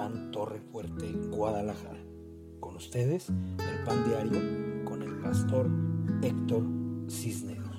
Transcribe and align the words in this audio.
Pan 0.00 0.30
Torre 0.30 0.62
Fuerte, 0.72 1.12
Guadalajara. 1.28 2.00
Con 2.58 2.74
ustedes, 2.76 3.28
el 3.28 3.84
Pan 3.84 4.02
Diario 4.08 4.82
con 4.86 5.02
el 5.02 5.20
pastor 5.20 5.68
Héctor 6.22 6.64
Cisneros. 7.06 7.76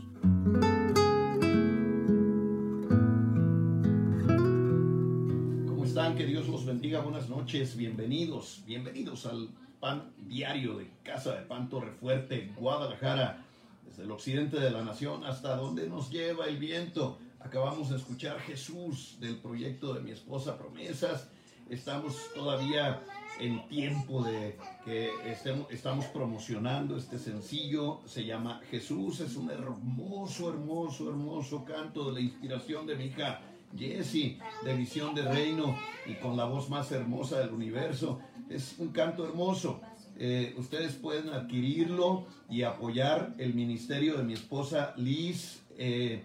¿Cómo 5.67 5.83
están? 5.83 6.15
Que 6.15 6.27
Dios 6.27 6.47
los 6.47 6.63
bendiga. 6.63 7.01
Buenas 7.01 7.27
noches. 7.27 7.75
Bienvenidos. 7.75 8.61
Bienvenidos 8.67 9.25
al 9.25 9.49
Pan 9.79 10.13
Diario 10.19 10.77
de 10.77 10.91
Casa 11.01 11.33
de 11.33 11.41
Pan 11.47 11.69
Torre 11.69 11.89
Fuerte, 11.93 12.53
Guadalajara. 12.55 13.43
Desde 13.87 14.03
el 14.03 14.11
occidente 14.11 14.59
de 14.59 14.69
la 14.69 14.83
nación 14.83 15.23
hasta 15.23 15.55
donde 15.55 15.89
nos 15.89 16.11
lleva 16.11 16.45
el 16.45 16.57
viento. 16.57 17.17
Acabamos 17.39 17.89
de 17.89 17.97
escuchar 17.97 18.39
Jesús 18.41 19.17
del 19.19 19.37
proyecto 19.37 19.95
de 19.95 20.01
mi 20.01 20.11
esposa 20.11 20.55
Promesas. 20.55 21.31
Estamos 21.71 22.17
todavía 22.35 22.99
en 23.39 23.65
tiempo 23.69 24.21
de 24.21 24.57
que 24.83 25.09
estemos, 25.31 25.71
estamos 25.71 26.03
promocionando 26.07 26.97
este 26.97 27.17
sencillo. 27.17 28.01
Se 28.05 28.25
llama 28.25 28.59
Jesús. 28.69 29.21
Es 29.21 29.37
un 29.37 29.49
hermoso, 29.49 30.49
hermoso, 30.49 31.07
hermoso 31.07 31.63
canto 31.63 32.07
de 32.07 32.11
la 32.11 32.19
inspiración 32.19 32.85
de 32.85 32.97
mi 32.97 33.05
hija 33.05 33.39
Jessie, 33.73 34.37
de 34.65 34.75
Visión 34.75 35.15
de 35.15 35.21
Reino 35.21 35.77
y 36.05 36.15
con 36.15 36.35
la 36.35 36.43
voz 36.43 36.69
más 36.69 36.91
hermosa 36.91 37.39
del 37.39 37.51
universo. 37.51 38.19
Es 38.49 38.75
un 38.77 38.89
canto 38.89 39.23
hermoso. 39.23 39.79
Eh, 40.19 40.53
ustedes 40.57 40.95
pueden 40.95 41.29
adquirirlo 41.29 42.25
y 42.49 42.63
apoyar 42.63 43.33
el 43.37 43.53
ministerio 43.53 44.17
de 44.17 44.23
mi 44.23 44.33
esposa 44.33 44.93
Liz. 44.97 45.61
Eh, 45.77 46.21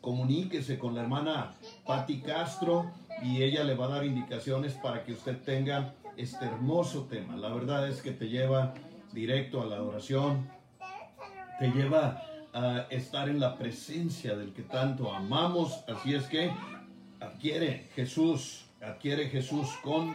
comuníquese 0.00 0.78
con 0.78 0.94
la 0.94 1.02
hermana 1.02 1.52
Patti 1.84 2.20
Castro 2.20 2.92
y 3.22 3.42
ella 3.42 3.64
le 3.64 3.74
va 3.74 3.86
a 3.86 3.88
dar 3.88 4.04
indicaciones 4.04 4.74
para 4.74 5.04
que 5.04 5.12
usted 5.12 5.38
tenga 5.42 5.94
este 6.16 6.44
hermoso 6.44 7.04
tema. 7.04 7.36
La 7.36 7.48
verdad 7.48 7.88
es 7.88 8.02
que 8.02 8.12
te 8.12 8.28
lleva 8.28 8.74
directo 9.12 9.62
a 9.62 9.66
la 9.66 9.76
adoración, 9.76 10.48
te 11.58 11.70
lleva 11.70 12.22
a 12.52 12.86
estar 12.90 13.28
en 13.28 13.40
la 13.40 13.56
presencia 13.56 14.36
del 14.36 14.52
que 14.52 14.62
tanto 14.62 15.12
amamos. 15.12 15.84
Así 15.88 16.14
es 16.14 16.26
que 16.26 16.50
adquiere 17.20 17.88
Jesús, 17.94 18.66
adquiere 18.80 19.28
Jesús 19.28 19.68
con 19.82 20.14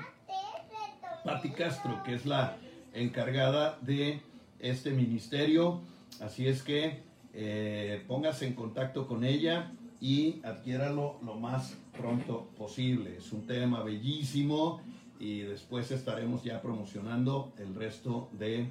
Patti 1.23 1.49
Castro, 1.49 2.01
que 2.03 2.13
es 2.13 2.25
la 2.25 2.57
encargada 2.93 3.77
de 3.81 4.21
este 4.59 4.91
ministerio. 4.91 5.81
Así 6.21 6.47
es 6.47 6.63
que 6.63 7.01
eh, 7.33 8.03
póngase 8.07 8.47
en 8.47 8.53
contacto 8.53 9.07
con 9.07 9.23
ella 9.23 9.71
y 10.01 10.41
adquiéralo 10.43 11.19
lo 11.23 11.35
más 11.35 11.77
pronto 11.99 12.49
posible. 12.57 13.17
Es 13.17 13.31
un 13.33 13.45
tema 13.45 13.83
bellísimo 13.83 14.81
y 15.19 15.41
después 15.41 15.91
estaremos 15.91 16.43
ya 16.43 16.61
promocionando 16.61 17.51
el 17.57 17.75
resto 17.75 18.29
de 18.31 18.69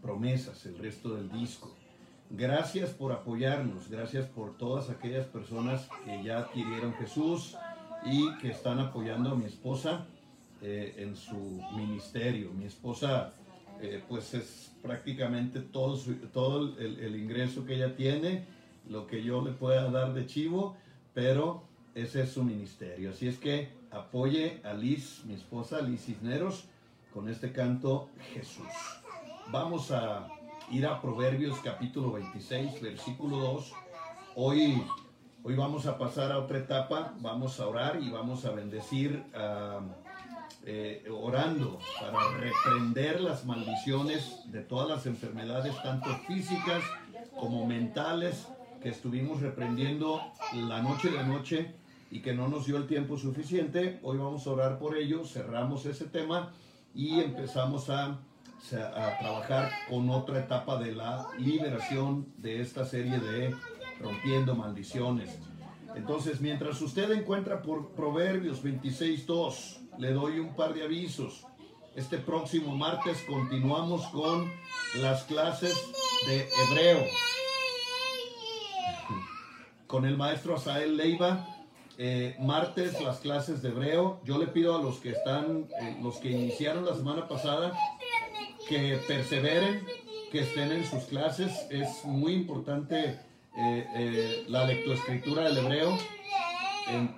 promesas, 0.00 0.64
el 0.66 0.78
resto 0.78 1.14
del 1.16 1.30
disco. 1.30 1.74
Gracias 2.30 2.90
por 2.90 3.10
apoyarnos, 3.12 3.90
gracias 3.90 4.26
por 4.26 4.56
todas 4.56 4.88
aquellas 4.88 5.26
personas 5.26 5.88
que 6.04 6.22
ya 6.22 6.38
adquirieron 6.38 6.94
Jesús 6.94 7.56
y 8.04 8.32
que 8.38 8.50
están 8.50 8.78
apoyando 8.78 9.32
a 9.32 9.34
mi 9.34 9.46
esposa 9.46 10.06
eh, 10.62 10.94
en 10.98 11.16
su 11.16 11.60
ministerio. 11.76 12.52
Mi 12.52 12.66
esposa 12.66 13.34
eh, 13.82 14.00
pues 14.08 14.32
es 14.34 14.72
prácticamente 14.80 15.60
todo, 15.60 15.98
todo 16.32 16.78
el, 16.78 17.00
el, 17.00 17.16
ingreso 17.16 17.64
que 17.64 17.74
ella 17.74 17.96
tiene, 17.96 18.44
lo 18.88 19.08
que 19.08 19.24
yo 19.24 19.42
le 19.42 19.50
pueda 19.50 19.90
dar 19.90 20.14
de 20.14 20.26
chivo, 20.26 20.76
pero 21.12 21.69
ese 21.94 22.22
es 22.22 22.32
su 22.32 22.44
ministerio. 22.44 23.10
Así 23.10 23.28
es 23.28 23.38
que 23.38 23.68
apoye 23.90 24.60
a 24.64 24.72
Liz, 24.72 25.22
mi 25.24 25.34
esposa 25.34 25.80
Liz 25.80 26.04
Cisneros, 26.04 26.64
con 27.12 27.28
este 27.28 27.52
canto 27.52 28.08
Jesús. 28.32 28.66
Vamos 29.50 29.90
a 29.90 30.28
ir 30.70 30.86
a 30.86 31.00
Proverbios 31.00 31.58
capítulo 31.58 32.12
26, 32.12 32.80
versículo 32.80 33.38
2. 33.38 33.72
Hoy, 34.36 34.82
hoy 35.42 35.56
vamos 35.56 35.86
a 35.86 35.98
pasar 35.98 36.30
a 36.30 36.38
otra 36.38 36.58
etapa, 36.58 37.14
vamos 37.18 37.58
a 37.58 37.66
orar 37.66 38.00
y 38.00 38.10
vamos 38.10 38.44
a 38.44 38.52
bendecir. 38.52 39.24
Eh, 40.66 41.08
orando 41.10 41.78
para 41.98 42.36
reprender 42.36 43.22
las 43.22 43.46
maldiciones 43.46 44.42
de 44.52 44.60
todas 44.60 44.86
las 44.86 45.06
enfermedades, 45.06 45.74
tanto 45.82 46.14
físicas 46.26 46.82
como 47.34 47.64
mentales, 47.66 48.46
que 48.82 48.90
estuvimos 48.90 49.40
reprendiendo 49.40 50.20
la 50.52 50.82
noche 50.82 51.10
de 51.10 51.24
noche 51.24 51.74
y 52.10 52.20
que 52.20 52.34
no 52.34 52.48
nos 52.48 52.66
dio 52.66 52.76
el 52.76 52.86
tiempo 52.86 53.16
suficiente. 53.16 54.00
Hoy 54.02 54.18
vamos 54.18 54.46
a 54.46 54.50
orar 54.50 54.78
por 54.78 54.96
ello, 54.96 55.24
cerramos 55.24 55.86
ese 55.86 56.06
tema 56.06 56.52
y 56.94 57.20
empezamos 57.20 57.90
a, 57.90 58.06
a 58.06 59.18
trabajar 59.18 59.70
con 59.88 60.10
otra 60.10 60.40
etapa 60.40 60.78
de 60.78 60.92
la 60.92 61.28
liberación 61.38 62.26
de 62.38 62.60
esta 62.60 62.84
serie 62.84 63.18
de 63.18 63.54
rompiendo 64.00 64.54
maldiciones. 64.54 65.38
Entonces, 65.94 66.40
mientras 66.40 66.80
usted 66.80 67.10
encuentra 67.12 67.62
por 67.62 67.90
Proverbios 67.90 68.64
26.2, 68.64 69.78
le 69.98 70.12
doy 70.12 70.38
un 70.38 70.54
par 70.54 70.74
de 70.74 70.84
avisos. 70.84 71.46
Este 71.96 72.18
próximo 72.18 72.76
martes 72.76 73.18
continuamos 73.28 74.06
con 74.08 74.50
las 75.00 75.24
clases 75.24 75.74
de 76.26 76.48
hebreo 76.62 77.00
con 79.86 80.06
el 80.06 80.16
maestro 80.16 80.54
Asael 80.54 80.96
Leiva. 80.96 81.59
Eh, 82.02 82.34
martes 82.38 82.98
las 83.02 83.18
clases 83.18 83.60
de 83.60 83.68
hebreo. 83.68 84.22
Yo 84.24 84.38
le 84.38 84.46
pido 84.46 84.74
a 84.74 84.80
los 84.80 85.00
que 85.00 85.10
están, 85.10 85.68
eh, 85.82 85.98
los 86.00 86.16
que 86.16 86.30
iniciaron 86.30 86.86
la 86.86 86.94
semana 86.94 87.28
pasada, 87.28 87.78
que 88.70 88.98
perseveren, 89.06 89.84
que 90.32 90.40
estén 90.40 90.72
en 90.72 90.86
sus 90.86 91.04
clases. 91.04 91.52
Es 91.68 92.06
muy 92.06 92.32
importante 92.32 93.20
eh, 93.54 94.46
la 94.48 94.64
lectoescritura 94.64 95.42
del 95.42 95.58
hebreo. 95.58 95.98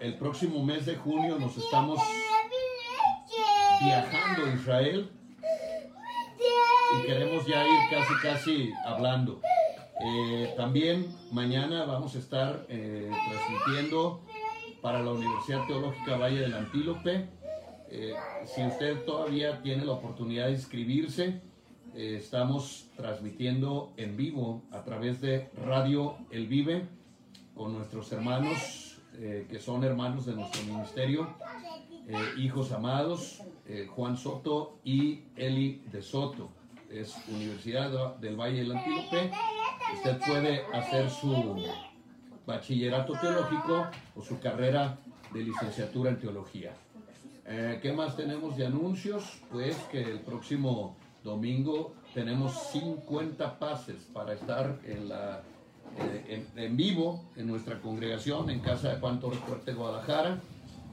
El 0.00 0.14
próximo 0.18 0.64
mes 0.64 0.84
de 0.84 0.96
junio 0.96 1.38
nos 1.38 1.56
estamos 1.56 2.00
viajando 3.84 4.46
a 4.46 4.54
Israel 4.54 5.12
y 6.98 7.06
queremos 7.06 7.46
ya 7.46 7.64
ir 7.64 7.80
casi 7.88 8.14
casi 8.20 8.72
hablando. 8.84 9.40
También 10.56 11.16
mañana 11.30 11.84
vamos 11.84 12.16
a 12.16 12.18
estar 12.18 12.66
transmitiendo 12.66 14.22
para 14.82 15.02
la 15.02 15.12
Universidad 15.12 15.66
Teológica 15.66 16.18
Valle 16.18 16.40
del 16.40 16.54
Antílope. 16.54 17.28
Eh, 17.88 18.14
si 18.44 18.62
usted 18.66 19.04
todavía 19.04 19.62
tiene 19.62 19.84
la 19.84 19.92
oportunidad 19.92 20.46
de 20.46 20.52
inscribirse, 20.52 21.40
estamos 21.94 22.90
transmitiendo 22.96 23.92
en 23.96 24.16
vivo 24.16 24.62
a 24.72 24.82
través 24.82 25.20
de 25.20 25.50
Radio 25.56 26.16
El 26.30 26.46
Vive 26.46 26.88
con 27.54 27.74
nuestros 27.74 28.10
hermanos 28.12 28.98
que 29.12 29.60
son 29.60 29.84
hermanos 29.84 30.24
de 30.24 30.32
nuestro 30.32 30.62
ministerio, 30.64 31.28
hijos 32.38 32.72
amados, 32.72 33.42
eh, 33.66 33.86
Juan 33.86 34.16
Soto 34.16 34.78
y 34.84 35.22
Eli 35.36 35.82
de 35.92 36.02
Soto. 36.02 36.50
Es 36.90 37.16
Universidad 37.28 38.16
del 38.16 38.36
Valle 38.36 38.58
del 38.58 38.76
Antílope. 38.76 39.30
Usted 39.94 40.18
puede 40.26 40.62
hacer 40.74 41.08
su 41.08 41.64
bachillerato 42.46 43.14
teológico 43.20 43.86
o 44.16 44.22
su 44.22 44.38
carrera 44.38 44.98
de 45.32 45.42
licenciatura 45.42 46.10
en 46.10 46.18
teología. 46.18 46.72
Eh, 47.46 47.78
¿Qué 47.82 47.92
más 47.92 48.16
tenemos 48.16 48.56
de 48.56 48.66
anuncios? 48.66 49.42
Pues 49.50 49.76
que 49.90 50.02
el 50.02 50.20
próximo 50.20 50.96
domingo 51.24 51.94
tenemos 52.14 52.52
50 52.72 53.58
pases 53.58 53.96
para 54.12 54.34
estar 54.34 54.78
en, 54.84 55.08
la, 55.08 55.42
eh, 55.98 56.46
en, 56.56 56.76
vivo 56.76 57.24
en 57.36 57.46
nuestra 57.46 57.80
congregación 57.80 58.50
en 58.50 58.60
Casa 58.60 58.90
de 58.90 59.00
Juan 59.00 59.20
Torres 59.20 59.40
Fuerte, 59.40 59.72
Guadalajara. 59.72 60.40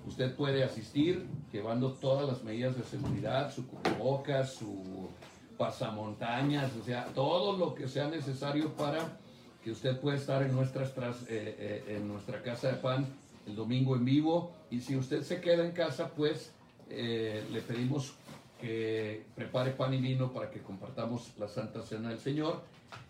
Usted 0.08 0.36
puede 0.36 0.64
asistir 0.64 1.28
llevando 1.52 1.94
todas 1.94 2.28
las 2.28 2.44
medidas 2.44 2.76
de 2.76 2.84
seguridad, 2.84 3.54
su 3.54 3.68
cubrebocas, 3.68 4.54
su 4.54 5.10
pasamontañas, 5.58 6.72
o 6.82 6.84
sea, 6.84 7.06
todo 7.14 7.58
lo 7.58 7.76
que 7.76 7.88
sea 7.88 8.08
necesario 8.08 8.74
para 8.76 9.20
que 9.64 9.72
usted 9.72 10.00
pueda 10.00 10.18
estar 10.18 10.42
en, 10.44 10.54
nuestras, 10.54 10.90
eh, 10.98 11.26
eh, 11.30 11.96
en 11.98 12.08
nuestra 12.08 12.42
casa 12.42 12.70
de 12.70 12.76
pan 12.76 13.06
el 13.48 13.56
domingo 13.56 13.96
en 13.96 14.06
vivo. 14.06 14.52
Y 14.70 14.82
si 14.82 14.96
usted 14.96 15.24
se 15.24 15.42
queda 15.42 15.66
en 15.66 15.72
casa, 15.72 16.10
pues 16.16 16.52
eh, 16.90 17.44
le 17.52 17.62
pedimos 17.62 18.14
que 18.60 19.26
prepare 19.36 19.72
pan 19.72 19.94
y 19.94 19.98
vino 19.98 20.34
para 20.34 20.50
que 20.50 20.62
compartamos 20.62 21.32
la 21.38 21.48
Santa 21.48 21.82
Cena 21.82 22.10
del 22.10 22.20
Señor 22.20 22.62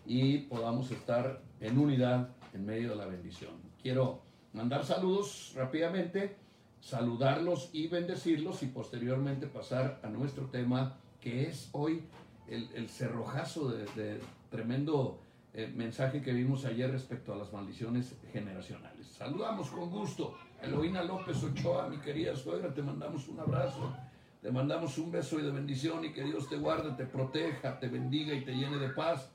y 0.06 0.38
podamos 0.38 0.90
estar 0.90 1.40
en 1.60 1.78
unidad 1.78 2.28
en 2.54 2.64
medio 2.64 2.90
de 2.90 2.96
la 2.96 3.06
bendición. 3.06 3.52
Quiero 3.82 4.22
mandar 4.52 4.84
saludos 4.84 5.52
rápidamente 5.56 6.36
saludarlos 6.80 7.70
y 7.72 7.88
bendecirlos 7.88 8.62
y 8.62 8.66
posteriormente 8.66 9.46
pasar 9.46 10.00
a 10.02 10.08
nuestro 10.08 10.46
tema 10.46 10.96
que 11.20 11.48
es 11.48 11.68
hoy 11.72 12.02
el, 12.48 12.88
cerrojazo 12.88 13.68
de, 13.68 14.20
tremendo 14.50 15.20
eh, 15.52 15.72
mensaje 15.74 16.22
que 16.22 16.32
vimos 16.32 16.64
ayer 16.64 16.90
respecto 16.90 17.32
a 17.32 17.36
las 17.36 17.52
maldiciones 17.52 18.14
generacionales. 18.32 19.06
Saludamos 19.06 19.68
con 19.70 19.90
gusto. 19.90 20.36
Eloína 20.62 21.02
López 21.02 21.42
Ochoa, 21.42 21.88
mi 21.88 21.98
querida 21.98 22.36
suegra, 22.36 22.72
te 22.72 22.82
mandamos 22.82 23.26
un 23.28 23.40
abrazo. 23.40 23.94
Te 24.42 24.50
mandamos 24.50 24.96
un 24.96 25.10
beso 25.10 25.38
y 25.38 25.42
de 25.42 25.50
bendición 25.50 26.04
y 26.04 26.12
que 26.12 26.24
Dios 26.24 26.48
te 26.48 26.56
guarde, 26.56 26.92
te 26.92 27.04
proteja, 27.04 27.78
te 27.78 27.88
bendiga 27.88 28.32
y 28.32 28.42
te 28.42 28.52
llene 28.52 28.78
de 28.78 28.88
paz. 28.88 29.30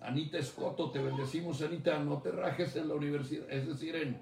Anita 0.00 0.38
Escoto, 0.38 0.90
te 0.90 0.98
bendecimos, 0.98 1.60
Anita. 1.62 1.98
No 1.98 2.22
te 2.22 2.30
rajes 2.30 2.74
en 2.76 2.88
la 2.88 2.94
universidad, 2.94 3.50
es 3.50 3.66
decir, 3.66 3.96
en, 3.96 4.18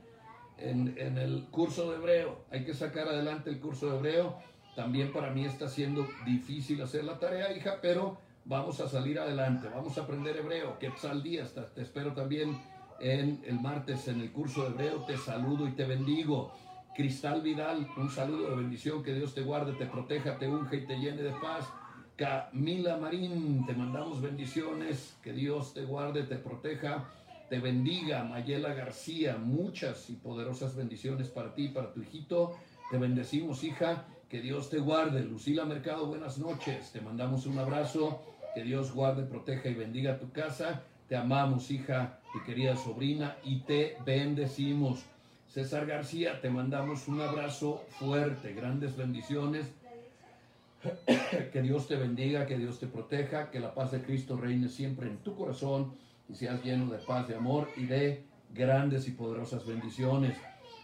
en, 0.58 0.99
en 0.99 1.19
el 1.19 1.44
curso 1.50 1.91
de 1.91 1.99
hebreo. 1.99 2.44
Hay 2.50 2.64
que 2.64 2.75
sacar 2.75 3.06
adelante 3.06 3.50
el 3.50 3.61
curso 3.61 3.91
de 3.91 3.99
hebreo. 3.99 4.38
También 4.75 5.12
para 5.12 5.31
mí 5.31 5.44
está 5.44 5.69
siendo 5.69 6.08
difícil 6.26 6.82
hacer 6.82 7.05
la 7.05 7.19
tarea, 7.20 7.56
hija, 7.56 7.79
pero 7.81 8.19
vamos 8.44 8.81
a 8.81 8.88
salir 8.88 9.19
adelante. 9.19 9.69
Vamos 9.69 9.96
a 9.99 10.02
aprender 10.02 10.37
hebreo. 10.37 10.79
Que 10.79 10.93
al 11.08 11.23
día, 11.23 11.44
te 11.75 11.82
espero 11.82 12.12
también 12.12 12.58
en 13.00 13.43
el 13.46 13.61
martes 13.61 14.08
en 14.08 14.20
el 14.20 14.32
curso 14.32 14.62
de 14.62 14.70
hebreo. 14.70 15.05
Te 15.05 15.17
saludo 15.17 15.69
y 15.69 15.73
te 15.73 15.85
bendigo. 15.85 16.52
Cristal 16.94 17.43
Vidal, 17.43 17.88
un 17.96 18.08
saludo 18.08 18.50
de 18.50 18.56
bendición, 18.56 19.02
que 19.02 19.14
Dios 19.14 19.35
te 19.35 19.43
guarde, 19.43 19.73
te 19.73 19.87
proteja, 19.87 20.38
te 20.38 20.49
unge 20.49 20.76
y 20.76 20.87
te 20.87 20.96
llene 20.96 21.23
de 21.23 21.32
paz. 21.32 21.69
Camila 22.17 22.96
Marín, 22.96 23.67
te 23.67 23.73
mandamos 23.73 24.20
bendiciones, 24.23 25.17
que 25.20 25.32
Dios 25.32 25.75
te 25.75 25.85
guarde, 25.85 26.23
te 26.23 26.37
proteja, 26.37 27.11
te 27.50 27.58
bendiga. 27.58 28.23
Mayela 28.23 28.75
García, 28.75 29.37
muchas 29.37 30.08
y 30.08 30.14
poderosas 30.14 30.76
bendiciones 30.76 31.29
para 31.29 31.52
ti, 31.52 31.67
para 31.67 31.93
tu 31.93 32.00
hijito. 32.02 32.56
Te 32.93 32.99
bendecimos, 32.99 33.64
hija, 33.64 34.05
que 34.29 34.41
Dios 34.41 34.70
te 34.70 34.79
guarde. 34.79 35.25
Lucila 35.25 35.64
Mercado, 35.64 36.06
buenas 36.06 36.38
noches, 36.38 36.93
te 36.93 37.00
mandamos 37.00 37.46
un 37.46 37.58
abrazo, 37.58 38.23
que 38.55 38.62
Dios 38.62 38.93
guarde, 38.93 39.25
proteja 39.25 39.69
y 39.69 39.75
bendiga 39.75 40.19
tu 40.19 40.31
casa. 40.31 40.83
Te 41.09 41.17
amamos, 41.17 41.71
hija, 41.71 42.19
y 42.35 42.45
querida 42.45 42.77
sobrina, 42.77 43.37
y 43.45 43.61
te 43.61 43.97
bendecimos. 44.05 45.05
César 45.49 45.87
García, 45.87 46.41
te 46.41 46.51
mandamos 46.51 47.06
un 47.06 47.21
abrazo 47.21 47.85
fuerte, 47.99 48.55
grandes 48.55 48.97
bendiciones. 48.97 49.67
Que 51.53 51.62
Dios 51.62 51.89
te 51.89 51.97
bendiga, 51.97 52.47
que 52.47 52.59
Dios 52.59 52.79
te 52.79 52.87
proteja, 52.87 53.51
que 53.51 53.61
la 53.61 53.75
paz 53.75 53.93
de 53.93 54.03
Cristo 54.03 54.37
reine 54.37 54.69
siempre 54.69 55.09
en 55.09 55.19
tu 55.19 55.35
corazón 55.35 55.93
y 56.29 56.35
seas 56.35 56.62
lleno 56.62 56.91
de 56.91 56.99
paz, 56.99 57.29
de 57.29 57.37
amor 57.37 57.69
y 57.77 57.87
de 57.87 58.25
grandes 58.53 59.09
y 59.09 59.12
poderosas 59.12 59.67
bendiciones. 59.67 60.37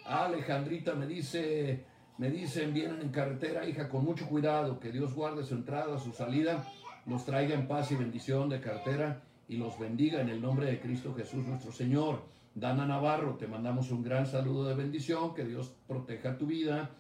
Alejandrita 0.06 0.94
me 0.94 1.06
dice, 1.06 1.84
me 2.18 2.30
dicen, 2.30 2.72
vienen 2.72 3.00
en 3.00 3.10
carretera, 3.10 3.66
hija, 3.68 3.88
con 3.88 4.04
mucho 4.04 4.26
cuidado, 4.26 4.80
que 4.80 4.90
Dios 4.90 5.14
guarde 5.14 5.44
su 5.44 5.54
entrada, 5.54 5.98
su 5.98 6.12
salida, 6.12 6.64
los 7.06 7.24
traiga 7.24 7.54
en 7.54 7.66
paz 7.66 7.90
y 7.92 7.96
bendición 7.96 8.48
de 8.48 8.60
carretera 8.60 9.22
y 9.48 9.56
los 9.56 9.78
bendiga 9.78 10.20
en 10.20 10.28
el 10.28 10.40
nombre 10.40 10.66
de 10.66 10.80
Cristo 10.80 11.14
Jesús 11.14 11.46
nuestro 11.46 11.72
Señor. 11.72 12.22
Dana 12.54 12.86
Navarro, 12.86 13.36
te 13.36 13.46
mandamos 13.46 13.90
un 13.90 14.02
gran 14.02 14.26
saludo 14.26 14.64
de 14.64 14.74
bendición, 14.74 15.34
que 15.34 15.44
Dios 15.44 15.72
proteja 15.86 16.36
tu 16.36 16.46
vida, 16.46 16.90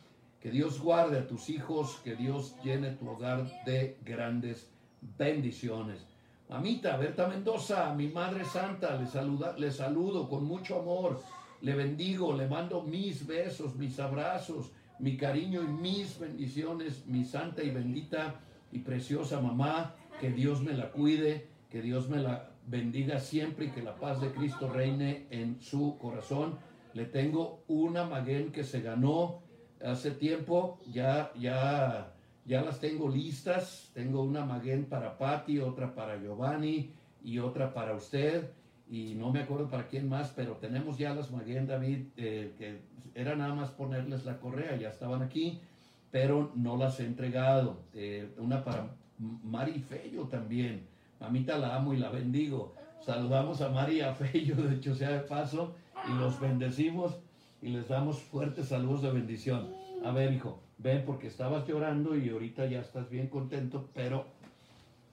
que 0.40 0.50
Dios 0.50 0.80
guarde 0.80 1.18
a 1.18 1.26
tus 1.26 1.50
hijos, 1.50 2.00
que 2.02 2.16
Dios 2.16 2.56
llene 2.64 2.92
tu 2.92 3.08
hogar 3.08 3.44
de 3.64 3.98
grandes 4.04 4.70
bendiciones. 5.18 6.06
Mamita 6.48 6.96
Berta 6.96 7.28
Mendoza, 7.28 7.94
mi 7.94 8.08
Madre 8.08 8.44
Santa, 8.44 8.96
le, 8.96 9.06
saluda, 9.06 9.56
le 9.56 9.70
saludo 9.70 10.28
con 10.28 10.44
mucho 10.44 10.80
amor, 10.80 11.20
le 11.60 11.74
bendigo, 11.74 12.36
le 12.36 12.48
mando 12.48 12.82
mis 12.82 13.26
besos, 13.26 13.76
mis 13.76 14.00
abrazos, 14.00 14.72
mi 14.98 15.16
cariño 15.16 15.62
y 15.62 15.68
mis 15.68 16.18
bendiciones, 16.18 17.06
mi 17.06 17.24
santa 17.24 17.62
y 17.62 17.70
bendita 17.70 18.40
y 18.72 18.80
preciosa 18.80 19.40
mamá, 19.40 19.94
que 20.20 20.30
Dios 20.30 20.62
me 20.62 20.72
la 20.72 20.90
cuide, 20.90 21.48
que 21.70 21.82
Dios 21.82 22.08
me 22.08 22.18
la 22.18 22.50
bendiga 22.66 23.18
siempre 23.18 23.66
y 23.66 23.70
que 23.70 23.82
la 23.82 23.96
paz 23.96 24.20
de 24.20 24.30
Cristo 24.30 24.68
reine 24.72 25.26
en 25.30 25.60
su 25.60 25.98
corazón. 25.98 26.58
Le 26.94 27.04
tengo 27.06 27.64
una 27.68 28.04
maguen 28.04 28.52
que 28.52 28.64
se 28.64 28.80
ganó 28.80 29.42
hace 29.84 30.10
tiempo, 30.12 30.80
ya, 30.90 31.32
ya, 31.38 32.14
ya 32.44 32.62
las 32.62 32.80
tengo 32.80 33.08
listas. 33.08 33.90
Tengo 33.94 34.22
una 34.22 34.44
maguen 34.44 34.86
para 34.86 35.16
Patti, 35.18 35.58
otra 35.58 35.94
para 35.94 36.20
Giovanni 36.20 36.92
y 37.22 37.38
otra 37.38 37.72
para 37.72 37.94
usted. 37.94 38.50
Y 38.88 39.14
no 39.14 39.32
me 39.32 39.40
acuerdo 39.40 39.68
para 39.68 39.86
quién 39.86 40.08
más, 40.08 40.32
pero 40.34 40.56
tenemos 40.56 40.98
ya 40.98 41.14
las 41.14 41.30
maguen, 41.30 41.66
David, 41.66 42.06
eh, 42.16 42.54
que 42.58 42.80
era 43.14 43.36
nada 43.36 43.54
más 43.54 43.70
ponerles 43.70 44.24
la 44.24 44.38
correa, 44.38 44.76
ya 44.76 44.88
estaban 44.88 45.22
aquí, 45.22 45.60
pero 46.10 46.52
no 46.54 46.76
las 46.76 47.00
he 47.00 47.06
entregado. 47.06 47.80
Eh, 47.94 48.34
una 48.38 48.64
para 48.64 48.96
Mari 49.18 49.80
Fello 49.80 50.24
también 50.24 50.88
Mamita 51.20 51.58
la 51.58 51.76
amo 51.76 51.92
y 51.92 51.98
la 51.98 52.08
bendigo. 52.08 52.74
Saludamos 53.00 53.60
a 53.60 53.68
María 53.68 54.14
Fello, 54.14 54.56
de 54.56 54.76
hecho 54.76 54.94
sea 54.94 55.10
de 55.10 55.20
paso, 55.20 55.74
y 56.08 56.18
los 56.18 56.40
bendecimos 56.40 57.18
y 57.60 57.68
les 57.68 57.88
damos 57.88 58.18
fuertes 58.18 58.68
saludos 58.68 59.02
de 59.02 59.12
bendición. 59.12 59.68
A 60.02 60.12
ver, 60.12 60.32
hijo, 60.32 60.62
ven 60.78 61.04
porque 61.04 61.26
estabas 61.26 61.68
llorando 61.68 62.16
y 62.16 62.30
ahorita 62.30 62.64
ya 62.66 62.80
estás 62.80 63.10
bien 63.10 63.28
contento, 63.28 63.90
pero 63.94 64.24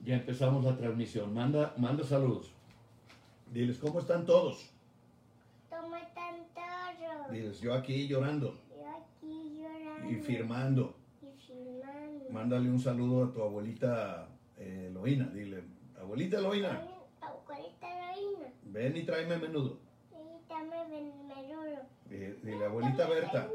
ya 0.06 0.16
empezamos 0.16 0.64
la 0.64 0.78
transmisión. 0.78 1.34
Manda, 1.34 1.74
manda 1.78 2.06
saludos. 2.06 2.54
Diles, 3.52 3.78
¿cómo 3.78 4.00
están 4.00 4.26
todos? 4.26 4.72
¿Cómo 5.70 5.98
están 5.98 6.36
todos? 6.54 7.32
Diles, 7.32 7.60
yo 7.60 7.74
aquí 7.74 8.08
llorando. 8.08 8.58
Y 10.10 10.16
firmando. 10.16 10.96
Y 11.22 11.28
firmando. 11.40 12.30
Mándale 12.32 12.70
un 12.70 12.80
saludo 12.80 13.26
a 13.26 13.34
tu 13.34 13.42
abuelita 13.42 14.28
eh, 14.58 14.92
dile, 15.34 15.64
Abuelita 16.00 16.38
Eloína. 16.40 16.82
Abuelita 17.22 18.14
Eloína. 18.14 18.54
Ven 18.64 18.98
y 18.98 19.04
tráeme 19.04 19.38
menudo. 19.38 19.80
Y 20.12 20.16
dame 20.50 20.88
menudo. 20.88 21.82
Dile, 22.10 22.66
abuelita 22.66 23.08
Berta. 23.08 23.50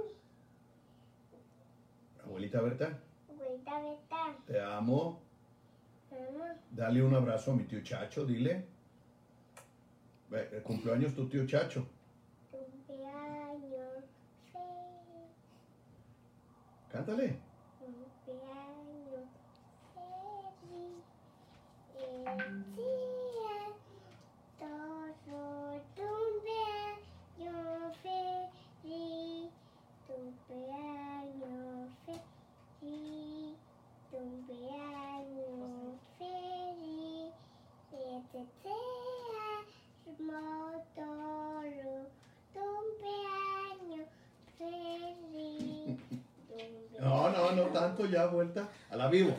Abuelita 2.25 2.61
Berta. 2.61 2.99
Abuelita 3.29 3.81
Berta. 3.81 4.37
Te 4.47 4.61
amo. 4.61 5.21
Dale 6.71 7.03
un 7.03 7.15
abrazo 7.15 7.53
a 7.53 7.57
mi 7.57 7.65
tío 7.65 7.83
Chacho, 7.83 8.25
dile. 8.25 8.65
Cumpleaños 10.63 11.15
tu 11.15 11.29
tío 11.29 11.47
Chacho. 11.47 11.87
Cumpleaños. 12.51 14.05
Sí. 14.53 14.59
Cántale. 16.93 17.39
No, 17.81 17.89
no, 22.77 23.02
no 47.55 47.63
tanto, 47.65 48.07
ya 48.07 48.27
vuelta 48.27 48.69
a 48.91 48.97
la 48.97 49.09
vivo. 49.09 49.35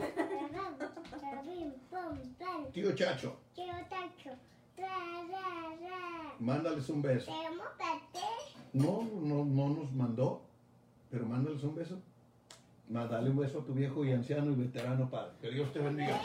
Tío 2.72 2.94
Chacho. 2.94 3.36
Tío 3.54 3.72
Chacho. 3.88 4.30
Mándales 6.40 6.88
un 6.88 7.02
beso. 7.02 7.32
No, 8.72 9.08
no, 9.22 9.44
no 9.44 9.68
nos 9.68 9.92
mandó, 9.92 10.42
pero 11.10 11.26
mándales 11.26 11.62
un 11.62 11.74
beso. 11.74 12.00
Dale 12.88 13.30
un 13.30 13.36
beso 13.36 13.60
a 13.60 13.64
tu 13.64 13.72
viejo 13.72 14.04
y 14.04 14.12
anciano 14.12 14.50
y 14.50 14.56
veterano 14.56 15.08
padre. 15.08 15.32
Que 15.40 15.50
Dios 15.50 15.72
te 15.72 15.78
bendiga. 15.78 16.20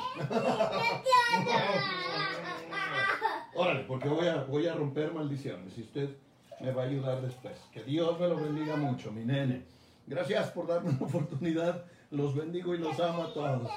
Órale, 3.56 3.84
porque 3.84 4.10
voy 4.10 4.28
a, 4.28 4.44
voy 4.44 4.68
a 4.68 4.74
romper 4.74 5.14
maldiciones 5.14 5.78
y 5.78 5.82
usted 5.82 6.10
me 6.60 6.72
va 6.72 6.84
a 6.84 6.86
ayudar 6.86 7.22
después. 7.22 7.58
Que 7.72 7.84
Dios 7.84 8.20
me 8.20 8.28
lo 8.28 8.36
bendiga 8.36 8.76
mucho, 8.76 9.12
mi 9.12 9.24
nene. 9.24 9.64
Gracias 10.10 10.50
por 10.50 10.66
darme 10.66 10.90
una 10.90 11.06
oportunidad. 11.06 11.86
Los 12.10 12.34
bendigo 12.34 12.74
y 12.74 12.80
los 12.80 13.00
amo 13.00 13.26
a 13.26 13.32
todos. 13.32 13.70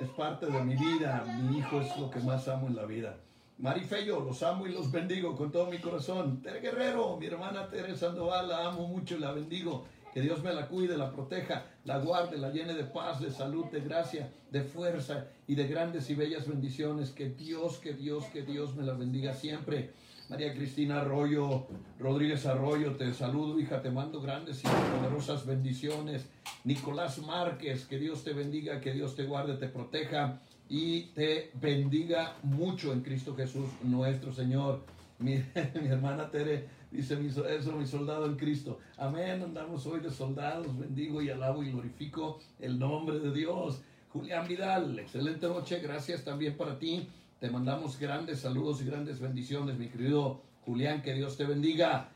es 0.00 0.08
parte 0.10 0.46
de 0.46 0.62
mi 0.62 0.76
vida. 0.76 1.24
Mi 1.42 1.58
hijo 1.58 1.80
es 1.80 1.96
lo 1.98 2.08
que 2.08 2.20
más 2.20 2.46
amo 2.46 2.68
en 2.68 2.76
la 2.76 2.84
vida. 2.84 3.16
Marifello, 3.58 4.20
los 4.20 4.40
amo 4.44 4.68
y 4.68 4.72
los 4.72 4.92
bendigo 4.92 5.36
con 5.36 5.50
todo 5.50 5.66
mi 5.66 5.78
corazón. 5.78 6.40
Tere 6.42 6.60
Guerrero, 6.60 7.16
mi 7.16 7.26
hermana 7.26 7.68
Tere 7.68 7.96
Sandoval, 7.96 8.48
la 8.48 8.68
amo 8.68 8.86
mucho 8.86 9.16
y 9.16 9.18
la 9.18 9.32
bendigo. 9.32 9.84
Que 10.14 10.20
Dios 10.20 10.44
me 10.44 10.54
la 10.54 10.68
cuide, 10.68 10.96
la 10.96 11.10
proteja, 11.10 11.64
la 11.86 11.98
guarde, 11.98 12.38
la 12.38 12.50
llene 12.50 12.74
de 12.74 12.84
paz, 12.84 13.20
de 13.20 13.32
salud, 13.32 13.64
de 13.64 13.80
gracia, 13.80 14.30
de 14.52 14.62
fuerza 14.62 15.26
y 15.48 15.56
de 15.56 15.66
grandes 15.66 16.08
y 16.08 16.14
bellas 16.14 16.46
bendiciones. 16.46 17.10
Que 17.10 17.30
Dios, 17.30 17.78
que 17.78 17.94
Dios, 17.94 18.26
que 18.26 18.42
Dios 18.42 18.76
me 18.76 18.84
la 18.84 18.92
bendiga 18.92 19.34
siempre. 19.34 19.90
María 20.32 20.54
Cristina 20.54 21.02
Arroyo, 21.02 21.66
Rodríguez 21.98 22.46
Arroyo, 22.46 22.96
te 22.96 23.12
saludo, 23.12 23.60
hija, 23.60 23.82
te 23.82 23.90
mando 23.90 24.22
grandes 24.22 24.64
y 24.64 24.66
poderosas 24.66 25.44
bendiciones. 25.44 26.24
Nicolás 26.64 27.18
Márquez, 27.18 27.84
que 27.84 27.98
Dios 27.98 28.24
te 28.24 28.32
bendiga, 28.32 28.80
que 28.80 28.94
Dios 28.94 29.14
te 29.14 29.24
guarde, 29.24 29.58
te 29.58 29.68
proteja 29.68 30.40
y 30.70 31.02
te 31.08 31.50
bendiga 31.60 32.34
mucho 32.44 32.94
en 32.94 33.02
Cristo 33.02 33.36
Jesús 33.36 33.66
nuestro 33.82 34.32
Señor. 34.32 34.80
Mi, 35.18 35.34
hermana 35.54 36.30
Tere 36.30 36.66
dice, 36.90 37.16
mi, 37.16 37.30
so- 37.30 37.46
eso, 37.46 37.72
mi 37.72 37.86
soldado 37.86 38.24
en 38.24 38.36
Cristo. 38.36 38.78
Amén, 38.96 39.42
andamos 39.42 39.84
hoy 39.84 40.00
de 40.00 40.10
soldados, 40.10 40.78
bendigo 40.78 41.20
y 41.20 41.28
alabo 41.28 41.62
y 41.62 41.72
glorifico 41.72 42.38
el 42.58 42.78
nombre 42.78 43.18
de 43.18 43.32
Dios. 43.32 43.82
Julián 44.08 44.48
Vidal, 44.48 44.98
excelente 44.98 45.46
noche, 45.46 45.78
gracias 45.80 46.24
también 46.24 46.56
para 46.56 46.78
ti. 46.78 47.06
Te 47.42 47.50
mandamos 47.50 47.98
grandes 47.98 48.38
saludos 48.38 48.82
y 48.82 48.84
grandes 48.84 49.18
bendiciones, 49.18 49.76
mi 49.76 49.88
querido 49.88 50.42
Julián, 50.64 51.02
que 51.02 51.12
Dios 51.12 51.36
te 51.36 51.44
bendiga. 51.44 52.10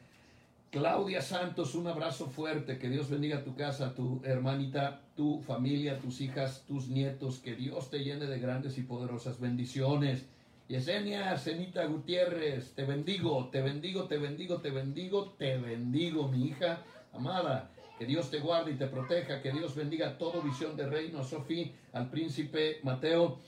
Claudia 0.70 1.20
Santos, 1.20 1.74
un 1.74 1.88
abrazo 1.88 2.28
fuerte, 2.28 2.78
que 2.78 2.88
Dios 2.88 3.10
bendiga 3.10 3.42
tu 3.42 3.56
casa, 3.56 3.92
tu 3.92 4.20
hermanita, 4.22 5.00
tu 5.16 5.40
familia, 5.40 5.98
tus 5.98 6.20
hijas, 6.20 6.62
tus 6.68 6.86
nietos, 6.86 7.40
que 7.40 7.56
Dios 7.56 7.90
te 7.90 8.04
llene 8.04 8.26
de 8.26 8.38
grandes 8.38 8.78
y 8.78 8.82
poderosas 8.82 9.40
bendiciones. 9.40 10.26
Yesenia, 10.68 11.36
Cenita 11.38 11.84
Gutiérrez, 11.86 12.74
te 12.76 12.84
bendigo, 12.84 13.48
te 13.50 13.62
bendigo, 13.62 14.04
te 14.04 14.18
bendigo, 14.18 14.60
te 14.60 14.70
bendigo, 14.70 15.34
te 15.36 15.58
bendigo, 15.58 16.28
mi 16.28 16.44
hija 16.44 16.84
amada. 17.12 17.72
Que 17.98 18.06
Dios 18.06 18.30
te 18.30 18.38
guarde 18.38 18.70
y 18.70 18.74
te 18.74 18.86
proteja, 18.86 19.42
que 19.42 19.50
Dios 19.50 19.74
bendiga 19.74 20.18
todo 20.18 20.40
visión 20.40 20.76
de 20.76 20.86
reino, 20.86 21.24
Sofía, 21.24 21.72
al 21.94 22.10
príncipe 22.10 22.78
Mateo, 22.84 23.40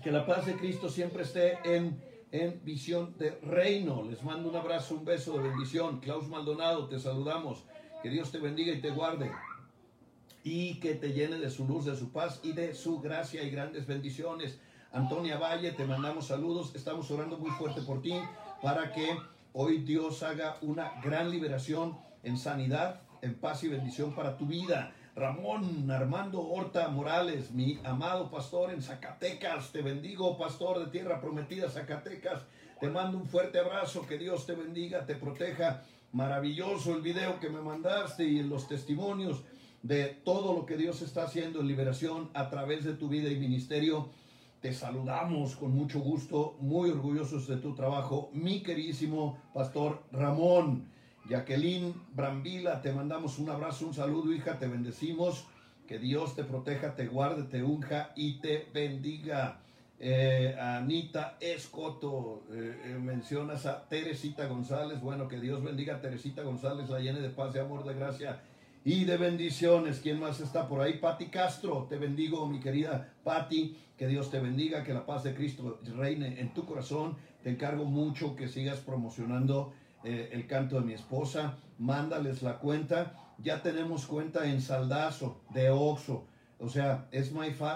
que 0.00 0.10
la 0.10 0.26
paz 0.26 0.46
de 0.46 0.56
Cristo 0.56 0.88
siempre 0.88 1.22
esté 1.22 1.58
en, 1.64 2.00
en 2.32 2.64
visión 2.64 3.16
de 3.18 3.30
reino. 3.42 4.04
Les 4.04 4.22
mando 4.22 4.48
un 4.48 4.56
abrazo, 4.56 4.94
un 4.94 5.04
beso 5.04 5.32
de 5.34 5.48
bendición. 5.48 6.00
Klaus 6.00 6.28
Maldonado, 6.28 6.88
te 6.88 6.98
saludamos. 6.98 7.64
Que 8.02 8.10
Dios 8.10 8.30
te 8.30 8.38
bendiga 8.38 8.72
y 8.72 8.80
te 8.80 8.90
guarde. 8.90 9.30
Y 10.44 10.78
que 10.80 10.94
te 10.94 11.12
llene 11.12 11.38
de 11.38 11.50
su 11.50 11.66
luz, 11.66 11.84
de 11.84 11.96
su 11.96 12.12
paz 12.12 12.40
y 12.42 12.52
de 12.52 12.74
su 12.74 13.00
gracia 13.00 13.42
y 13.42 13.50
grandes 13.50 13.86
bendiciones. 13.86 14.60
Antonia 14.92 15.38
Valle, 15.38 15.72
te 15.72 15.84
mandamos 15.84 16.28
saludos. 16.28 16.74
Estamos 16.74 17.10
orando 17.10 17.38
muy 17.38 17.50
fuerte 17.50 17.82
por 17.82 18.00
ti 18.00 18.14
para 18.62 18.92
que 18.92 19.16
hoy 19.52 19.78
Dios 19.78 20.22
haga 20.22 20.58
una 20.62 20.92
gran 21.02 21.30
liberación 21.30 21.98
en 22.22 22.38
sanidad, 22.38 23.02
en 23.22 23.34
paz 23.34 23.64
y 23.64 23.68
bendición 23.68 24.14
para 24.14 24.36
tu 24.36 24.46
vida. 24.46 24.94
Ramón 25.18 25.90
Armando 25.90 26.40
Horta 26.40 26.86
Morales, 26.90 27.50
mi 27.50 27.80
amado 27.82 28.30
pastor 28.30 28.70
en 28.70 28.80
Zacatecas, 28.80 29.72
te 29.72 29.82
bendigo, 29.82 30.38
pastor 30.38 30.78
de 30.78 30.92
tierra 30.92 31.20
prometida, 31.20 31.68
Zacatecas. 31.68 32.42
Te 32.78 32.88
mando 32.88 33.18
un 33.18 33.26
fuerte 33.26 33.58
abrazo, 33.58 34.06
que 34.06 34.16
Dios 34.16 34.46
te 34.46 34.54
bendiga, 34.54 35.06
te 35.06 35.16
proteja. 35.16 35.82
Maravilloso 36.12 36.94
el 36.94 37.02
video 37.02 37.40
que 37.40 37.50
me 37.50 37.60
mandaste 37.60 38.22
y 38.22 38.44
los 38.44 38.68
testimonios 38.68 39.42
de 39.82 40.04
todo 40.24 40.54
lo 40.54 40.64
que 40.64 40.76
Dios 40.76 41.02
está 41.02 41.24
haciendo 41.24 41.60
en 41.60 41.66
liberación 41.66 42.30
a 42.32 42.48
través 42.48 42.84
de 42.84 42.92
tu 42.92 43.08
vida 43.08 43.28
y 43.28 43.40
ministerio. 43.40 44.10
Te 44.60 44.72
saludamos 44.72 45.56
con 45.56 45.72
mucho 45.72 45.98
gusto, 45.98 46.56
muy 46.60 46.90
orgullosos 46.90 47.48
de 47.48 47.56
tu 47.56 47.74
trabajo, 47.74 48.30
mi 48.34 48.62
queridísimo 48.62 49.36
pastor 49.52 50.04
Ramón. 50.12 50.96
Jacqueline 51.28 51.94
Brambila, 52.14 52.80
te 52.80 52.92
mandamos 52.92 53.38
un 53.38 53.50
abrazo, 53.50 53.86
un 53.86 53.94
saludo, 53.94 54.32
hija, 54.32 54.58
te 54.58 54.66
bendecimos. 54.66 55.46
Que 55.86 55.98
Dios 55.98 56.36
te 56.36 56.44
proteja, 56.44 56.94
te 56.96 57.06
guarde, 57.06 57.44
te 57.44 57.62
unja 57.62 58.12
y 58.14 58.40
te 58.40 58.66
bendiga. 58.72 59.60
Eh, 60.00 60.56
Anita 60.58 61.36
Escoto, 61.40 62.44
eh, 62.52 62.82
eh, 62.84 62.98
mencionas 63.00 63.66
a 63.66 63.88
Teresita 63.88 64.46
González. 64.46 65.00
Bueno, 65.00 65.28
que 65.28 65.40
Dios 65.40 65.62
bendiga 65.62 65.96
a 65.96 66.00
Teresita 66.00 66.42
González, 66.42 66.88
la 66.88 67.00
llene 67.00 67.20
de 67.20 67.30
paz, 67.30 67.52
de 67.52 67.60
amor, 67.60 67.84
de 67.84 67.94
gracia 67.94 68.40
y 68.84 69.04
de 69.04 69.16
bendiciones. 69.16 70.00
¿Quién 70.00 70.20
más 70.20 70.40
está 70.40 70.68
por 70.68 70.80
ahí? 70.80 70.98
Patti 70.98 71.26
Castro, 71.26 71.86
te 71.88 71.96
bendigo, 71.96 72.46
mi 72.46 72.60
querida 72.60 73.12
Patti. 73.24 73.76
Que 73.96 74.06
Dios 74.06 74.30
te 74.30 74.38
bendiga, 74.38 74.84
que 74.84 74.94
la 74.94 75.04
paz 75.04 75.24
de 75.24 75.34
Cristo 75.34 75.80
reine 75.96 76.40
en 76.40 76.54
tu 76.54 76.64
corazón. 76.64 77.16
Te 77.42 77.50
encargo 77.50 77.84
mucho 77.84 78.36
que 78.36 78.46
sigas 78.46 78.78
promocionando 78.78 79.72
eh, 80.04 80.30
el 80.32 80.46
canto 80.46 80.80
de 80.80 80.86
mi 80.86 80.92
esposa. 80.92 81.56
Mándales 81.78 82.42
la 82.42 82.58
cuenta. 82.58 83.14
Ya 83.38 83.62
tenemos 83.62 84.06
cuenta 84.06 84.48
en 84.48 84.60
Saldazo, 84.60 85.42
de 85.50 85.70
Oxo. 85.70 86.26
O 86.58 86.68
sea, 86.68 87.08
es, 87.12 87.32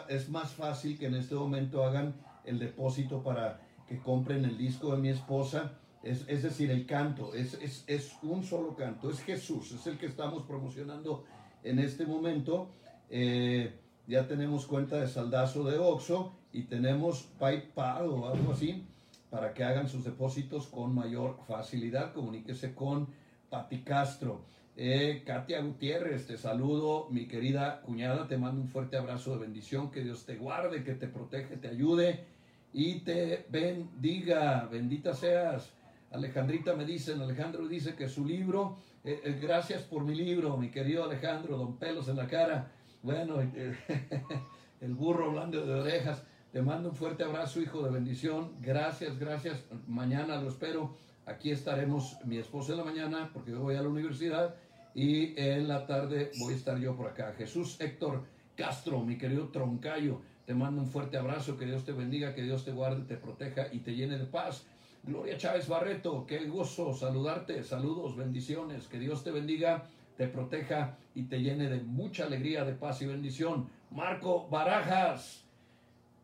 es 0.09 0.29
más 0.29 0.51
fácil 0.53 0.99
que 0.99 1.07
en 1.07 1.15
este 1.15 1.35
momento 1.35 1.85
hagan 1.85 2.15
el 2.45 2.59
depósito 2.59 3.23
para 3.23 3.61
que 3.87 3.99
compren 3.99 4.45
el 4.45 4.59
disco 4.59 4.95
de 4.95 4.99
mi 5.01 5.09
esposa. 5.09 5.73
Es, 6.03 6.25
es 6.27 6.43
decir, 6.43 6.71
el 6.71 6.85
canto, 6.85 7.33
es, 7.33 7.55
es, 7.55 7.85
es 7.87 8.13
un 8.23 8.43
solo 8.43 8.75
canto, 8.75 9.09
es 9.09 9.21
Jesús, 9.21 9.71
es 9.71 9.87
el 9.87 9.99
que 9.99 10.07
estamos 10.07 10.43
promocionando 10.43 11.25
en 11.63 11.79
este 11.79 12.07
momento. 12.07 12.73
Eh, 13.09 13.79
ya 14.09 14.27
tenemos 14.27 14.67
cuenta 14.67 14.97
de 14.97 15.07
saldazo 15.07 15.63
de 15.63 15.79
Oxo 15.79 16.33
y 16.53 16.65
tenemos 16.65 17.23
PayPal 17.39 18.09
o 18.09 18.29
algo 18.29 18.53
así 18.53 18.85
para 19.33 19.55
que 19.55 19.65
hagan 19.65 19.89
sus 19.89 20.05
depósitos 20.05 20.67
con 20.67 20.95
mayor 20.95 21.39
facilidad. 21.49 22.13
Comuníquese 22.13 22.75
con 22.75 23.09
Pati 23.49 23.79
Castro. 23.79 24.45
Eh, 24.77 25.23
Katia 25.25 25.63
Gutiérrez, 25.63 26.27
te 26.27 26.37
saludo, 26.37 27.09
mi 27.09 27.27
querida 27.27 27.81
cuñada, 27.81 28.29
te 28.29 28.37
mando 28.37 28.61
un 28.61 28.69
fuerte 28.69 28.99
abrazo 28.99 29.33
de 29.33 29.39
bendición, 29.39 29.91
que 29.91 30.05
Dios 30.05 30.27
te 30.27 30.37
guarde, 30.37 30.85
que 30.85 30.93
te 30.93 31.09
protege, 31.09 31.57
te 31.57 31.69
ayude 31.69 32.27
y 32.75 33.01
te 33.01 33.47
bendiga, 33.49 34.69
bendita 34.71 35.15
seas. 35.15 35.73
Alejandrita 36.11 36.75
me 36.75 36.85
dicen, 36.85 37.23
Alejandro 37.23 37.67
dice 37.67 37.95
que 37.95 38.11
su 38.11 38.27
libro, 38.27 38.77
eh, 39.03 39.19
eh, 39.25 39.39
gracias 39.41 39.81
por 39.81 40.05
mi 40.05 40.15
libro, 40.15 40.59
mi 40.59 40.71
querido 40.71 41.05
Alejandro, 41.05 41.57
don 41.57 41.79
pelos 41.79 42.07
en 42.09 42.17
la 42.17 42.27
cara, 42.27 42.71
bueno, 43.03 43.41
el 44.83 44.95
burro 44.95 45.31
hablando 45.31 45.65
de 45.65 45.73
orejas, 45.73 46.23
te 46.53 46.61
mando 46.61 46.91
un 46.91 46.95
fuerte 46.95 47.25
abrazo, 47.25 47.63
hijo 47.63 47.83
de 47.83 47.91
bendición, 47.91 48.53
gracias, 48.61 49.19
gracias, 49.19 49.65
mañana 49.87 50.41
lo 50.41 50.51
espero, 50.51 50.95
aquí 51.25 51.51
estaremos 51.51 52.19
mi 52.25 52.37
esposa 52.37 52.73
en 52.73 52.79
la 52.79 52.85
mañana, 52.85 53.31
porque 53.33 53.53
yo 53.53 53.61
voy 53.61 53.75
a 53.75 53.83
la 53.83 53.89
universidad, 53.89 54.55
y 54.95 55.33
en 55.41 55.67
la 55.67 55.87
tarde 55.87 56.31
voy 56.39 56.53
a 56.53 56.57
estar 56.57 56.79
yo 56.79 56.95
por 56.95 57.07
acá. 57.07 57.33
Jesús 57.39 57.81
Héctor 57.81 58.25
Castro, 58.55 59.01
mi 59.03 59.17
querido 59.17 59.49
Troncayo, 59.49 60.21
te 60.45 60.55
mando 60.55 60.83
un 60.83 60.89
fuerte 60.89 61.17
abrazo, 61.17 61.57
que 61.57 61.65
Dios 61.65 61.87
te 61.87 61.93
bendiga, 61.93 62.35
que 62.35 62.43
Dios 62.43 62.67
te 62.67 62.73
guarde, 62.73 63.05
te 63.05 63.17
proteja 63.17 63.73
y 63.73 63.79
te 63.79 63.95
llene 63.95 64.19
de 64.19 64.27
paz. 64.27 64.67
Gloria 65.05 65.39
Chávez 65.39 65.67
Barreto, 65.67 66.27
qué 66.27 66.47
gozo 66.47 66.95
saludarte, 66.95 67.65
saludos, 67.65 68.15
bendiciones, 68.15 68.89
que 68.89 68.99
Dios 68.99 69.25
te 69.25 69.31
bendiga, 69.31 69.87
te 70.19 70.29
proteja 70.29 70.99
y 71.15 71.25
te 71.25 71.41
llene 71.41 71.71
de 71.71 71.81
mucha 71.81 72.27
alegría, 72.27 72.65
de 72.65 72.75
paz 72.75 73.01
y 73.01 73.07
bendición. 73.07 73.71
Marco 73.91 74.49
Barajas, 74.49 75.42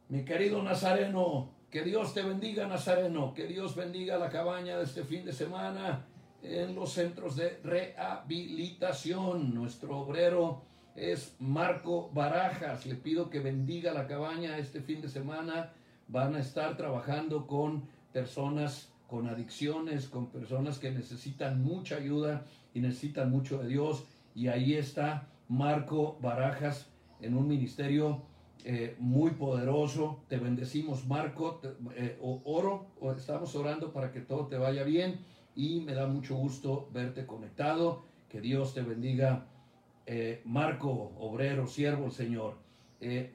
mi 0.09 0.25
querido 0.25 0.62
Nazareno, 0.62 1.50
que 1.71 1.83
Dios 1.83 2.15
te 2.15 2.23
bendiga 2.23 2.67
Nazareno, 2.67 3.35
que 3.35 3.47
Dios 3.47 3.77
bendiga 3.77 4.17
la 4.19 4.31
cabaña 4.31 4.79
de 4.79 4.85
este 4.85 5.05
fin 5.05 5.25
de 5.25 5.33
semana 5.33 6.07
en 6.43 6.75
los 6.75 6.93
centros 6.93 7.37
de 7.37 7.61
rehabilitación. 7.62 9.55
Nuestro 9.55 9.99
obrero 9.99 10.62
es 10.97 11.37
Marco 11.38 12.11
Barajas, 12.12 12.87
le 12.87 12.95
pido 12.95 13.29
que 13.29 13.41
bendiga 13.41 13.93
la 13.93 14.07
cabaña 14.07 14.57
este 14.57 14.81
fin 14.81 15.03
de 15.03 15.09
semana. 15.09 15.73
Van 16.09 16.35
a 16.37 16.41
estar 16.41 16.77
trabajando 16.77 17.47
con 17.47 17.85
personas 18.12 18.91
con 19.09 19.27
adicciones, 19.27 20.07
con 20.07 20.27
personas 20.27 20.79
que 20.79 20.91
necesitan 20.91 21.62
mucha 21.62 21.97
ayuda 21.97 22.45
y 22.75 22.81
necesitan 22.81 23.31
mucho 23.31 23.59
de 23.59 23.69
Dios. 23.69 24.05
Y 24.35 24.49
ahí 24.49 24.75
está 24.75 25.29
Marco 25.49 26.19
Barajas 26.21 26.91
en 27.21 27.35
un 27.35 27.49
ministerio 27.49 28.23
eh, 28.65 28.97
muy 28.99 29.31
poderoso. 29.33 30.21
Te 30.29 30.37
bendecimos, 30.38 31.07
Marco. 31.07 31.57
Te- 31.57 31.75
eh, 31.97 32.19
oro, 32.21 32.87
estamos 33.17 33.55
orando 33.55 33.93
para 33.93 34.11
que 34.12 34.21
todo 34.21 34.47
te 34.47 34.59
vaya 34.59 34.85
bien. 34.85 35.21
Y 35.55 35.81
me 35.81 35.95
da 35.95 36.07
mucho 36.07 36.37
gusto 36.37 36.88
verte 36.93 37.27
conectado. 37.27 38.03
Que 38.29 38.41
Dios 38.41 38.75
te 38.75 38.83
bendiga, 38.83 39.47
eh, 40.07 40.43
Marco, 40.45 41.12
obrero, 41.19 41.67
siervo, 41.67 42.07
el 42.07 42.12
Señor. 42.12 42.57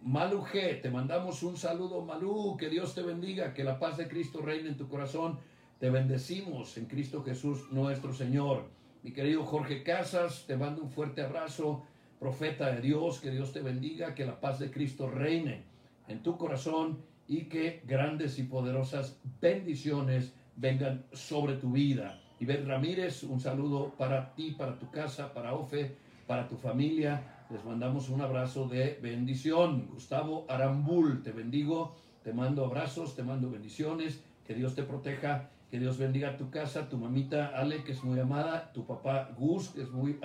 Malu 0.01 0.41
G, 0.41 0.81
te 0.81 0.89
mandamos 0.91 1.41
un 1.41 1.55
saludo, 1.55 2.01
Malu, 2.01 2.57
que 2.57 2.67
Dios 2.69 2.93
te 2.93 3.01
bendiga, 3.01 3.53
que 3.53 3.63
la 3.63 3.79
paz 3.79 3.95
de 3.95 4.09
Cristo 4.09 4.41
reine 4.41 4.67
en 4.69 4.77
tu 4.77 4.89
corazón. 4.89 5.39
Te 5.79 5.89
bendecimos 5.89 6.77
en 6.77 6.85
Cristo 6.85 7.23
Jesús 7.23 7.71
nuestro 7.71 8.13
Señor. 8.13 8.65
Mi 9.03 9.11
querido 9.11 9.43
Jorge 9.45 9.83
Casas, 9.83 10.45
te 10.47 10.55
mando 10.57 10.81
un 10.81 10.89
fuerte 10.89 11.21
abrazo, 11.21 11.83
profeta 12.23 12.71
de 12.71 12.79
Dios, 12.79 13.19
que 13.19 13.31
Dios 13.31 13.51
te 13.51 13.61
bendiga, 13.61 14.15
que 14.15 14.25
la 14.25 14.39
paz 14.39 14.57
de 14.57 14.71
Cristo 14.71 15.09
reine 15.09 15.63
en 16.07 16.23
tu 16.23 16.37
corazón 16.37 16.99
y 17.27 17.49
que 17.49 17.81
grandes 17.85 18.39
y 18.39 18.43
poderosas 18.43 19.19
bendiciones 19.41 20.33
vengan 20.55 21.03
sobre 21.11 21.55
tu 21.55 21.73
vida. 21.73 22.21
Ivette 22.39 22.65
Ramírez, 22.65 23.23
un 23.23 23.41
saludo 23.41 23.93
para 23.97 24.33
ti, 24.35 24.51
para 24.51 24.79
tu 24.79 24.89
casa, 24.89 25.33
para 25.33 25.53
Ofe, 25.53 25.97
para 26.25 26.47
tu 26.47 26.55
familia. 26.55 27.45
Les 27.49 27.65
mandamos 27.65 28.07
un 28.07 28.21
abrazo 28.21 28.69
de 28.69 28.97
bendición. 29.01 29.87
Gustavo 29.91 30.45
Arambul, 30.47 31.23
te 31.23 31.33
bendigo, 31.33 31.93
te 32.23 32.31
mando 32.31 32.63
abrazos, 32.63 33.17
te 33.17 33.23
mando 33.23 33.51
bendiciones, 33.51 34.23
que 34.47 34.55
Dios 34.55 34.75
te 34.75 34.83
proteja, 34.83 35.49
que 35.69 35.77
Dios 35.77 35.97
bendiga 35.97 36.37
tu 36.37 36.49
casa, 36.49 36.87
tu 36.87 36.97
mamita 36.97 37.47
Ale, 37.47 37.83
que 37.83 37.91
es 37.91 38.01
muy 38.01 38.17
amada, 38.17 38.71
tu 38.71 38.85
papá 38.85 39.29
Gus, 39.37 39.71
que 39.71 39.81
es 39.81 39.91
muy 39.91 40.17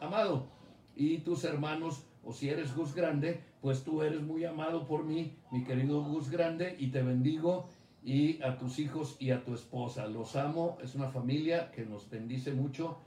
amado, 0.00 0.59
y 0.96 1.18
tus 1.18 1.44
hermanos, 1.44 2.04
o 2.24 2.32
si 2.32 2.48
eres 2.48 2.74
Gus 2.74 2.94
Grande, 2.94 3.40
pues 3.60 3.84
tú 3.84 4.02
eres 4.02 4.22
muy 4.22 4.44
amado 4.44 4.86
por 4.86 5.04
mí, 5.04 5.36
mi 5.50 5.64
querido 5.64 6.02
Gus 6.02 6.30
Grande, 6.30 6.76
y 6.78 6.88
te 6.88 7.02
bendigo 7.02 7.68
y 8.02 8.42
a 8.42 8.58
tus 8.58 8.78
hijos 8.78 9.16
y 9.18 9.30
a 9.30 9.44
tu 9.44 9.54
esposa. 9.54 10.06
Los 10.06 10.36
amo, 10.36 10.78
es 10.82 10.94
una 10.94 11.08
familia 11.08 11.70
que 11.70 11.84
nos 11.84 12.08
bendice 12.08 12.52
mucho 12.52 12.98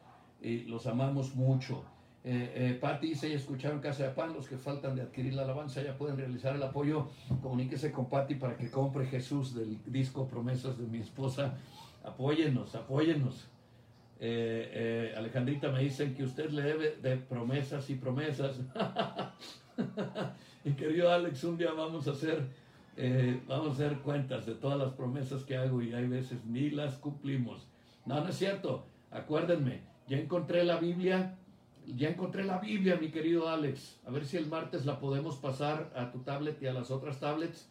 y 0.41 0.59
los 0.61 0.87
amamos 0.87 1.35
mucho. 1.35 1.83
Eh, 2.25 2.53
eh, 2.55 2.77
Patti 2.79 3.07
dice, 3.07 3.29
ya 3.29 3.35
escucharon 3.35 3.81
Casa 3.81 4.03
de 4.03 4.09
Pan, 4.11 4.33
los 4.33 4.47
que 4.47 4.57
faltan 4.57 4.95
de 4.95 5.01
adquirir 5.01 5.33
la 5.33 5.43
alabanza 5.43 5.83
ya 5.83 5.97
pueden 5.97 6.17
realizar 6.17 6.55
el 6.55 6.63
apoyo. 6.63 7.09
Comuníquese 7.41 7.91
con 7.91 8.07
Patti 8.07 8.35
para 8.35 8.55
que 8.55 8.69
compre 8.69 9.05
Jesús 9.07 9.53
del 9.53 9.77
disco 9.85 10.27
Promesas 10.27 10.77
de 10.77 10.87
mi 10.87 10.99
esposa. 10.99 11.57
Apóyennos, 12.03 12.75
apóyennos. 12.75 13.47
Eh, 14.19 15.11
eh, 15.11 15.13
Alejandrita 15.17 15.69
me 15.71 15.81
dicen 15.81 16.15
que 16.15 16.23
usted 16.23 16.49
le 16.51 16.61
debe 16.61 16.95
de 17.01 17.17
promesas 17.17 17.89
y 17.89 17.95
promesas. 17.95 18.59
y 20.65 20.71
querido 20.73 21.11
Alex, 21.11 21.43
un 21.43 21.57
día 21.57 21.71
vamos 21.73 22.07
a 22.07 22.11
hacer 22.11 22.47
eh, 22.95 23.41
vamos 23.47 23.69
a 23.69 23.71
hacer 23.71 23.99
cuentas 23.99 24.45
de 24.45 24.53
todas 24.53 24.77
las 24.77 24.93
promesas 24.93 25.43
que 25.43 25.57
hago 25.57 25.81
y 25.81 25.93
hay 25.93 26.07
veces 26.07 26.45
ni 26.45 26.69
las 26.69 26.95
cumplimos. 26.95 27.67
No, 28.05 28.21
no 28.21 28.29
es 28.29 28.37
cierto. 28.37 28.85
Acuérdenme, 29.11 29.81
ya 30.07 30.17
encontré 30.17 30.63
la 30.63 30.77
Biblia, 30.77 31.35
ya 31.87 32.09
encontré 32.09 32.43
la 32.43 32.59
Biblia, 32.59 32.97
mi 32.97 33.09
querido 33.09 33.49
Alex. 33.49 33.99
A 34.05 34.11
ver 34.11 34.25
si 34.25 34.37
el 34.37 34.47
martes 34.47 34.85
la 34.85 34.99
podemos 34.99 35.37
pasar 35.37 35.91
a 35.95 36.11
tu 36.11 36.19
tablet 36.19 36.61
y 36.61 36.67
a 36.67 36.73
las 36.73 36.91
otras 36.91 37.19
tablets. 37.19 37.69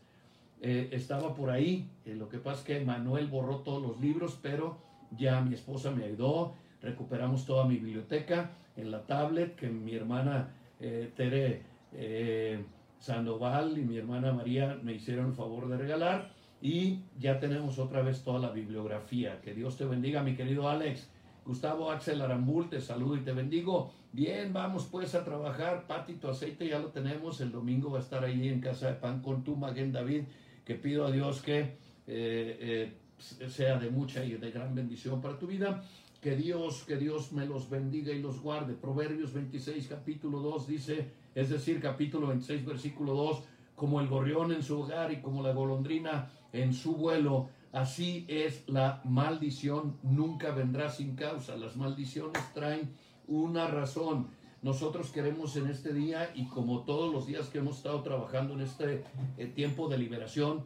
Estaba 0.60 1.34
por 1.34 1.50
ahí. 1.50 1.88
Lo 2.04 2.28
que 2.28 2.38
pasa 2.38 2.60
es 2.60 2.64
que 2.64 2.84
Manuel 2.84 3.26
borró 3.26 3.58
todos 3.58 3.82
los 3.82 4.00
libros, 4.00 4.38
pero 4.40 4.78
ya 5.16 5.40
mi 5.40 5.54
esposa 5.54 5.90
me 5.90 6.04
ayudó. 6.04 6.54
Recuperamos 6.80 7.46
toda 7.46 7.66
mi 7.66 7.76
biblioteca 7.76 8.50
en 8.76 8.90
la 8.90 9.06
tablet 9.06 9.54
que 9.56 9.68
mi 9.68 9.94
hermana 9.94 10.48
eh, 10.80 11.12
Tere 11.14 11.62
eh, 11.92 12.64
Sandoval 12.98 13.78
y 13.78 13.82
mi 13.82 13.98
hermana 13.98 14.32
María 14.32 14.78
me 14.82 14.94
hicieron 14.94 15.26
el 15.26 15.32
favor 15.32 15.68
de 15.68 15.76
regalar. 15.76 16.30
Y 16.60 17.00
ya 17.18 17.40
tenemos 17.40 17.78
otra 17.78 18.02
vez 18.02 18.22
toda 18.22 18.38
la 18.38 18.50
bibliografía. 18.50 19.40
Que 19.40 19.52
Dios 19.52 19.76
te 19.76 19.84
bendiga, 19.84 20.22
mi 20.22 20.36
querido 20.36 20.68
Alex. 20.68 21.08
Gustavo 21.44 21.90
Axel 21.90 22.22
Arambul, 22.22 22.68
te 22.68 22.80
saludo 22.80 23.16
y 23.16 23.20
te 23.20 23.32
bendigo. 23.32 23.92
Bien, 24.12 24.52
vamos 24.52 24.86
pues 24.90 25.14
a 25.16 25.24
trabajar. 25.24 25.88
Pati, 25.88 26.14
tu 26.14 26.28
aceite 26.28 26.68
ya 26.68 26.78
lo 26.78 26.88
tenemos. 26.88 27.40
El 27.40 27.50
domingo 27.50 27.90
va 27.90 27.98
a 27.98 28.02
estar 28.02 28.24
ahí 28.24 28.48
en 28.48 28.60
Casa 28.60 28.88
de 28.88 28.94
Pan 28.94 29.22
con 29.22 29.42
tu 29.42 29.56
Maguen 29.56 29.90
David. 29.90 30.22
Que 30.64 30.76
pido 30.76 31.04
a 31.04 31.10
Dios 31.10 31.42
que 31.42 31.76
eh, 32.06 32.92
sea 33.18 33.78
de 33.78 33.90
mucha 33.90 34.24
y 34.24 34.32
de 34.32 34.50
gran 34.50 34.74
bendición 34.74 35.20
para 35.20 35.38
tu 35.38 35.46
vida. 35.46 35.84
Que 36.20 36.36
Dios, 36.36 36.84
que 36.84 36.96
Dios 36.96 37.32
me 37.32 37.46
los 37.46 37.68
bendiga 37.68 38.12
y 38.12 38.20
los 38.22 38.40
guarde. 38.40 38.74
Proverbios 38.74 39.32
26, 39.32 39.88
capítulo 39.88 40.38
2 40.38 40.66
dice, 40.68 41.10
es 41.34 41.50
decir, 41.50 41.80
capítulo 41.80 42.28
26, 42.28 42.64
versículo 42.64 43.14
2, 43.14 43.42
como 43.74 44.00
el 44.00 44.06
gorrión 44.06 44.52
en 44.52 44.62
su 44.62 44.80
hogar 44.80 45.12
y 45.12 45.20
como 45.20 45.42
la 45.42 45.52
golondrina 45.52 46.30
en 46.52 46.74
su 46.74 46.94
vuelo, 46.94 47.48
así 47.72 48.24
es 48.28 48.62
la 48.68 49.00
maldición, 49.04 49.96
nunca 50.02 50.52
vendrá 50.52 50.90
sin 50.90 51.16
causa. 51.16 51.56
Las 51.56 51.76
maldiciones 51.76 52.40
traen 52.54 52.94
una 53.26 53.66
razón. 53.66 54.28
Nosotros 54.62 55.10
queremos 55.10 55.56
en 55.56 55.66
este 55.66 55.92
día 55.92 56.30
y 56.36 56.46
como 56.46 56.84
todos 56.84 57.12
los 57.12 57.26
días 57.26 57.48
que 57.48 57.58
hemos 57.58 57.78
estado 57.78 58.02
trabajando 58.02 58.54
en 58.54 58.60
este 58.60 59.02
eh, 59.36 59.46
tiempo 59.46 59.88
de 59.88 59.98
liberación, 59.98 60.62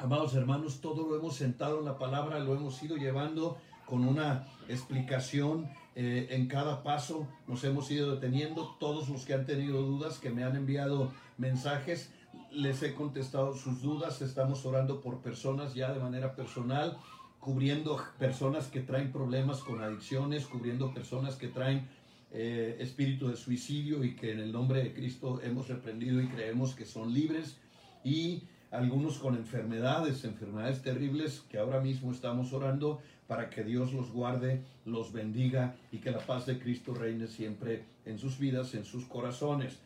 amados 0.00 0.34
hermanos, 0.34 0.80
todo 0.80 1.06
lo 1.06 1.16
hemos 1.16 1.36
sentado 1.36 1.78
en 1.78 1.84
la 1.84 1.98
palabra, 1.98 2.38
lo 2.38 2.54
hemos 2.54 2.82
ido 2.82 2.96
llevando 2.96 3.58
con 3.86 4.06
una 4.06 4.46
explicación 4.68 5.68
eh, 5.94 6.28
en 6.30 6.46
cada 6.46 6.82
paso, 6.82 7.26
nos 7.46 7.62
hemos 7.64 7.90
ido 7.90 8.14
deteniendo. 8.14 8.76
Todos 8.78 9.08
los 9.08 9.24
que 9.24 9.34
han 9.34 9.44
tenido 9.44 9.82
dudas, 9.82 10.18
que 10.18 10.30
me 10.30 10.44
han 10.44 10.56
enviado 10.56 11.12
mensajes, 11.38 12.12
les 12.50 12.82
he 12.82 12.94
contestado 12.94 13.54
sus 13.54 13.82
dudas. 13.82 14.22
Estamos 14.22 14.64
orando 14.64 15.00
por 15.00 15.18
personas 15.20 15.74
ya 15.74 15.92
de 15.92 16.00
manera 16.00 16.34
personal, 16.34 16.96
cubriendo 17.38 18.00
personas 18.18 18.68
que 18.68 18.80
traen 18.80 19.12
problemas 19.12 19.58
con 19.58 19.82
adicciones, 19.82 20.46
cubriendo 20.46 20.94
personas 20.94 21.36
que 21.36 21.48
traen 21.48 21.88
eh, 22.30 22.76
espíritu 22.78 23.28
de 23.28 23.36
suicidio 23.36 24.04
y 24.04 24.14
que 24.14 24.32
en 24.32 24.40
el 24.40 24.52
nombre 24.52 24.82
de 24.82 24.94
Cristo 24.94 25.40
hemos 25.42 25.68
reprendido 25.68 26.22
y 26.22 26.28
creemos 26.28 26.74
que 26.74 26.86
son 26.86 27.12
libres. 27.12 27.58
Y 28.04 28.44
algunos 28.70 29.18
con 29.18 29.36
enfermedades, 29.36 30.24
enfermedades 30.24 30.82
terribles 30.82 31.42
que 31.48 31.58
ahora 31.58 31.80
mismo 31.80 32.12
estamos 32.12 32.52
orando 32.52 33.00
para 33.26 33.50
que 33.50 33.64
Dios 33.64 33.92
los 33.92 34.10
guarde, 34.10 34.62
los 34.84 35.12
bendiga 35.12 35.76
y 35.92 35.98
que 35.98 36.10
la 36.10 36.18
paz 36.18 36.46
de 36.46 36.58
Cristo 36.58 36.94
reine 36.94 37.26
siempre 37.26 37.84
en 38.04 38.18
sus 38.18 38.38
vidas, 38.38 38.74
en 38.74 38.84
sus 38.84 39.04
corazones. 39.04 39.78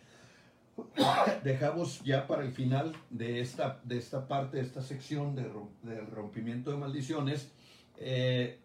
Dejamos 1.45 2.03
ya 2.03 2.27
para 2.27 2.43
el 2.43 2.53
final 2.53 2.95
de 3.11 3.41
esta, 3.41 3.81
de 3.85 3.99
esta 3.99 4.27
parte, 4.27 4.59
de 4.59 4.63
esta 4.63 4.83
sección 4.83 5.35
de, 5.35 5.51
del 5.83 6.07
rompimiento 6.09 6.71
de 6.71 6.77
maldiciones, 6.77 7.51
eh, 7.99 8.59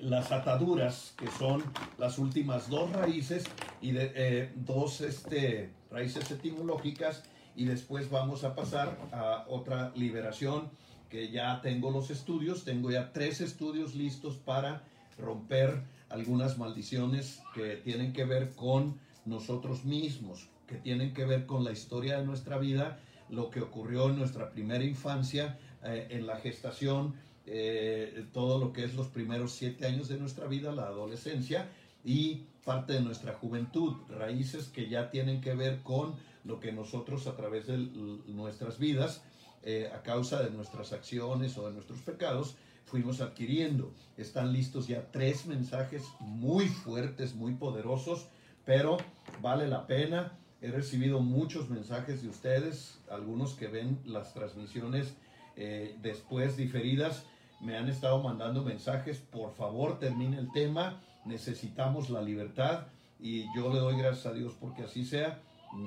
las 0.00 0.32
ataduras, 0.32 1.14
que 1.16 1.30
son 1.30 1.62
las 1.98 2.18
últimas 2.18 2.68
dos 2.68 2.92
raíces 2.92 3.44
y 3.80 3.92
de, 3.92 4.12
eh, 4.14 4.52
dos 4.56 5.00
este, 5.00 5.70
raíces 5.90 6.30
etimológicas, 6.30 7.22
y 7.56 7.64
después 7.64 8.10
vamos 8.10 8.44
a 8.44 8.54
pasar 8.54 8.96
a 9.12 9.44
otra 9.48 9.92
liberación, 9.94 10.70
que 11.10 11.30
ya 11.30 11.60
tengo 11.60 11.90
los 11.90 12.10
estudios, 12.10 12.64
tengo 12.64 12.90
ya 12.90 13.12
tres 13.12 13.40
estudios 13.40 13.94
listos 13.94 14.36
para 14.36 14.82
romper 15.18 15.82
algunas 16.08 16.58
maldiciones 16.58 17.42
que 17.54 17.76
tienen 17.76 18.12
que 18.12 18.24
ver 18.24 18.54
con 18.54 18.98
nosotros 19.26 19.84
mismos, 19.84 20.48
que 20.66 20.76
tienen 20.76 21.12
que 21.12 21.24
ver 21.24 21.46
con 21.46 21.64
la 21.64 21.72
historia 21.72 22.18
de 22.18 22.24
nuestra 22.24 22.58
vida, 22.58 22.98
lo 23.28 23.50
que 23.50 23.60
ocurrió 23.60 24.08
en 24.08 24.18
nuestra 24.18 24.50
primera 24.50 24.84
infancia, 24.84 25.58
eh, 25.84 26.08
en 26.10 26.26
la 26.26 26.36
gestación, 26.36 27.14
eh, 27.46 28.26
todo 28.32 28.58
lo 28.58 28.72
que 28.72 28.84
es 28.84 28.94
los 28.94 29.08
primeros 29.08 29.52
siete 29.52 29.86
años 29.86 30.08
de 30.08 30.18
nuestra 30.18 30.46
vida, 30.46 30.72
la 30.72 30.84
adolescencia 30.84 31.68
y 32.04 32.42
parte 32.64 32.94
de 32.94 33.00
nuestra 33.00 33.34
juventud, 33.34 33.94
raíces 34.08 34.68
que 34.68 34.88
ya 34.88 35.10
tienen 35.10 35.40
que 35.40 35.54
ver 35.54 35.82
con 35.82 36.14
lo 36.44 36.60
que 36.60 36.72
nosotros 36.72 37.26
a 37.26 37.36
través 37.36 37.66
de 37.66 37.78
nuestras 38.26 38.78
vidas, 38.78 39.22
eh, 39.62 39.90
a 39.94 40.02
causa 40.02 40.42
de 40.42 40.50
nuestras 40.50 40.92
acciones 40.92 41.56
o 41.58 41.66
de 41.66 41.72
nuestros 41.74 42.00
pecados, 42.00 42.56
fuimos 42.84 43.20
adquiriendo. 43.20 43.92
Están 44.16 44.52
listos 44.52 44.88
ya 44.88 45.10
tres 45.10 45.46
mensajes 45.46 46.02
muy 46.20 46.68
fuertes, 46.68 47.34
muy 47.34 47.54
poderosos, 47.54 48.26
pero 48.64 48.96
vale 49.40 49.68
la 49.68 49.86
pena. 49.86 50.38
He 50.60 50.70
recibido 50.70 51.20
muchos 51.20 51.70
mensajes 51.70 52.22
de 52.22 52.28
ustedes, 52.28 53.00
algunos 53.10 53.54
que 53.54 53.66
ven 53.66 53.98
las 54.04 54.34
transmisiones 54.34 55.14
eh, 55.56 55.96
después 56.00 56.56
diferidas, 56.56 57.24
me 57.60 57.76
han 57.76 57.88
estado 57.88 58.22
mandando 58.22 58.62
mensajes, 58.62 59.18
por 59.18 59.54
favor 59.54 59.98
termine 59.98 60.38
el 60.38 60.50
tema, 60.52 61.00
necesitamos 61.24 62.10
la 62.10 62.22
libertad 62.22 62.86
y 63.20 63.44
yo 63.54 63.72
le 63.72 63.78
doy 63.78 63.96
gracias 63.96 64.26
a 64.26 64.32
Dios 64.32 64.54
porque 64.60 64.82
así 64.82 65.04
sea. 65.04 65.40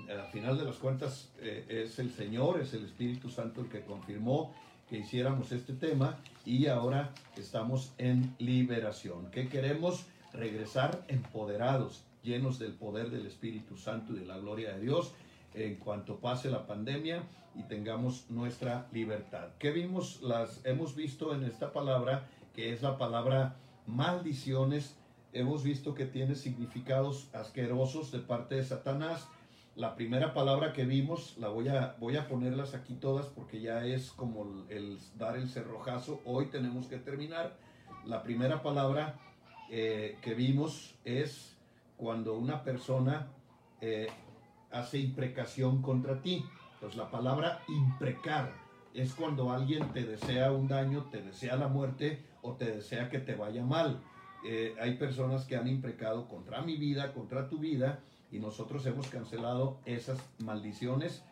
Al 0.09 0.31
final 0.31 0.57
de 0.57 0.65
las 0.65 0.77
cuentas 0.77 1.29
eh, 1.39 1.65
es 1.69 1.99
el 1.99 2.11
Señor, 2.11 2.59
es 2.59 2.73
el 2.73 2.85
Espíritu 2.85 3.29
Santo 3.29 3.61
el 3.61 3.69
que 3.69 3.81
confirmó 3.81 4.53
que 4.89 4.99
hiciéramos 4.99 5.51
este 5.51 5.73
tema 5.73 6.17
y 6.45 6.67
ahora 6.67 7.13
estamos 7.37 7.93
en 7.97 8.35
liberación. 8.39 9.29
¿Qué 9.31 9.47
queremos? 9.47 10.05
Regresar 10.33 11.03
empoderados, 11.07 12.03
llenos 12.23 12.59
del 12.59 12.73
poder 12.73 13.09
del 13.09 13.25
Espíritu 13.25 13.77
Santo 13.77 14.13
y 14.13 14.19
de 14.19 14.25
la 14.25 14.37
gloria 14.37 14.73
de 14.73 14.81
Dios 14.81 15.13
en 15.53 15.75
cuanto 15.75 16.17
pase 16.17 16.49
la 16.49 16.67
pandemia 16.67 17.23
y 17.55 17.63
tengamos 17.63 18.25
nuestra 18.29 18.87
libertad. 18.91 19.49
¿Qué 19.59 19.71
vimos? 19.71 20.21
Las 20.21 20.61
hemos 20.65 20.95
visto 20.95 21.33
en 21.33 21.43
esta 21.43 21.71
palabra 21.71 22.27
que 22.53 22.73
es 22.73 22.81
la 22.81 22.97
palabra 22.97 23.55
maldiciones. 23.87 24.95
Hemos 25.35 25.63
visto 25.63 25.93
que 25.93 26.05
tiene 26.05 26.33
significados 26.33 27.27
asquerosos 27.33 28.09
de 28.13 28.19
parte 28.19 28.55
de 28.55 28.63
Satanás. 28.63 29.27
La 29.75 29.97
primera 29.97 30.33
palabra 30.33 30.71
que 30.71 30.85
vimos, 30.85 31.35
la 31.37 31.49
voy 31.49 31.67
a, 31.67 31.97
voy 31.99 32.15
a 32.15 32.29
ponerlas 32.29 32.73
aquí 32.73 32.93
todas 32.93 33.25
porque 33.25 33.59
ya 33.59 33.83
es 33.83 34.11
como 34.11 34.65
el, 34.69 34.97
dar 35.17 35.35
el 35.35 35.49
cerrojazo. 35.49 36.21
Hoy 36.23 36.45
tenemos 36.45 36.87
que 36.87 36.99
terminar. 36.99 37.57
La 38.05 38.23
primera 38.23 38.63
palabra 38.63 39.19
eh, 39.69 40.17
que 40.21 40.35
vimos 40.35 40.95
es 41.03 41.57
cuando 41.97 42.37
una 42.37 42.63
persona 42.63 43.27
eh, 43.81 44.07
hace 44.71 44.99
imprecación 44.99 45.81
contra 45.81 46.21
ti. 46.21 46.45
Pues 46.79 46.95
la 46.95 47.11
palabra 47.11 47.59
imprecar 47.67 48.53
es 48.93 49.13
cuando 49.13 49.51
alguien 49.51 49.91
te 49.91 50.05
desea 50.05 50.53
un 50.53 50.69
daño, 50.69 51.09
te 51.11 51.21
desea 51.21 51.57
la 51.57 51.67
muerte 51.67 52.25
o 52.41 52.53
te 52.53 52.71
desea 52.71 53.09
que 53.09 53.19
te 53.19 53.35
vaya 53.35 53.65
mal. 53.65 54.01
Eh, 54.47 54.75
hay 54.79 54.93
personas 54.95 55.45
que 55.45 55.55
han 55.55 55.67
imprecado 55.67 56.27
contra 56.27 56.61
mi 56.61 56.77
vida, 56.77 57.13
contra 57.13 57.49
tu 57.49 57.57
vida, 57.57 57.99
y 58.31 58.37
nosotros 58.37 58.85
hemos 58.85 59.07
cancelado 59.07 59.79
esas 59.85 60.19
maldiciones 60.37 61.23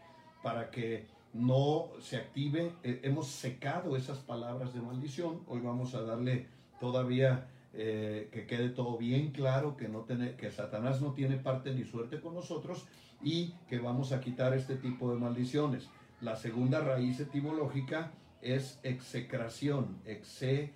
para 0.41 0.71
que 0.71 1.05
no 1.31 1.89
se 1.99 2.17
active. 2.17 2.71
Eh, 2.83 3.01
hemos 3.03 3.27
secado 3.27 3.95
esas 3.95 4.17
palabras 4.17 4.73
de 4.73 4.81
maldición. 4.81 5.41
Hoy 5.47 5.59
vamos 5.61 5.93
a 5.93 6.01
darle 6.01 6.47
todavía 6.79 7.47
eh, 7.73 8.29
que 8.31 8.47
quede 8.47 8.69
todo 8.69 8.97
bien 8.97 9.31
claro, 9.31 9.77
que, 9.77 9.87
no 9.89 10.01
tiene, 10.01 10.35
que 10.35 10.49
Satanás 10.49 10.99
no 10.99 11.13
tiene 11.13 11.37
parte 11.37 11.73
ni 11.73 11.83
suerte 11.83 12.19
con 12.19 12.33
nosotros 12.33 12.85
y 13.21 13.53
que 13.67 13.77
vamos 13.79 14.11
a 14.11 14.21
quitar 14.21 14.53
este 14.53 14.75
tipo 14.75 15.13
de 15.13 15.19
maldiciones. 15.19 15.87
La 16.19 16.35
segunda 16.35 16.79
raíz 16.81 17.19
etimológica 17.19 18.11
es 18.41 18.79
execración, 18.83 19.97
exe, 20.05 20.73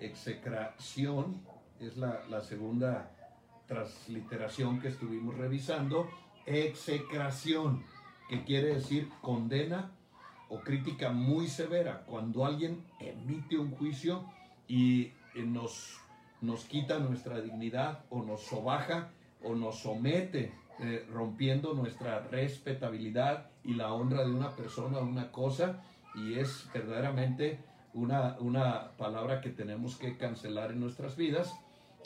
execración, 0.00 1.42
es 1.80 1.96
la, 1.96 2.24
la 2.28 2.40
segunda 2.40 3.10
transliteración 3.66 4.80
que 4.80 4.88
estuvimos 4.88 5.36
revisando, 5.36 6.08
execración, 6.46 7.84
que 8.28 8.44
quiere 8.44 8.74
decir 8.74 9.08
condena 9.20 9.92
o 10.48 10.60
crítica 10.60 11.10
muy 11.10 11.46
severa, 11.46 12.04
cuando 12.06 12.44
alguien 12.44 12.84
emite 13.00 13.58
un 13.58 13.70
juicio 13.70 14.24
y 14.66 15.12
nos, 15.34 16.00
nos 16.40 16.64
quita 16.64 16.98
nuestra 16.98 17.40
dignidad 17.40 18.04
o 18.10 18.22
nos 18.22 18.42
sobaja 18.42 19.10
o 19.42 19.54
nos 19.54 19.80
somete, 19.80 20.52
eh, 20.80 21.06
rompiendo 21.10 21.74
nuestra 21.74 22.20
respetabilidad 22.20 23.50
y 23.64 23.74
la 23.74 23.92
honra 23.92 24.24
de 24.24 24.30
una 24.30 24.50
persona 24.50 24.98
o 24.98 25.04
una 25.04 25.30
cosa, 25.30 25.82
y 26.14 26.38
es 26.38 26.68
verdaderamente 26.72 27.58
una, 27.94 28.36
una 28.40 28.92
palabra 28.96 29.40
que 29.40 29.50
tenemos 29.50 29.96
que 29.96 30.16
cancelar 30.16 30.72
en 30.72 30.80
nuestras 30.80 31.16
vidas, 31.16 31.54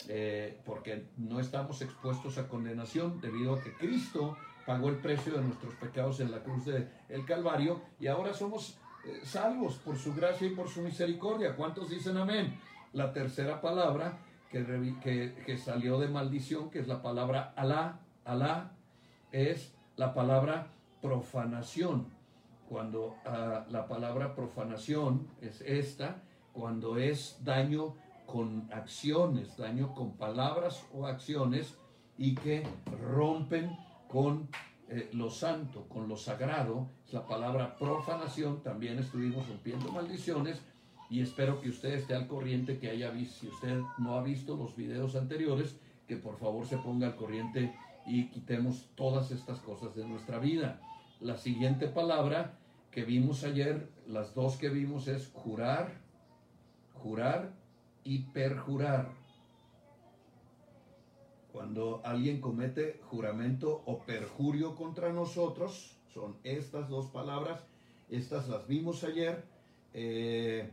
eh, 0.07 0.59
porque 0.65 1.05
no 1.17 1.39
estamos 1.39 1.81
expuestos 1.81 2.37
a 2.37 2.47
condenación 2.47 3.21
debido 3.21 3.55
a 3.55 3.61
que 3.61 3.73
Cristo 3.73 4.37
pagó 4.65 4.89
el 4.89 4.97
precio 4.97 5.33
de 5.33 5.43
nuestros 5.43 5.73
pecados 5.75 6.19
en 6.19 6.31
la 6.31 6.39
cruz 6.39 6.65
del 6.65 6.89
el 7.09 7.25
Calvario 7.25 7.81
y 7.99 8.07
ahora 8.07 8.33
somos 8.33 8.77
eh, 9.05 9.19
salvos 9.23 9.75
por 9.75 9.97
su 9.97 10.13
gracia 10.13 10.47
y 10.47 10.51
por 10.51 10.69
su 10.69 10.81
misericordia. 10.81 11.55
¿Cuántos 11.55 11.89
dicen 11.89 12.17
amén? 12.17 12.59
La 12.93 13.11
tercera 13.11 13.61
palabra 13.61 14.17
que, 14.49 14.95
que, 15.01 15.33
que 15.45 15.57
salió 15.57 15.99
de 15.99 16.07
maldición, 16.07 16.69
que 16.69 16.79
es 16.79 16.87
la 16.87 17.01
palabra 17.01 17.53
Alá, 17.55 17.99
Alá, 18.23 18.71
es 19.31 19.73
la 19.97 20.13
palabra 20.13 20.67
profanación. 21.01 22.07
Cuando 22.73 23.17
ah, 23.23 23.67
la 23.69 23.87
palabra 23.87 24.33
profanación 24.33 25.27
es 25.41 25.61
esta, 25.61 26.23
cuando 26.53 26.97
es 26.97 27.37
daño 27.43 27.93
con 28.25 28.67
acciones, 28.73 29.55
daño 29.57 29.93
con 29.93 30.13
palabras 30.13 30.83
o 30.91 31.05
acciones 31.05 31.77
y 32.17 32.33
que 32.33 32.65
rompen 32.99 33.77
con 34.07 34.49
eh, 34.89 35.07
lo 35.13 35.29
santo, 35.29 35.87
con 35.87 36.09
lo 36.09 36.17
sagrado, 36.17 36.87
es 37.05 37.13
la 37.13 37.27
palabra 37.27 37.77
profanación, 37.77 38.63
también 38.63 38.97
estuvimos 38.97 39.47
rompiendo 39.47 39.91
maldiciones 39.91 40.59
y 41.11 41.21
espero 41.21 41.61
que 41.61 41.69
usted 41.69 41.93
esté 41.93 42.15
al 42.15 42.27
corriente, 42.27 42.79
que 42.79 42.89
haya 42.89 43.11
visto, 43.11 43.41
si 43.41 43.49
usted 43.49 43.81
no 43.99 44.15
ha 44.15 44.23
visto 44.23 44.57
los 44.57 44.75
videos 44.75 45.15
anteriores, 45.15 45.77
que 46.07 46.17
por 46.17 46.39
favor 46.39 46.65
se 46.65 46.79
ponga 46.79 47.05
al 47.05 47.15
corriente 47.17 47.71
y 48.07 48.29
quitemos 48.29 48.89
todas 48.95 49.29
estas 49.29 49.59
cosas 49.59 49.93
de 49.93 50.07
nuestra 50.07 50.39
vida. 50.39 50.81
La 51.19 51.37
siguiente 51.37 51.87
palabra 51.87 52.57
que 52.93 53.03
vimos 53.03 53.43
ayer, 53.43 53.89
las 54.07 54.35
dos 54.35 54.57
que 54.57 54.69
vimos 54.69 55.07
es 55.07 55.31
jurar, 55.33 55.99
jurar 56.93 57.51
y 58.03 58.19
perjurar. 58.19 59.09
Cuando 61.51 62.01
alguien 62.03 62.39
comete 62.39 62.99
juramento 63.05 63.81
o 63.87 63.99
perjurio 63.99 64.75
contra 64.75 65.11
nosotros, 65.11 65.97
son 66.13 66.37
estas 66.43 66.87
dos 66.87 67.07
palabras, 67.07 67.63
estas 68.09 68.47
las 68.47 68.67
vimos 68.67 69.03
ayer 69.03 69.43
eh, 69.95 70.69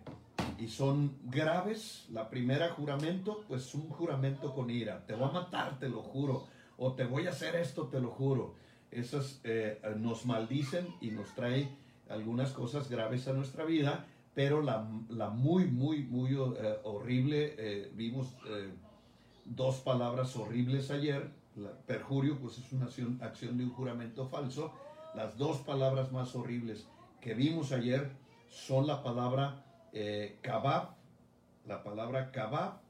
y 0.58 0.68
son 0.68 1.16
graves. 1.24 2.06
La 2.10 2.28
primera 2.28 2.68
juramento, 2.70 3.44
pues 3.48 3.74
un 3.74 3.88
juramento 3.88 4.54
con 4.54 4.68
ira, 4.68 5.06
te 5.06 5.14
voy 5.14 5.28
a 5.30 5.32
matar, 5.32 5.78
te 5.78 5.88
lo 5.88 6.02
juro, 6.02 6.46
o 6.76 6.92
te 6.92 7.06
voy 7.06 7.26
a 7.26 7.30
hacer 7.30 7.56
esto, 7.56 7.88
te 7.88 7.98
lo 7.98 8.10
juro. 8.10 8.56
Esas 8.90 9.40
eh, 9.44 9.80
nos 9.96 10.26
maldicen 10.26 10.86
y 11.00 11.12
nos 11.12 11.34
trae 11.34 11.80
algunas 12.10 12.50
cosas 12.52 12.90
graves 12.90 13.26
a 13.28 13.32
nuestra 13.32 13.64
vida, 13.64 14.06
pero 14.34 14.62
la, 14.62 14.80
muy, 15.30 15.66
muy, 15.66 16.02
muy 16.02 16.32
eh, 16.34 16.78
horrible, 16.84 17.90
vimos 17.94 18.34
dos 19.44 19.80
palabras 19.80 20.36
horribles 20.36 20.90
ayer. 20.90 21.30
perjurio, 21.86 22.38
pues 22.38 22.58
es 22.58 22.72
una 22.72 22.86
acción, 22.86 23.18
acción, 23.22 23.58
de 23.58 23.64
un 23.64 23.70
juramento 23.70 24.28
falso. 24.28 24.72
Las 25.14 25.36
dos 25.36 25.58
palabras 25.58 26.12
más 26.12 26.34
horribles 26.34 26.86
que 27.20 27.34
vimos 27.34 27.72
ayer 27.72 28.10
son 28.48 28.86
la 28.86 29.02
palabra 29.02 29.64
eh, 29.92 30.38
kabab, 30.42 30.94
la 31.66 31.82
palabra 31.82 32.30
kabab. 32.30 32.80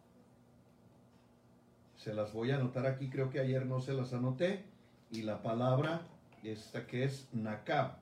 Se 1.96 2.14
las 2.14 2.32
voy 2.32 2.50
a 2.50 2.56
anotar 2.56 2.86
aquí, 2.86 3.10
creo 3.10 3.30
que 3.30 3.40
ayer 3.40 3.66
no 3.66 3.80
se 3.80 3.92
las 3.92 4.12
anoté. 4.12 4.64
Y 5.10 5.22
la 5.22 5.42
palabra 5.42 6.02
esta 6.44 6.86
que 6.86 7.04
es 7.04 7.28
nakab. 7.32 7.98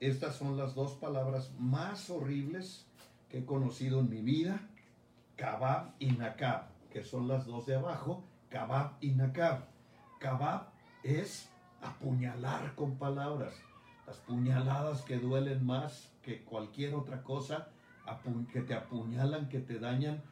Estas 0.00 0.36
son 0.36 0.56
las 0.56 0.74
dos 0.74 0.92
palabras 0.92 1.52
más 1.58 2.10
horribles 2.10 2.86
que 3.28 3.38
he 3.38 3.44
conocido 3.44 4.00
en 4.00 4.10
mi 4.10 4.20
vida. 4.22 4.60
Kabab 5.36 5.92
y 5.98 6.12
nakab 6.12 6.76
que 6.96 7.04
son 7.04 7.28
las 7.28 7.44
dos 7.44 7.66
de 7.66 7.74
abajo, 7.74 8.24
kabab 8.48 8.92
y 9.02 9.10
nakab. 9.10 9.66
Kabab 10.18 10.68
es 11.02 11.46
apuñalar 11.82 12.74
con 12.74 12.96
palabras, 12.96 13.52
las 14.06 14.16
puñaladas 14.16 15.02
que 15.02 15.18
duelen 15.18 15.66
más 15.66 16.10
que 16.22 16.42
cualquier 16.42 16.94
otra 16.94 17.22
cosa, 17.22 17.68
que 18.50 18.62
te 18.62 18.72
apuñalan, 18.72 19.50
que 19.50 19.58
te 19.58 19.78
dañan, 19.78 20.22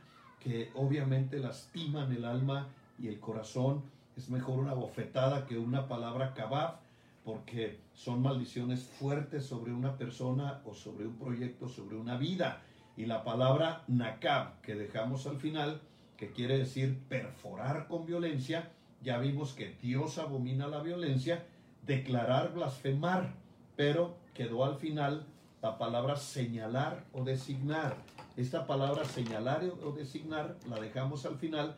que 0.41 0.71
obviamente 0.75 1.39
lastiman 1.39 2.11
el 2.13 2.25
alma 2.25 2.69
y 2.99 3.09
el 3.09 3.21
corazón. 3.21 3.83
Es 4.17 4.31
mejor 4.31 4.59
una 4.59 4.73
bofetada 4.73 5.45
que 5.45 5.59
una 5.59 5.87
palabra 5.87 6.33
kabab, 6.33 6.81
porque 7.25 7.81
son 7.95 8.23
maldiciones 8.23 8.83
fuertes 8.83 9.47
sobre 9.47 9.73
una 9.73 9.97
persona 9.97 10.61
o 10.67 10.75
sobre 10.75 11.07
un 11.07 11.17
proyecto, 11.17 11.69
sobre 11.69 11.97
una 11.97 12.17
vida. 12.17 12.63
Y 12.97 13.07
la 13.07 13.25
palabra 13.25 13.83
nakab, 13.89 14.61
que 14.61 14.75
dejamos 14.75 15.27
al 15.27 15.39
final, 15.39 15.81
que 16.17 16.33
quiere 16.33 16.59
decir 16.59 16.99
perforar 17.09 17.89
con 17.89 18.07
violencia, 18.07 18.71
ya 19.03 19.19
vimos 19.19 19.53
que 19.53 19.77
Dios 19.83 20.19
abomina 20.19 20.69
la 20.69 20.81
violencia, 20.81 21.45
declarar, 21.87 22.53
blasfemar, 22.55 23.35
pero 23.75 24.17
quedó 24.35 24.65
al 24.65 24.77
final 24.77 25.27
la 25.63 25.79
palabra 25.79 26.17
señalar 26.17 27.05
o 27.13 27.25
designar. 27.25 27.97
Esta 28.37 28.67
palabra 28.67 29.05
señalar 29.05 29.65
o 29.83 29.93
designar 29.93 30.57
la 30.69 30.79
dejamos 30.79 31.25
al 31.25 31.37
final 31.37 31.77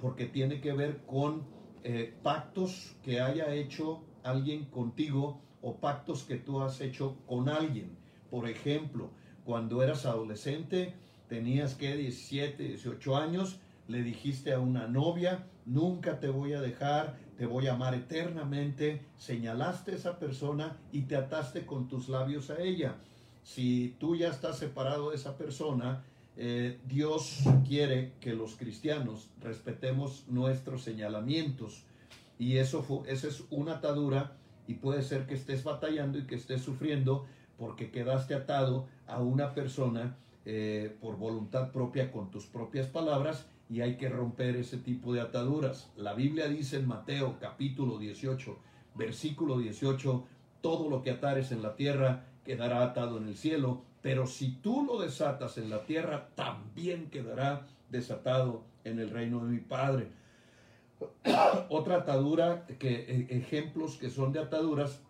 porque 0.00 0.26
tiene 0.26 0.60
que 0.60 0.72
ver 0.72 0.98
con 1.06 1.42
eh, 1.82 2.14
pactos 2.22 2.96
que 3.02 3.20
haya 3.20 3.52
hecho 3.52 4.02
alguien 4.24 4.64
contigo 4.64 5.40
o 5.62 5.76
pactos 5.76 6.24
que 6.24 6.36
tú 6.36 6.60
has 6.60 6.80
hecho 6.80 7.16
con 7.26 7.48
alguien. 7.48 7.96
Por 8.30 8.48
ejemplo, 8.48 9.10
cuando 9.44 9.82
eras 9.82 10.06
adolescente, 10.06 10.94
tenías 11.28 11.74
que 11.74 11.96
17, 11.96 12.62
18 12.62 13.16
años, 13.16 13.60
le 13.86 14.02
dijiste 14.02 14.52
a 14.52 14.58
una 14.58 14.88
novia, 14.88 15.46
nunca 15.66 16.18
te 16.18 16.28
voy 16.28 16.54
a 16.54 16.60
dejar, 16.60 17.16
te 17.36 17.46
voy 17.46 17.66
a 17.66 17.74
amar 17.74 17.94
eternamente, 17.94 19.02
señalaste 19.18 19.92
a 19.92 19.96
esa 19.96 20.18
persona 20.18 20.76
y 20.92 21.02
te 21.02 21.16
ataste 21.16 21.66
con 21.66 21.88
tus 21.88 22.08
labios 22.08 22.50
a 22.50 22.60
ella. 22.60 22.96
Si 23.42 23.94
tú 23.98 24.16
ya 24.16 24.30
estás 24.30 24.58
separado 24.58 25.10
de 25.10 25.16
esa 25.16 25.36
persona, 25.36 26.02
eh, 26.36 26.80
Dios 26.86 27.44
quiere 27.66 28.14
que 28.20 28.34
los 28.34 28.56
cristianos 28.56 29.30
respetemos 29.40 30.24
nuestros 30.28 30.82
señalamientos. 30.82 31.84
Y 32.44 32.58
eso 32.58 32.82
fue, 32.82 33.10
esa 33.10 33.28
es 33.28 33.42
una 33.48 33.76
atadura 33.76 34.36
y 34.68 34.74
puede 34.74 35.00
ser 35.00 35.24
que 35.24 35.32
estés 35.32 35.64
batallando 35.64 36.18
y 36.18 36.26
que 36.26 36.34
estés 36.34 36.60
sufriendo 36.60 37.24
porque 37.56 37.90
quedaste 37.90 38.34
atado 38.34 38.86
a 39.06 39.22
una 39.22 39.54
persona 39.54 40.18
eh, 40.44 40.94
por 41.00 41.16
voluntad 41.16 41.72
propia 41.72 42.12
con 42.12 42.30
tus 42.30 42.44
propias 42.44 42.86
palabras 42.86 43.46
y 43.70 43.80
hay 43.80 43.96
que 43.96 44.10
romper 44.10 44.56
ese 44.56 44.76
tipo 44.76 45.14
de 45.14 45.22
ataduras. 45.22 45.90
La 45.96 46.12
Biblia 46.12 46.46
dice 46.46 46.76
en 46.76 46.86
Mateo 46.86 47.38
capítulo 47.40 47.98
18, 47.98 48.58
versículo 48.94 49.56
18, 49.56 50.26
todo 50.60 50.90
lo 50.90 51.02
que 51.02 51.12
atares 51.12 51.50
en 51.50 51.62
la 51.62 51.76
tierra 51.76 52.26
quedará 52.44 52.82
atado 52.82 53.16
en 53.16 53.26
el 53.26 53.38
cielo, 53.38 53.80
pero 54.02 54.26
si 54.26 54.50
tú 54.56 54.84
lo 54.84 55.00
desatas 55.00 55.56
en 55.56 55.70
la 55.70 55.86
tierra, 55.86 56.28
también 56.34 57.08
quedará 57.08 57.66
desatado 57.88 58.64
en 58.84 58.98
el 58.98 59.08
reino 59.08 59.42
de 59.42 59.50
mi 59.50 59.60
Padre. 59.60 60.08
Otra 61.68 61.96
atadura, 61.96 62.66
e, 62.68 63.26
ejemplos 63.30 63.96
que 63.96 64.10
son 64.10 64.32
de 64.32 64.40
ataduras, 64.40 65.00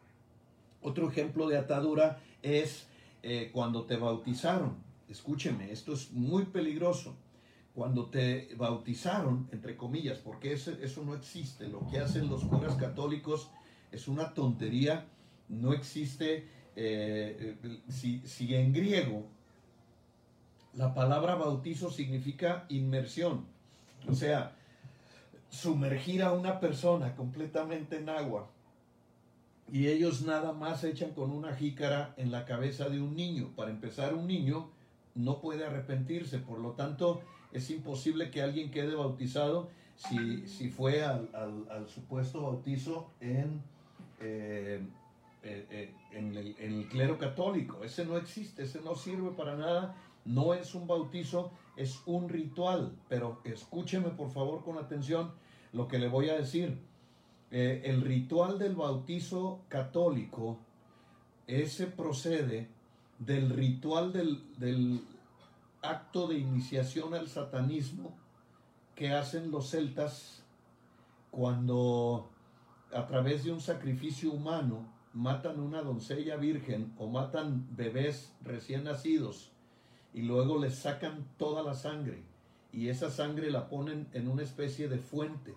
otro 0.82 1.08
ejemplo 1.08 1.48
de 1.48 1.56
atadura 1.56 2.20
es 2.42 2.86
eh, 3.22 3.50
cuando 3.52 3.84
te 3.84 3.96
bautizaron. 3.96 4.76
Escúcheme, 5.08 5.72
esto 5.72 5.94
es 5.94 6.12
muy 6.12 6.44
peligroso 6.44 7.16
cuando 7.74 8.06
te 8.10 8.54
bautizaron, 8.56 9.48
entre 9.50 9.76
comillas, 9.76 10.18
porque 10.18 10.52
eso, 10.52 10.72
eso 10.72 11.02
no 11.02 11.14
existe. 11.14 11.68
Lo 11.68 11.86
que 11.88 11.98
hacen 12.00 12.28
los 12.28 12.44
curas 12.44 12.74
católicos 12.76 13.50
es 13.90 14.08
una 14.08 14.34
tontería. 14.34 15.06
No 15.48 15.72
existe, 15.72 16.48
eh, 16.76 17.56
eh, 17.64 17.80
si, 17.88 18.20
si 18.26 18.54
en 18.54 18.74
griego 18.74 19.26
la 20.74 20.92
palabra 20.92 21.34
bautizo 21.36 21.90
significa 21.90 22.66
inmersión, 22.68 23.46
o 24.08 24.14
sea, 24.14 24.56
sumergir 25.54 26.22
a 26.22 26.32
una 26.32 26.58
persona 26.58 27.14
completamente 27.14 27.96
en 27.98 28.08
agua 28.08 28.48
y 29.72 29.88
ellos 29.88 30.22
nada 30.22 30.52
más 30.52 30.84
echan 30.84 31.12
con 31.12 31.30
una 31.30 31.54
jícara 31.54 32.14
en 32.16 32.30
la 32.30 32.44
cabeza 32.44 32.88
de 32.88 33.00
un 33.00 33.16
niño. 33.16 33.50
Para 33.56 33.70
empezar, 33.70 34.14
un 34.14 34.26
niño 34.26 34.68
no 35.14 35.40
puede 35.40 35.64
arrepentirse, 35.64 36.38
por 36.38 36.58
lo 36.58 36.72
tanto 36.72 37.22
es 37.52 37.70
imposible 37.70 38.30
que 38.30 38.42
alguien 38.42 38.70
quede 38.70 38.94
bautizado 38.94 39.70
si, 39.96 40.46
si 40.48 40.68
fue 40.70 41.04
al, 41.04 41.86
supuesto 41.88 42.42
bautizo 42.42 43.10
en, 43.20 43.62
eh, 44.20 44.82
eh, 45.44 45.66
eh, 45.70 45.94
en 46.12 46.36
el 46.36 46.88
clero 46.88 47.16
católico. 47.16 47.84
Ese 47.84 48.04
no 48.04 48.16
existe, 48.16 48.64
ese 48.64 48.80
no 48.80 48.96
sirve 48.96 49.30
para 49.30 49.56
nada, 49.56 49.94
no 50.24 50.52
es 50.52 50.74
un 50.74 50.86
bautizo, 50.86 51.52
es 51.76 52.00
un 52.06 52.28
ritual. 52.28 52.92
Pero 53.08 53.40
escúcheme 53.44 54.10
por 54.10 54.30
favor 54.30 54.64
con 54.64 54.78
atención 54.78 55.32
lo 55.74 55.88
que 55.88 55.98
le 55.98 56.08
voy 56.08 56.30
a 56.30 56.38
decir. 56.38 56.78
el 57.50 58.00
ritual 58.00 58.58
del 58.58 58.74
bautizo 58.74 59.60
católico, 59.68 60.58
ese 61.46 61.86
procede 61.86 62.68
del 63.18 63.50
ritual 63.50 64.12
del, 64.12 64.42
del 64.58 65.04
acto 65.82 66.26
de 66.26 66.38
iniciación 66.38 67.14
al 67.14 67.28
satanismo 67.28 68.16
que 68.96 69.12
hacen 69.12 69.50
los 69.52 69.70
celtas 69.70 70.42
cuando 71.30 72.28
a 72.92 73.06
través 73.06 73.44
de 73.44 73.52
un 73.52 73.60
sacrificio 73.60 74.32
humano 74.32 74.88
matan 75.12 75.60
una 75.60 75.82
doncella 75.82 76.36
virgen 76.36 76.92
o 76.98 77.08
matan 77.08 77.68
bebés 77.76 78.32
recién 78.42 78.84
nacidos 78.84 79.52
y 80.12 80.22
luego 80.22 80.58
les 80.58 80.76
sacan 80.76 81.24
toda 81.36 81.62
la 81.62 81.74
sangre 81.74 82.24
y 82.74 82.88
esa 82.88 83.10
sangre 83.10 83.50
la 83.50 83.68
ponen 83.68 84.08
en 84.12 84.28
una 84.28 84.42
especie 84.42 84.88
de 84.88 84.98
fuente 84.98 85.54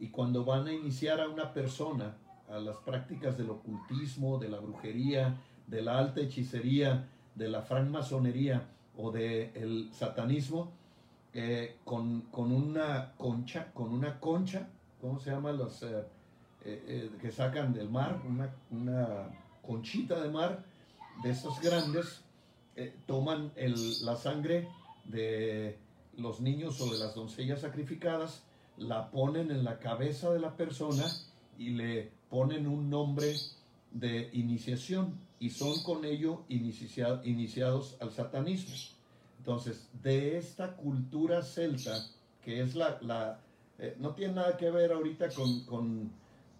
y 0.00 0.08
cuando 0.08 0.44
van 0.44 0.66
a 0.66 0.72
iniciar 0.72 1.20
a 1.20 1.28
una 1.28 1.52
persona 1.52 2.16
a 2.48 2.58
las 2.58 2.76
prácticas 2.78 3.38
del 3.38 3.50
ocultismo, 3.50 4.38
de 4.38 4.48
la 4.48 4.58
brujería, 4.58 5.36
de 5.66 5.82
la 5.82 5.98
alta 5.98 6.20
hechicería, 6.20 7.06
de 7.34 7.48
la 7.48 7.62
francmasonería 7.62 8.66
o 8.96 9.12
del 9.12 9.90
satanismo, 9.92 10.72
eh, 11.32 11.76
con, 11.84 12.24
una 12.32 13.12
concha, 13.16 13.70
con 13.72 13.92
una 13.92 14.18
concha, 14.18 14.68
¿cómo 15.00 15.20
se 15.20 15.30
llama? 15.30 15.52
Los 15.52 15.82
eh, 15.84 16.04
eh, 16.64 17.10
que 17.20 17.30
sacan 17.30 17.72
del 17.72 17.88
mar, 17.88 18.20
una, 18.26 18.50
una, 18.72 19.28
conchita 19.64 20.20
de 20.20 20.30
mar 20.30 20.64
de 21.22 21.30
esos 21.30 21.60
grandes, 21.60 22.22
toman 23.06 23.52
la 24.02 24.16
sangre 24.16 24.66
de 25.04 25.78
los 26.16 26.40
niños 26.40 26.80
o 26.80 26.92
de 26.92 26.98
las 26.98 27.14
doncellas 27.14 27.60
sacrificadas, 27.60 28.42
la 28.76 29.10
ponen 29.10 29.50
en 29.50 29.64
la 29.64 29.78
cabeza 29.78 30.30
de 30.32 30.40
la 30.40 30.56
persona 30.56 31.04
y 31.58 31.70
le 31.70 32.10
ponen 32.28 32.66
un 32.66 32.88
nombre 32.88 33.34
de 33.90 34.30
iniciación 34.32 35.18
y 35.38 35.50
son 35.50 35.82
con 35.82 36.04
ello 36.04 36.44
iniciados 36.48 37.96
al 38.00 38.12
satanismo. 38.12 38.74
Entonces, 39.38 39.88
de 40.02 40.38
esta 40.38 40.76
cultura 40.76 41.42
celta, 41.42 42.06
que 42.42 42.62
es 42.62 42.74
la, 42.74 42.98
la 43.00 43.40
eh, 43.80 43.96
no 43.98 44.14
tiene 44.14 44.34
nada 44.34 44.58
que 44.58 44.70
ver 44.70 44.92
ahorita 44.92 45.30
con, 45.30 45.64
con, 45.64 46.12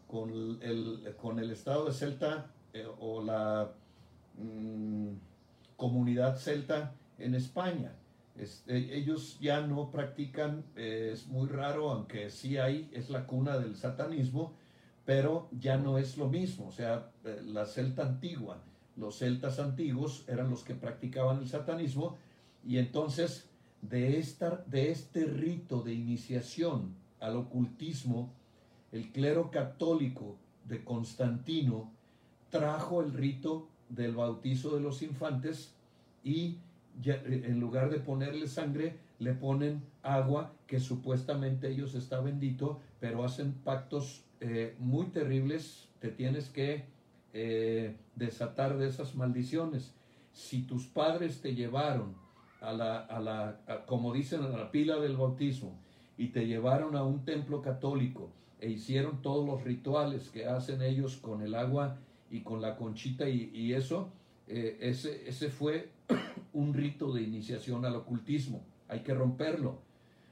con, 0.09 0.59
el, 0.63 1.15
con 1.21 1.39
el, 1.39 1.51
estado 1.51 1.85
de 1.85 1.93
Celta 1.93 2.47
eh, 2.73 2.87
o 2.99 3.23
la 3.23 3.71
mm, 4.39 5.09
comunidad 5.77 6.39
celta 6.39 6.95
en 7.19 7.35
España. 7.35 7.93
Este, 8.37 8.97
ellos 8.97 9.39
ya 9.41 9.61
no 9.61 9.91
practican, 9.91 10.65
eh, 10.77 11.11
es 11.13 11.27
muy 11.27 11.49
raro, 11.49 11.91
aunque 11.91 12.31
sí 12.31 12.57
hay, 12.57 12.91
es 12.93 13.11
la 13.11 13.27
cuna 13.27 13.59
del 13.59 13.77
satanismo, 13.77 14.55
pero 15.05 15.49
ya 15.59 15.77
no 15.77 15.99
es 15.99 16.17
lo 16.17 16.29
mismo. 16.29 16.69
O 16.69 16.73
sea, 16.73 17.11
la 17.45 17.67
celta 17.67 18.03
antigua, 18.03 18.63
los 18.97 19.19
celtas 19.19 19.59
antiguos 19.59 20.25
eran 20.29 20.51
los 20.51 20.63
que 20.65 20.75
practicaban 20.75 21.39
el 21.39 21.49
satanismo, 21.49 22.17
y 22.65 22.79
entonces, 22.79 23.49
de, 23.83 24.19
esta, 24.19 24.65
de 24.67 24.91
este 24.91 25.25
rito 25.25 25.83
de 25.83 25.95
iniciación 25.95 26.95
al 27.19 27.37
ocultismo, 27.37 28.33
el 28.93 29.11
clero 29.13 29.51
católico 29.51 30.37
de 30.67 30.85
Constantino 30.85 31.91
trajo 32.51 33.03
el 33.03 33.13
rito 33.13 33.69
del 33.89 34.15
bautizo 34.15 34.75
de 34.75 34.81
los 34.81 35.03
infantes 35.03 35.75
y 36.25 36.59
en 37.05 37.61
lugar 37.61 37.91
de 37.91 37.99
ponerle 37.99 38.47
sangre, 38.47 38.97
le 39.19 39.35
ponen 39.35 39.83
agua 40.03 40.53
que 40.67 40.81
supuestamente 40.81 41.69
ellos 41.69 41.95
está 41.95 42.21
bendito, 42.21 42.81
pero 43.01 43.25
hacen 43.25 43.53
pactos 43.53 44.25
eh, 44.41 44.75
muy 44.79 45.07
terribles, 45.07 45.89
te 46.01 46.09
tienes 46.09 46.49
que 46.49 46.85
eh, 47.35 47.97
desatar 48.17 48.79
de 48.79 48.89
esas 48.89 49.15
maldiciones. 49.15 49.95
Si 50.33 50.63
tus 50.63 50.87
padres 50.87 51.41
te 51.43 51.55
llevaron 51.55 52.15
a 52.61 52.73
la, 52.73 52.99
a 52.99 53.21
la 53.21 53.85
como 53.87 54.13
dicen, 54.13 54.43
a 54.43 54.49
la 54.49 54.71
pila 54.71 54.97
del 54.97 55.17
bautismo 55.17 55.79
y 56.17 56.29
te 56.29 56.47
llevaron 56.47 56.97
a 56.97 57.05
un 57.05 57.25
templo 57.25 57.63
católico 57.63 58.31
e 58.61 58.71
hicieron 58.71 59.23
todos 59.23 59.47
los 59.47 59.65
rituales 59.65 60.29
que 60.31 60.47
hacen 60.47 60.83
ellos 60.83 61.17
con 61.17 61.43
el 61.43 61.55
agua 61.55 61.99
y 62.31 62.41
con 62.41 62.61
la 62.61 62.77
conchita 62.77 63.29
y, 63.29 63.73
eso, 63.73 64.11
eh, 64.47 64.79
ese, 64.81 65.29
ese 65.29 65.49
fue 65.51 65.91
un 66.53 66.75
rito 66.75 67.13
de 67.13 67.23
iniciación 67.23 67.85
al 67.85 67.97
ocultismo. 67.97 68.63
Hay 68.89 69.01
que 69.01 69.15
romperlo. 69.15 69.79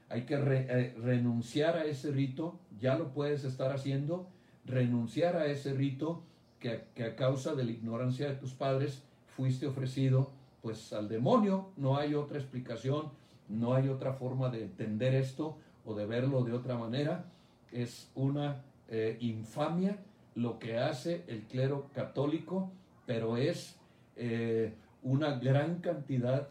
Hay 0.09 0.23
que 0.23 0.35
eh, 0.35 0.95
renunciar 0.97 1.77
a 1.77 1.85
ese 1.85 2.11
rito. 2.11 2.59
Ya 2.79 2.97
lo 2.97 3.13
puedes 3.13 3.43
estar 3.43 3.71
haciendo. 3.71 4.27
Renunciar 4.65 5.35
a 5.37 5.45
ese 5.45 5.73
rito 5.73 6.23
que, 6.59 6.83
que 6.95 7.03
a 7.05 7.15
causa 7.15 7.55
de 7.55 7.63
la 7.63 7.71
ignorancia 7.71 8.27
de 8.27 8.35
tus 8.35 8.53
padres 8.53 9.03
fuiste 9.35 9.67
ofrecido 9.67 10.31
pues 10.61 10.91
al 10.93 11.07
demonio, 11.07 11.69
no 11.77 11.97
hay 11.97 12.13
otra 12.13 12.37
explicación, 12.37 13.09
no 13.47 13.73
hay 13.73 13.89
otra 13.89 14.13
forma 14.13 14.49
de 14.49 14.63
entender 14.63 15.15
esto 15.15 15.57
o 15.85 15.93
de 15.93 16.05
verlo 16.05 16.43
de 16.43 16.53
otra 16.53 16.77
manera. 16.77 17.25
Es 17.71 18.11
una 18.15 18.63
eh, 18.89 19.17
infamia 19.21 19.97
lo 20.35 20.59
que 20.59 20.77
hace 20.77 21.23
el 21.27 21.43
clero 21.43 21.89
católico, 21.93 22.71
pero 23.05 23.37
es 23.37 23.77
eh, 24.15 24.73
una 25.01 25.39
gran 25.39 25.79
cantidad, 25.79 26.49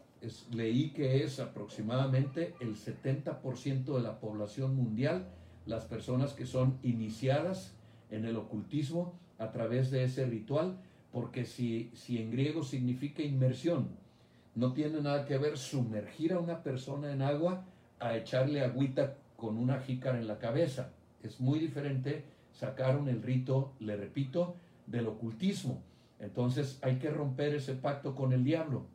leí 0.50 0.90
que 0.90 1.22
es 1.22 1.38
aproximadamente 1.40 2.54
el 2.60 2.76
70% 2.76 3.94
de 3.94 4.00
la 4.00 4.18
población 4.20 4.74
mundial, 4.74 5.28
las 5.66 5.84
personas 5.84 6.32
que 6.32 6.46
son 6.46 6.78
iniciadas 6.82 7.74
en 8.10 8.24
el 8.24 8.36
ocultismo 8.36 9.18
a 9.38 9.52
través 9.52 9.90
de 9.90 10.04
ese 10.04 10.26
ritual 10.26 10.78
porque 11.12 11.44
si, 11.44 11.90
si 11.94 12.18
en 12.18 12.30
griego 12.30 12.62
significa 12.62 13.22
inmersión, 13.22 13.88
no 14.54 14.72
tiene 14.72 15.00
nada 15.00 15.24
que 15.24 15.38
ver 15.38 15.56
sumergir 15.56 16.32
a 16.32 16.40
una 16.40 16.62
persona 16.62 17.12
en 17.12 17.22
agua 17.22 17.64
a 18.00 18.16
echarle 18.16 18.62
agüita 18.62 19.16
con 19.36 19.56
una 19.56 19.80
jícara 19.80 20.18
en 20.18 20.26
la 20.26 20.38
cabeza. 20.38 20.90
Es 21.22 21.40
muy 21.40 21.58
diferente, 21.58 22.24
sacaron 22.52 23.08
el 23.08 23.22
rito, 23.22 23.72
le 23.80 23.96
repito, 23.96 24.56
del 24.86 25.06
ocultismo. 25.06 25.82
Entonces 26.20 26.78
hay 26.82 26.98
que 26.98 27.10
romper 27.10 27.54
ese 27.54 27.74
pacto 27.74 28.14
con 28.14 28.32
el 28.32 28.44
diablo, 28.44 28.86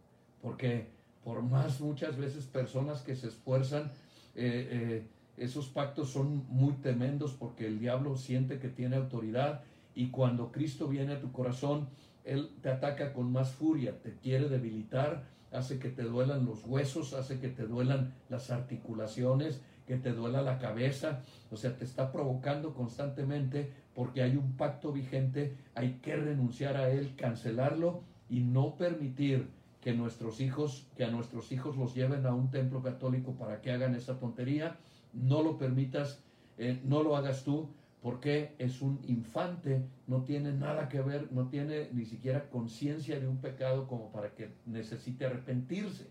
porque 0.41 0.89
por 1.23 1.41
más 1.41 1.79
muchas 1.79 2.17
veces 2.17 2.45
personas 2.45 3.01
que 3.01 3.15
se 3.15 3.27
esfuerzan, 3.27 3.91
eh, 4.35 4.67
eh, 4.71 5.07
esos 5.37 5.67
pactos 5.67 6.09
son 6.09 6.45
muy 6.49 6.73
tremendos 6.73 7.33
porque 7.33 7.65
el 7.65 7.79
diablo 7.79 8.17
siente 8.17 8.59
que 8.59 8.69
tiene 8.69 8.97
autoridad 8.97 9.63
y 9.95 10.09
cuando 10.09 10.51
Cristo 10.51 10.87
viene 10.87 11.13
a 11.13 11.21
tu 11.21 11.31
corazón, 11.31 11.87
Él 12.23 12.49
te 12.61 12.69
ataca 12.69 13.13
con 13.13 13.31
más 13.31 13.51
furia, 13.51 13.99
te 14.01 14.15
quiere 14.15 14.49
debilitar, 14.49 15.23
hace 15.51 15.79
que 15.79 15.89
te 15.89 16.03
duelan 16.03 16.45
los 16.45 16.65
huesos, 16.65 17.13
hace 17.13 17.39
que 17.39 17.49
te 17.49 17.65
duelan 17.67 18.13
las 18.29 18.49
articulaciones, 18.51 19.61
que 19.87 19.97
te 19.97 20.13
duela 20.13 20.41
la 20.41 20.59
cabeza, 20.59 21.21
o 21.51 21.57
sea, 21.57 21.77
te 21.77 21.85
está 21.85 22.11
provocando 22.11 22.73
constantemente 22.73 23.71
porque 23.93 24.21
hay 24.21 24.35
un 24.35 24.55
pacto 24.57 24.91
vigente, 24.91 25.55
hay 25.75 25.99
que 26.01 26.15
renunciar 26.15 26.77
a 26.77 26.89
él, 26.89 27.15
cancelarlo 27.15 28.03
y 28.29 28.41
no 28.41 28.75
permitir 28.75 29.49
que 29.81 29.93
nuestros 29.93 30.39
hijos, 30.39 30.87
que 30.95 31.03
a 31.03 31.11
nuestros 31.11 31.51
hijos 31.51 31.75
los 31.75 31.93
lleven 31.93 32.25
a 32.25 32.33
un 32.33 32.49
templo 32.49 32.81
católico 32.81 33.33
para 33.33 33.61
que 33.61 33.71
hagan 33.71 33.95
esa 33.95 34.17
tontería, 34.17 34.77
no 35.11 35.43
lo 35.43 35.57
permitas, 35.57 36.23
eh, 36.57 36.79
no 36.85 37.03
lo 37.03 37.15
hagas 37.17 37.43
tú, 37.43 37.69
porque 38.01 38.55
es 38.59 38.81
un 38.81 38.99
infante, 39.07 39.85
no 40.07 40.23
tiene 40.23 40.51
nada 40.51 40.89
que 40.89 41.01
ver, 41.01 41.31
no 41.31 41.47
tiene 41.47 41.89
ni 41.93 42.05
siquiera 42.05 42.49
conciencia 42.49 43.19
de 43.19 43.27
un 43.27 43.37
pecado 43.37 43.87
como 43.87 44.11
para 44.11 44.33
que 44.33 44.51
necesite 44.65 45.25
arrepentirse. 45.25 46.07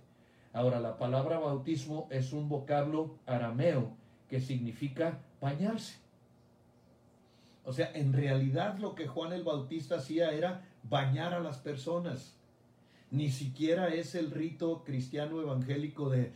Ahora, 0.54 0.80
la 0.80 0.98
palabra 0.98 1.38
bautismo 1.38 2.08
es 2.10 2.32
un 2.32 2.48
vocablo 2.48 3.18
arameo 3.26 3.96
que 4.28 4.40
significa 4.40 5.18
bañarse. 5.40 5.98
O 7.64 7.72
sea, 7.72 7.92
en 7.94 8.12
realidad 8.12 8.78
lo 8.78 8.94
que 8.94 9.06
Juan 9.06 9.32
el 9.32 9.44
Bautista 9.44 9.96
hacía 9.96 10.32
era 10.32 10.68
bañar 10.82 11.32
a 11.34 11.40
las 11.40 11.58
personas. 11.58 12.36
Ni 13.10 13.30
siquiera 13.30 13.88
es 13.88 14.14
el 14.14 14.30
rito 14.30 14.82
cristiano 14.84 15.40
evangélico 15.40 16.10
de 16.10 16.32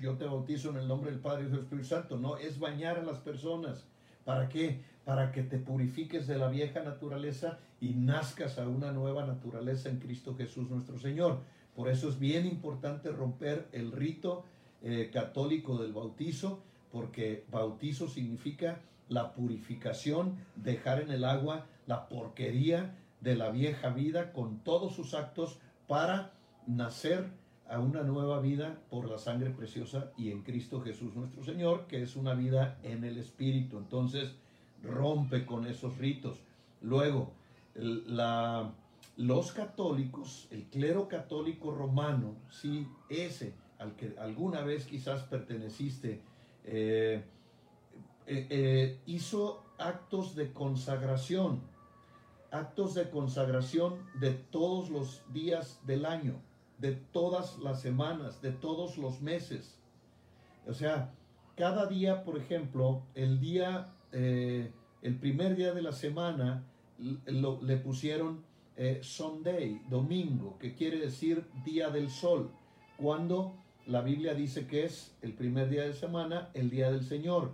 yo 0.00 0.14
te 0.14 0.24
bautizo 0.24 0.70
en 0.70 0.76
el 0.76 0.86
nombre 0.86 1.10
del 1.10 1.20
Padre 1.20 1.46
y 1.46 1.50
del 1.50 1.60
Espíritu 1.60 1.88
Santo. 1.88 2.16
No, 2.16 2.36
es 2.36 2.58
bañar 2.60 2.98
a 2.98 3.02
las 3.02 3.18
personas 3.18 3.84
¿Para 4.24 4.48
qué? 4.48 4.80
Para 5.04 5.32
que 5.32 5.42
te 5.42 5.58
purifiques 5.58 6.26
de 6.26 6.38
la 6.38 6.48
vieja 6.48 6.82
naturaleza 6.82 7.58
y 7.80 7.94
nazcas 7.94 8.58
a 8.58 8.68
una 8.68 8.92
nueva 8.92 9.26
naturaleza 9.26 9.88
en 9.88 9.98
Cristo 9.98 10.36
Jesús 10.36 10.70
nuestro 10.70 10.98
Señor. 10.98 11.40
Por 11.74 11.88
eso 11.88 12.08
es 12.08 12.18
bien 12.18 12.46
importante 12.46 13.10
romper 13.10 13.68
el 13.72 13.92
rito 13.92 14.44
eh, 14.82 15.10
católico 15.12 15.78
del 15.78 15.92
bautizo, 15.92 16.62
porque 16.92 17.44
bautizo 17.50 18.08
significa 18.08 18.80
la 19.10 19.34
purificación, 19.34 20.38
dejar 20.56 21.02
en 21.02 21.10
el 21.10 21.24
agua 21.24 21.66
la 21.86 22.08
porquería 22.08 22.96
de 23.20 23.34
la 23.34 23.50
vieja 23.50 23.90
vida 23.90 24.32
con 24.32 24.60
todos 24.60 24.94
sus 24.94 25.12
actos 25.12 25.58
para 25.86 26.32
nacer 26.66 27.28
a 27.68 27.80
una 27.80 28.02
nueva 28.02 28.40
vida 28.40 28.78
por 28.88 29.10
la 29.10 29.18
sangre 29.18 29.50
preciosa 29.50 30.10
y 30.16 30.30
en 30.30 30.42
Cristo 30.42 30.80
Jesús 30.80 31.14
nuestro 31.14 31.44
Señor, 31.44 31.86
que 31.86 32.02
es 32.02 32.16
una 32.16 32.34
vida 32.34 32.78
en 32.82 33.04
el 33.04 33.18
Espíritu. 33.18 33.76
Entonces, 33.78 34.34
rompe 34.82 35.44
con 35.44 35.66
esos 35.66 35.98
ritos. 35.98 36.38
Luego, 36.80 37.32
la, 37.74 38.72
los 39.16 39.52
católicos, 39.52 40.48
el 40.50 40.64
clero 40.64 41.08
católico 41.08 41.72
romano, 41.72 42.36
sí, 42.50 42.86
ese 43.08 43.54
al 43.78 43.96
que 43.96 44.14
alguna 44.18 44.60
vez 44.60 44.84
quizás 44.84 45.22
perteneciste, 45.22 46.20
eh, 46.64 47.24
eh, 48.32 48.46
eh, 48.48 49.00
hizo 49.06 49.64
actos 49.76 50.36
de 50.36 50.52
consagración, 50.52 51.62
actos 52.52 52.94
de 52.94 53.10
consagración 53.10 53.96
de 54.20 54.30
todos 54.30 54.88
los 54.88 55.24
días 55.32 55.80
del 55.84 56.06
año, 56.06 56.36
de 56.78 56.92
todas 56.92 57.58
las 57.58 57.80
semanas, 57.80 58.40
de 58.40 58.52
todos 58.52 58.98
los 58.98 59.20
meses. 59.20 59.80
O 60.68 60.72
sea, 60.72 61.12
cada 61.56 61.86
día, 61.86 62.22
por 62.22 62.38
ejemplo, 62.38 63.02
el 63.16 63.40
día, 63.40 63.92
el 64.12 65.18
primer 65.20 65.56
día 65.56 65.72
de 65.74 65.82
la 65.82 65.90
semana, 65.90 66.62
le 66.98 67.76
pusieron 67.78 68.44
Sunday, 69.00 69.82
domingo, 69.90 70.56
que 70.60 70.76
quiere 70.76 70.98
decir 70.98 71.48
día 71.64 71.90
del 71.90 72.08
sol, 72.10 72.52
cuando 72.96 73.56
la 73.86 74.02
Biblia 74.02 74.34
dice 74.34 74.68
que 74.68 74.84
es 74.84 75.16
el 75.20 75.32
primer 75.32 75.68
día 75.68 75.82
de 75.82 75.94
semana, 75.94 76.50
el 76.54 76.70
día 76.70 76.92
del 76.92 77.02
Señor. 77.02 77.52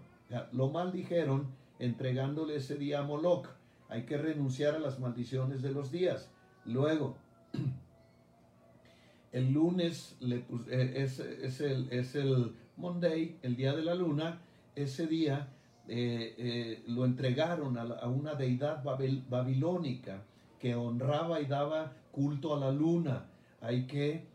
Lo 0.52 0.70
maldijeron 0.70 1.48
entregándole 1.78 2.56
ese 2.56 2.76
día 2.76 3.00
a 3.00 3.02
Moloch. 3.02 3.48
Hay 3.88 4.04
que 4.04 4.16
renunciar 4.16 4.74
a 4.74 4.78
las 4.78 4.98
maldiciones 4.98 5.62
de 5.62 5.70
los 5.70 5.92
días. 5.92 6.30
Luego, 6.64 7.16
el 9.32 9.52
lunes 9.52 10.16
eh, 10.20 10.92
es, 10.96 11.60
el, 11.60 11.88
el 11.92 12.52
Monday, 12.76 13.38
el 13.42 13.56
día 13.56 13.74
de 13.74 13.82
la 13.82 13.94
luna. 13.94 14.40
Ese 14.74 15.06
día 15.06 15.48
eh, 15.88 16.34
eh, 16.36 16.82
lo 16.88 17.04
entregaron 17.04 17.78
a, 17.78 18.08
una 18.08 18.34
deidad 18.34 18.82
babilónica 18.82 20.24
que 20.58 20.74
honraba 20.74 21.40
y 21.40 21.46
daba 21.46 21.92
culto 22.10 22.54
a 22.54 22.58
la 22.58 22.72
luna. 22.72 23.26
Hay 23.60 23.86
que, 23.86 24.26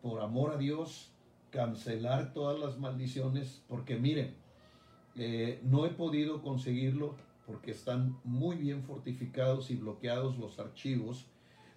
por 0.00 0.22
amor 0.22 0.52
a 0.52 0.56
Dios, 0.56 1.12
cancelar 1.50 2.32
todas 2.32 2.58
las 2.58 2.78
maldiciones, 2.78 3.62
porque 3.68 3.96
miren, 3.96 4.34
eh, 5.16 5.60
no 5.62 5.86
he 5.86 5.90
podido 5.90 6.42
conseguirlo 6.42 7.14
porque 7.46 7.70
están 7.70 8.18
muy 8.24 8.56
bien 8.56 8.82
fortificados 8.82 9.70
y 9.70 9.76
bloqueados 9.76 10.38
los 10.38 10.58
archivos, 10.58 11.26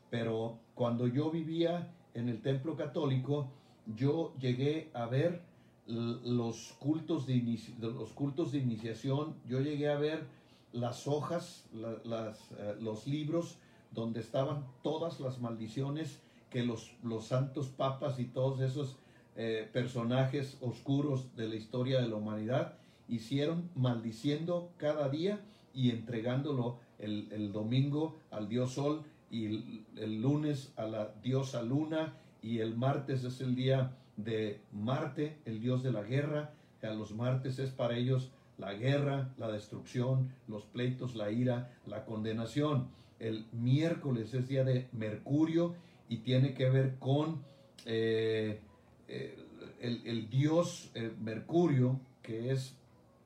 pero 0.09 0.59
cuando 0.73 1.07
yo 1.07 1.29
vivía 1.29 1.93
en 2.13 2.29
el 2.29 2.41
templo 2.41 2.75
católico, 2.75 3.51
yo 3.95 4.33
llegué 4.39 4.89
a 4.93 5.05
ver 5.05 5.41
los 5.87 6.73
cultos 6.79 7.27
de, 7.27 7.59
los 7.79 8.11
cultos 8.11 8.51
de 8.51 8.59
iniciación, 8.59 9.35
yo 9.47 9.61
llegué 9.61 9.89
a 9.89 9.97
ver 9.97 10.25
las 10.73 11.07
hojas, 11.07 11.65
eh, 11.73 12.75
los 12.81 13.07
libros 13.07 13.57
donde 13.91 14.19
estaban 14.19 14.65
todas 14.83 15.19
las 15.19 15.39
maldiciones 15.39 16.21
que 16.49 16.63
los, 16.63 16.91
los 17.03 17.27
santos 17.27 17.67
papas 17.67 18.19
y 18.19 18.25
todos 18.25 18.61
esos 18.61 18.97
eh, 19.35 19.69
personajes 19.71 20.57
oscuros 20.61 21.35
de 21.35 21.47
la 21.47 21.55
historia 21.55 22.01
de 22.01 22.07
la 22.07 22.15
humanidad 22.15 22.77
hicieron 23.07 23.69
maldiciendo 23.75 24.71
cada 24.77 25.09
día 25.09 25.39
y 25.73 25.91
entregándolo 25.91 26.79
el, 26.99 27.51
domingo 27.51 28.15
al 28.31 28.49
dios 28.49 28.73
sol 28.73 29.03
y 29.29 29.83
el, 29.95 30.21
lunes 30.21 30.73
a 30.75 30.85
la 30.85 31.13
diosa 31.21 31.61
luna 31.61 32.13
y 32.41 32.59
el 32.59 32.75
martes 32.75 33.23
es 33.23 33.41
el 33.41 33.55
día 33.55 33.95
de 34.15 34.61
Marte, 34.71 35.37
el 35.45 35.59
dios 35.59 35.83
de 35.83 35.91
la 35.91 36.03
guerra. 36.03 36.53
A 36.81 36.93
los 36.93 37.13
martes 37.13 37.59
es 37.59 37.71
para 37.71 37.97
ellos 37.97 38.31
la 38.57 38.73
guerra, 38.73 39.33
la 39.37 39.51
destrucción, 39.51 40.31
los 40.47 40.63
pleitos, 40.65 41.15
la 41.15 41.31
ira, 41.31 41.71
la 41.85 42.05
condenación. 42.05 42.87
El 43.19 43.45
miércoles 43.51 44.33
es 44.33 44.47
día 44.47 44.63
de 44.63 44.87
Mercurio 44.93 45.75
y 46.07 46.17
tiene 46.17 46.53
que 46.53 46.69
ver 46.69 46.95
con 46.99 47.43
eh, 47.85 48.59
eh, 49.07 49.37
el, 49.79 50.29
dios 50.29 50.91
eh, 50.93 51.11
Mercurio, 51.19 51.99
que 52.21 52.51
es 52.51 52.75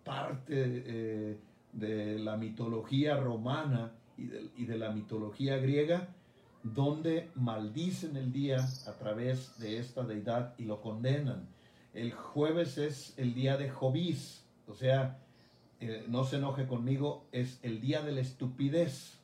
parte 0.03 0.53
eh, 0.55 1.37
de 1.73 2.19
la 2.19 2.37
mitología 2.37 3.17
romana 3.17 3.93
y 4.17 4.65
de, 4.65 4.77
la 4.77 4.91
mitología 4.91 5.57
griega, 5.57 6.09
donde 6.63 7.29
maldicen 7.35 8.17
el 8.17 8.31
día 8.31 8.57
a 8.87 8.91
través 8.93 9.57
de 9.57 9.79
esta 9.79 10.03
deidad 10.03 10.53
y 10.57 10.65
lo 10.65 10.81
condenan. 10.81 11.47
El 11.93 12.13
jueves 12.13 12.77
es 12.77 13.13
el 13.17 13.33
día 13.33 13.57
de 13.57 13.69
Jobís, 13.69 14.45
o 14.67 14.75
sea, 14.75 15.19
no 16.07 16.23
se 16.23 16.37
enoje 16.37 16.67
conmigo, 16.67 17.25
es 17.31 17.59
el 17.63 17.81
día 17.81 18.03
de 18.03 18.11
la 18.11 18.21
estupidez, 18.21 19.19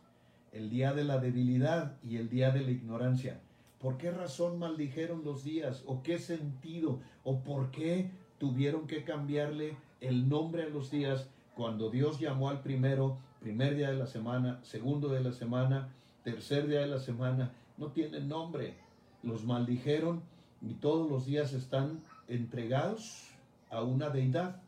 el 0.51 0.69
día 0.69 0.93
de 0.93 1.03
la 1.03 1.19
debilidad 1.19 1.97
y 2.01 2.17
el 2.17 2.29
día 2.29 2.49
de 2.51 2.61
la 2.61 2.71
ignorancia. 2.71 3.39
¿Por 3.79 3.97
qué 3.97 4.09
razón 4.11 4.57
maldijeron 4.57 5.23
los 5.23 5.43
días? 5.43 5.83
¿O 5.85 6.01
qué 6.01 6.17
sentido? 6.17 6.99
¿O 7.23 7.43
por 7.43 7.69
qué 7.69 8.09
tuvieron 8.39 8.87
que 8.87 9.03
cambiarle 9.03 9.77
el 10.01 10.29
nombre 10.29 10.63
a 10.63 10.69
los 10.69 10.91
días 10.91 11.27
cuando 11.55 11.89
Dios 11.89 12.19
llamó 12.19 12.49
al 12.49 12.61
primero, 12.61 13.17
primer 13.39 13.75
día 13.75 13.89
de 13.89 13.97
la 13.97 14.07
semana, 14.07 14.59
segundo 14.63 15.09
de 15.09 15.21
la 15.21 15.31
semana, 15.31 15.89
tercer 16.23 16.67
día 16.67 16.81
de 16.81 16.87
la 16.87 16.99
semana? 16.99 17.51
No 17.77 17.87
tienen 17.87 18.27
nombre. 18.27 18.75
Los 19.23 19.43
maldijeron 19.45 20.21
y 20.61 20.75
todos 20.75 21.09
los 21.09 21.25
días 21.25 21.53
están 21.53 21.99
entregados 22.27 23.29
a 23.69 23.81
una 23.81 24.09
deidad. 24.09 24.61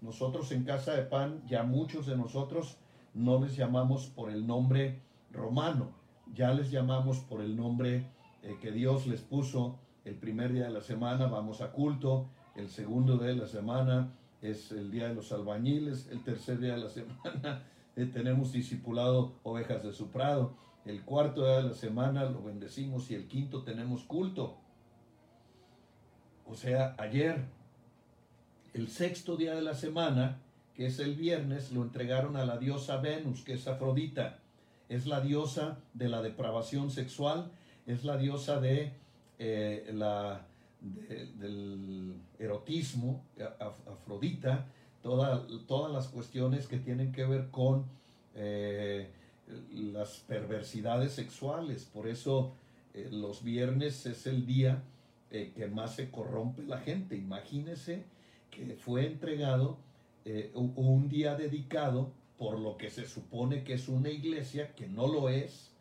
Nosotros 0.00 0.52
en 0.52 0.64
Casa 0.64 0.94
de 0.94 1.02
Pan, 1.02 1.42
ya 1.48 1.64
muchos 1.64 2.06
de 2.06 2.16
nosotros 2.16 2.76
no 3.14 3.40
les 3.40 3.56
llamamos 3.56 4.06
por 4.06 4.30
el 4.30 4.46
nombre 4.46 5.00
romano, 5.32 5.90
ya 6.34 6.52
les 6.52 6.70
llamamos 6.70 7.18
por 7.18 7.40
el 7.40 7.56
nombre 7.56 8.06
eh, 8.42 8.56
que 8.60 8.70
Dios 8.70 9.06
les 9.06 9.22
puso 9.22 9.78
el 10.04 10.14
primer 10.14 10.52
día 10.52 10.64
de 10.64 10.70
la 10.70 10.80
semana, 10.80 11.26
vamos 11.26 11.60
a 11.60 11.72
culto, 11.72 12.26
el 12.54 12.68
segundo 12.68 13.16
día 13.16 13.28
de 13.28 13.36
la 13.36 13.46
semana 13.46 14.12
es 14.50 14.72
el 14.72 14.90
día 14.90 15.08
de 15.08 15.14
los 15.14 15.32
albañiles, 15.32 16.08
el 16.10 16.22
tercer 16.22 16.58
día 16.58 16.74
de 16.74 16.80
la 16.80 16.88
semana 16.90 17.64
eh, 17.96 18.06
tenemos 18.06 18.52
discipulado 18.52 19.34
ovejas 19.42 19.82
de 19.82 19.92
su 19.92 20.10
prado, 20.10 20.56
el 20.84 21.02
cuarto 21.02 21.44
día 21.44 21.56
de 21.56 21.62
la 21.64 21.74
semana 21.74 22.24
lo 22.24 22.42
bendecimos 22.42 23.10
y 23.10 23.14
el 23.14 23.26
quinto 23.26 23.62
tenemos 23.62 24.04
culto. 24.04 24.58
O 26.46 26.54
sea, 26.54 26.94
ayer, 26.98 27.44
el 28.72 28.88
sexto 28.88 29.36
día 29.36 29.54
de 29.54 29.62
la 29.62 29.74
semana, 29.74 30.38
que 30.74 30.86
es 30.86 31.00
el 31.00 31.16
viernes, 31.16 31.72
lo 31.72 31.82
entregaron 31.82 32.36
a 32.36 32.44
la 32.44 32.58
diosa 32.58 32.98
Venus, 32.98 33.42
que 33.42 33.54
es 33.54 33.66
Afrodita. 33.66 34.38
Es 34.88 35.06
la 35.06 35.20
diosa 35.20 35.78
de 35.94 36.08
la 36.08 36.22
depravación 36.22 36.90
sexual 36.90 37.50
es 37.86 38.04
la 38.04 38.16
diosa 38.16 38.60
de 38.60 38.92
eh, 39.38 39.90
la, 39.94 40.46
del 41.38 42.14
erotismo, 42.38 43.24
Afrodita, 43.60 44.66
todas 45.02 45.92
las 45.92 46.08
cuestiones 46.08 46.66
que 46.66 46.78
tienen 46.78 47.12
que 47.12 47.24
ver 47.24 47.50
con 47.50 47.84
eh, 48.34 49.08
las 49.72 50.18
perversidades 50.26 51.12
sexuales. 51.12 51.84
Por 51.84 52.08
eso 52.08 52.54
eh, 52.94 53.08
los 53.10 53.42
viernes 53.42 54.06
es 54.06 54.26
el 54.26 54.46
día 54.46 54.82
que 55.30 55.68
más 55.68 55.96
se 55.96 56.10
corrompe 56.10 56.62
la 56.62 56.78
gente. 56.78 57.16
Imagínese 57.16 58.04
que 58.50 58.76
fue 58.76 59.06
entregado 59.06 59.76
un 60.54 61.08
día 61.08 61.34
dedicado 61.34 62.10
por 62.38 62.58
lo 62.58 62.76
que 62.76 62.90
se 62.90 63.06
supone 63.06 63.64
que 63.64 63.74
es 63.74 63.88
una 63.88 64.10
iglesia, 64.10 64.74
que 64.74 64.86
no 64.86 65.06
lo 65.08 65.28
es, 65.28 65.75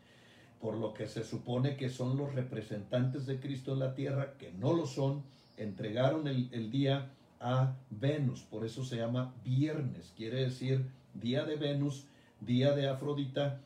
por 0.65 0.77
lo 0.77 0.95
que 0.95 1.05
se 1.05 1.23
supone 1.23 1.77
que 1.77 1.91
son 1.91 2.17
los 2.17 2.33
representantes 2.33 3.27
de 3.27 3.39
Cristo 3.39 3.73
en 3.73 3.79
la 3.81 3.93
tierra, 3.93 4.33
que 4.39 4.51
no 4.51 4.73
lo 4.73 4.87
son, 4.87 5.21
entregaron 5.57 6.27
el, 6.27 6.71
día 6.71 7.11
a 7.39 7.75
Venus, 7.91 8.41
por 8.41 8.65
eso 8.65 8.83
se 8.83 8.95
llama 8.95 9.35
viernes, 9.43 10.11
quiere 10.17 10.45
decir 10.45 10.87
día 11.13 11.45
de 11.45 11.57
Venus, 11.57 12.07
día 12.41 12.71
de 12.71 12.89
Afrodita, 12.89 13.61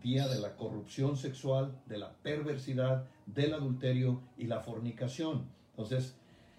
día 0.00 0.28
de 0.28 0.38
la 0.38 0.54
corrupción 0.54 1.16
sexual, 1.16 1.76
de 1.86 1.98
la 1.98 2.12
perversidad, 2.12 3.04
del 3.26 3.52
adulterio 3.54 4.20
y 4.36 4.46
la 4.46 4.60
fornicación. 4.60 5.42
Entonces, 5.70 6.14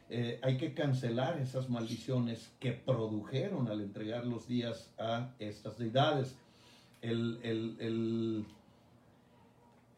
eh, 0.10 0.42
hay 0.44 0.58
que 0.58 0.74
cancelar 0.74 1.40
esas 1.40 1.70
maldiciones 1.70 2.52
que 2.60 2.74
produjeron 2.74 3.70
al 3.70 3.80
entregar 3.80 4.26
los 4.26 4.46
días 4.46 4.92
a 5.00 5.30
estas 5.40 5.78
deidades. 5.78 6.36
El, 7.02 7.40
el, 7.44 7.78
el, 7.80 8.46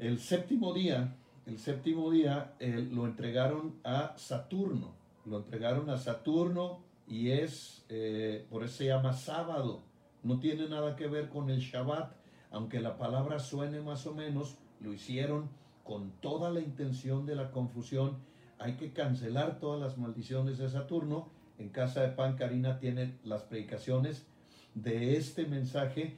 el 0.01 0.19
séptimo 0.19 0.73
día, 0.73 1.15
el 1.45 1.59
séptimo 1.59 2.09
día 2.09 2.55
eh, 2.59 2.87
lo 2.91 3.05
entregaron 3.05 3.75
a 3.83 4.15
Saturno, 4.17 4.95
lo 5.25 5.37
entregaron 5.37 5.91
a 5.91 5.97
Saturno 5.99 6.79
y 7.07 7.29
es, 7.29 7.85
eh, 7.87 8.47
por 8.49 8.63
eso 8.63 8.77
se 8.77 8.87
llama 8.87 9.13
sábado, 9.13 9.83
no 10.23 10.39
tiene 10.39 10.67
nada 10.67 10.95
que 10.95 11.05
ver 11.05 11.29
con 11.29 11.51
el 11.51 11.59
Shabbat, 11.59 12.15
aunque 12.49 12.81
la 12.81 12.97
palabra 12.97 13.37
suene 13.37 13.79
más 13.79 14.07
o 14.07 14.15
menos, 14.15 14.57
lo 14.79 14.91
hicieron 14.91 15.49
con 15.83 16.09
toda 16.19 16.49
la 16.49 16.61
intención 16.61 17.27
de 17.27 17.35
la 17.35 17.51
confusión. 17.51 18.17
Hay 18.57 18.77
que 18.77 18.93
cancelar 18.93 19.59
todas 19.59 19.79
las 19.79 19.99
maldiciones 19.99 20.57
de 20.57 20.67
Saturno. 20.67 21.29
En 21.59 21.69
Casa 21.69 22.01
de 22.01 22.09
Pan, 22.09 22.35
Karina 22.37 22.79
tiene 22.79 23.19
las 23.23 23.43
predicaciones 23.43 24.25
de 24.73 25.17
este 25.17 25.45
mensaje 25.45 26.17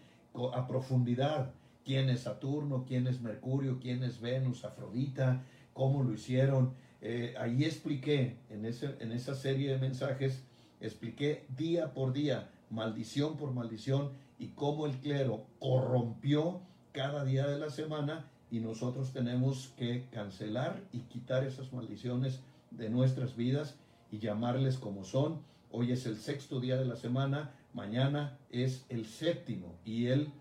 a 0.53 0.67
profundidad. 0.67 1.51
¿Quién 1.85 2.09
es 2.09 2.21
Saturno? 2.21 2.85
¿Quién 2.87 3.07
es 3.07 3.21
Mercurio? 3.21 3.79
¿Quién 3.79 4.03
es 4.03 4.21
Venus? 4.21 4.63
Afrodita? 4.63 5.43
¿Cómo 5.73 6.03
lo 6.03 6.13
hicieron? 6.13 6.73
Eh, 7.01 7.35
ahí 7.37 7.65
expliqué, 7.65 8.37
en, 8.49 8.65
ese, 8.65 8.95
en 8.99 9.11
esa 9.11 9.35
serie 9.35 9.71
de 9.71 9.77
mensajes, 9.77 10.43
expliqué 10.79 11.45
día 11.57 11.93
por 11.93 12.13
día, 12.13 12.49
maldición 12.69 13.35
por 13.35 13.51
maldición, 13.51 14.11
y 14.39 14.47
cómo 14.49 14.85
el 14.85 14.97
clero 14.97 15.45
corrompió 15.59 16.61
cada 16.91 17.25
día 17.25 17.47
de 17.47 17.59
la 17.59 17.69
semana 17.69 18.29
y 18.51 18.59
nosotros 18.59 19.11
tenemos 19.11 19.73
que 19.77 20.05
cancelar 20.11 20.81
y 20.91 20.99
quitar 20.99 21.43
esas 21.43 21.73
maldiciones 21.73 22.39
de 22.71 22.89
nuestras 22.89 23.35
vidas 23.35 23.75
y 24.11 24.19
llamarles 24.19 24.77
como 24.77 25.03
son. 25.03 25.41
Hoy 25.71 25.91
es 25.91 26.05
el 26.05 26.17
sexto 26.17 26.59
día 26.59 26.77
de 26.77 26.85
la 26.85 26.95
semana, 26.95 27.51
mañana 27.73 28.37
es 28.51 28.85
el 28.89 29.05
séptimo 29.07 29.75
y 29.83 30.07
el 30.07 30.31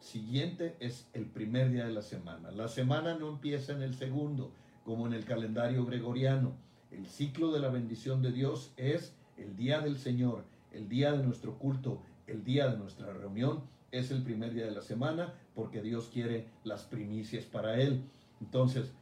siguiente 0.00 0.76
es 0.80 1.08
el 1.12 1.26
primer 1.26 1.70
día 1.70 1.86
de 1.86 1.92
la 1.92 2.02
semana. 2.02 2.50
La 2.50 2.68
semana 2.68 3.16
no 3.16 3.28
empieza 3.28 3.72
en 3.72 3.82
el 3.82 3.94
segundo, 3.94 4.52
como 4.84 5.06
en 5.06 5.12
el 5.12 5.24
calendario 5.24 5.84
gregoriano. 5.84 6.52
El 6.90 7.06
ciclo 7.06 7.52
de 7.52 7.60
la 7.60 7.68
bendición 7.68 8.22
de 8.22 8.32
Dios 8.32 8.72
es 8.76 9.14
el 9.36 9.56
día 9.56 9.80
del 9.80 9.98
Señor, 9.98 10.44
el 10.72 10.88
día 10.88 11.12
de 11.12 11.22
nuestro 11.24 11.58
culto, 11.58 12.02
el 12.26 12.44
día 12.44 12.68
de 12.68 12.78
nuestra 12.78 13.12
reunión 13.12 13.62
es 13.90 14.10
el 14.10 14.22
primer 14.22 14.52
día 14.52 14.66
de 14.66 14.72
la 14.72 14.82
semana 14.82 15.34
porque 15.54 15.82
Dios 15.82 16.10
quiere 16.12 16.46
las 16.64 16.84
primicias 16.84 17.44
para 17.44 17.80
él. 17.80 18.02
Entonces, 18.40 18.92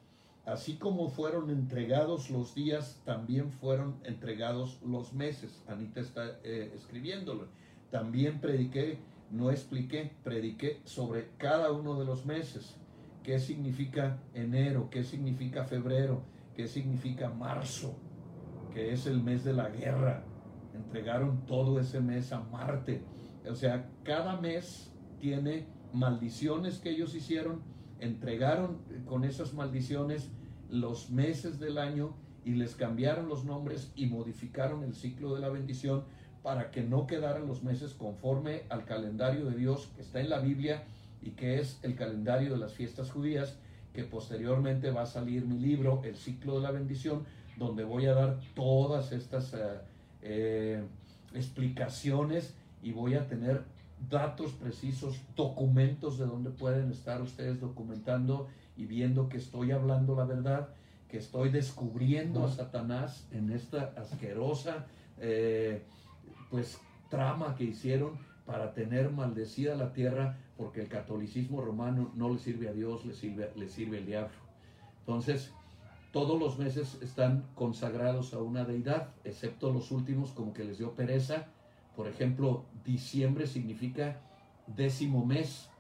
así 0.44 0.76
como 0.76 1.09
fueron 1.09 1.51
entregados 1.51 2.30
los 2.30 2.55
días, 2.55 3.01
también 3.05 3.51
fueron 3.51 3.97
entregados 4.05 4.80
los 4.82 5.12
meses. 5.12 5.62
Anita 5.66 6.01
está 6.01 6.38
eh, 6.44 6.72
escribiéndolo. 6.74 7.49
También 7.90 8.40
prediqué, 8.40 8.99
no 9.31 9.51
expliqué, 9.51 10.12
prediqué 10.22 10.81
sobre 10.85 11.29
cada 11.37 11.72
uno 11.72 11.99
de 11.99 12.05
los 12.05 12.27
meses. 12.27 12.77
¿Qué 13.22 13.39
significa 13.39 14.18
enero? 14.35 14.89
¿Qué 14.91 15.03
significa 15.03 15.64
febrero? 15.64 16.22
¿Qué 16.55 16.68
significa 16.68 17.29
marzo? 17.29 17.99
Que 18.72 18.93
es 18.93 19.07
el 19.07 19.22
mes 19.22 19.45
de 19.45 19.53
la 19.53 19.68
guerra. 19.68 20.24
Entregaron 20.74 21.45
todo 21.47 21.81
ese 21.81 22.01
mes 22.01 22.33
a 22.33 22.41
Marte 22.41 23.03
o 23.49 23.55
sea, 23.55 23.89
cada 24.03 24.41
mes 24.41 24.91
tiene 25.20 25.66
maldiciones 25.93 26.79
que 26.79 26.91
ellos 26.91 27.14
hicieron, 27.14 27.62
entregaron 28.01 28.79
con 29.07 29.24
esas 29.24 29.55
maldiciones 29.55 30.31
los 30.68 31.11
meses 31.11 31.59
del 31.61 31.79
año 31.79 32.16
y 32.45 32.55
les 32.55 32.74
cambiaron 32.74 33.29
los 33.29 33.45
nombres 33.45 33.93
y 33.95 34.07
modificaron 34.07 34.83
el 34.83 34.95
ciclo 34.95 35.35
de 35.35 35.41
la 35.41 35.49
bendición 35.49 36.05
para 36.47 36.70
que 36.70 36.84
no 36.84 37.09
quedaran 37.09 37.49
los 37.49 37.64
meses 37.64 37.92
conforme 37.92 38.62
al 38.68 38.84
calendario 38.84 39.47
de 39.47 39.57
Dios 39.57 39.88
que 39.97 40.03
está 40.03 40.20
en 40.20 40.30
la 40.30 40.38
Biblia 40.38 40.84
y 41.20 41.30
que 41.30 41.59
es 41.59 41.80
el 41.82 41.97
calendario 41.97 42.53
de 42.53 42.59
las 42.59 42.72
fiestas 42.72 43.11
judías, 43.11 43.57
que 43.92 44.05
posteriormente 44.05 44.92
va 44.92 45.03
a 45.03 45.07
salir 45.07 45.44
mi 45.44 45.59
libro, 45.59 46.03
El 46.05 46.14
ciclo 46.14 46.55
de 46.55 46.61
la 46.61 46.70
bendición, 46.70 47.24
donde 47.57 47.82
voy 47.82 48.07
a 48.07 48.14
dar 48.14 48.38
todas 48.55 49.11
estas 49.11 49.55
eh, 49.55 49.59
eh, 50.22 50.84
explicaciones 51.34 52.55
y 52.80 52.92
voy 52.92 53.14
a 53.14 53.26
tener 53.26 53.64
datos 54.09 54.53
precisos, 54.53 55.20
documentos 55.34 56.16
de 56.16 56.26
donde 56.26 56.51
pueden 56.51 56.92
estar 56.92 57.22
ustedes 57.22 57.61
documentando 57.61 58.47
y 58.76 58.86
viendo 58.86 59.28
que 59.28 59.38
estoy 59.38 59.72
hablando 59.72 60.14
la 60.14 60.26
verdad, 60.26 60.68
que 61.09 61.18
estoy 61.18 61.49
descubriendo 61.49 62.44
a 62.44 62.53
Satanás 62.53 63.26
en 63.32 63.51
esta 63.51 63.94
asquerosa 63.97 64.86
eh, 65.18 65.82
pues 66.57 66.80
trama 67.11 67.54
que 67.54 67.64
hicieron 67.64 68.18
para 68.46 68.72
tener 68.72 69.11
maldecida 69.11 69.74
la 69.74 69.92
tierra 69.92 70.38
porque 70.57 70.80
el 70.80 70.88
catolicismo 70.88 71.61
romano 71.61 72.12
no 72.14 72.32
le 72.32 72.38
sirve 72.38 72.68
a 72.68 72.72
Dios, 72.72 73.04
le 73.04 73.12
sirve, 73.12 73.52
le 73.57 73.68
sirve 73.68 73.98
el 73.98 74.07
diablo. 74.07 74.36
Entonces, 75.00 75.52
todos 76.12 76.40
los 76.40 76.59
meses 76.59 76.98
están 77.02 77.44
consagrados 77.54 78.32
a 78.32 78.38
una 78.38 78.64
deidad, 78.64 79.11
excepto 79.24 79.70
los 79.70 79.90
últimos 79.90 80.30
como 80.30 80.54
que 80.54 80.64
les 80.64 80.78
dio 80.78 80.94
pereza 80.94 81.48
por 81.96 82.09
ejemplo, 82.09 82.66
diciembre 82.84 83.46
significa 83.46 84.20
décimo 84.66 85.24
mes. 85.24 85.70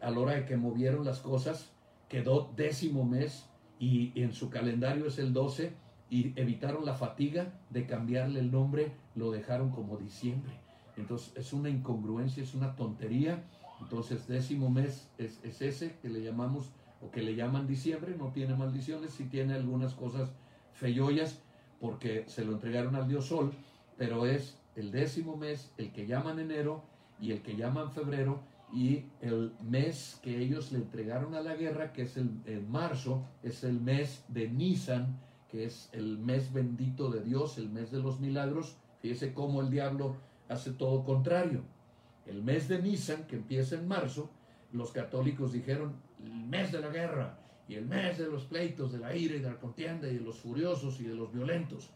A 0.00 0.10
la 0.10 0.18
hora 0.18 0.32
de 0.32 0.46
que 0.46 0.56
movieron 0.56 1.04
las 1.04 1.20
cosas, 1.20 1.70
quedó 2.08 2.50
décimo 2.56 3.04
mes 3.04 3.44
y 3.78 4.18
en 4.20 4.32
su 4.32 4.48
calendario 4.48 5.06
es 5.06 5.18
el 5.18 5.34
12 5.34 5.74
y 6.12 6.38
evitaron 6.38 6.84
la 6.84 6.92
fatiga 6.92 7.54
de 7.70 7.86
cambiarle 7.86 8.40
el 8.40 8.52
nombre, 8.52 8.92
lo 9.14 9.30
dejaron 9.30 9.70
como 9.70 9.96
diciembre. 9.96 10.52
Entonces 10.98 11.32
es 11.36 11.54
una 11.54 11.70
incongruencia, 11.70 12.42
es 12.42 12.52
una 12.52 12.76
tontería. 12.76 13.42
Entonces 13.80 14.28
décimo 14.28 14.68
mes 14.68 15.08
es, 15.16 15.40
es 15.42 15.62
ese 15.62 15.96
que 16.02 16.10
le 16.10 16.22
llamamos 16.22 16.70
o 17.00 17.10
que 17.10 17.22
le 17.22 17.34
llaman 17.34 17.66
diciembre, 17.66 18.14
no 18.18 18.26
tiene 18.26 18.54
maldiciones, 18.54 19.12
sí 19.12 19.24
tiene 19.24 19.54
algunas 19.54 19.94
cosas 19.94 20.30
feyollas 20.74 21.38
porque 21.80 22.24
se 22.26 22.44
lo 22.44 22.52
entregaron 22.52 22.94
al 22.94 23.08
dios 23.08 23.28
sol, 23.28 23.54
pero 23.96 24.26
es 24.26 24.58
el 24.76 24.92
décimo 24.92 25.38
mes, 25.38 25.72
el 25.78 25.92
que 25.92 26.06
llaman 26.06 26.38
enero 26.38 26.84
y 27.18 27.32
el 27.32 27.40
que 27.40 27.56
llaman 27.56 27.90
febrero, 27.90 28.42
y 28.72 29.04
el 29.20 29.52
mes 29.62 30.18
que 30.22 30.40
ellos 30.40 30.72
le 30.72 30.78
entregaron 30.78 31.34
a 31.34 31.42
la 31.42 31.54
guerra, 31.54 31.92
que 31.92 32.02
es 32.02 32.16
el, 32.16 32.30
marzo, 32.68 33.22
es 33.42 33.64
el 33.64 33.80
mes 33.80 34.24
de 34.28 34.48
Nisan, 34.48 35.18
que 35.52 35.66
es 35.66 35.88
el 35.92 36.18
mes 36.18 36.52
bendito 36.52 37.10
de 37.10 37.22
Dios, 37.22 37.58
el 37.58 37.68
mes 37.68 37.92
de 37.92 38.00
los 38.00 38.18
milagros. 38.18 38.76
Fíjese 39.00 39.32
cómo 39.32 39.60
el 39.60 39.70
diablo 39.70 40.16
hace 40.48 40.72
todo 40.72 41.04
contrario. 41.04 41.62
El 42.26 42.42
mes 42.42 42.66
de 42.68 42.80
Nisan, 42.82 43.26
que 43.26 43.36
empieza 43.36 43.76
en 43.76 43.86
marzo, 43.86 44.30
los 44.72 44.90
católicos 44.90 45.52
dijeron 45.52 45.92
el 46.24 46.32
mes 46.32 46.72
de 46.72 46.80
la 46.80 46.88
guerra 46.88 47.38
y 47.68 47.74
el 47.74 47.86
mes 47.86 48.18
de 48.18 48.28
los 48.28 48.44
pleitos, 48.44 48.92
de 48.92 48.98
la 48.98 49.14
ira 49.14 49.36
y 49.36 49.40
de 49.40 49.50
la 49.50 49.60
contienda 49.60 50.08
y 50.08 50.14
de 50.14 50.20
los 50.20 50.40
furiosos 50.40 50.98
y 51.00 51.04
de 51.04 51.14
los 51.14 51.32
violentos. 51.32 51.90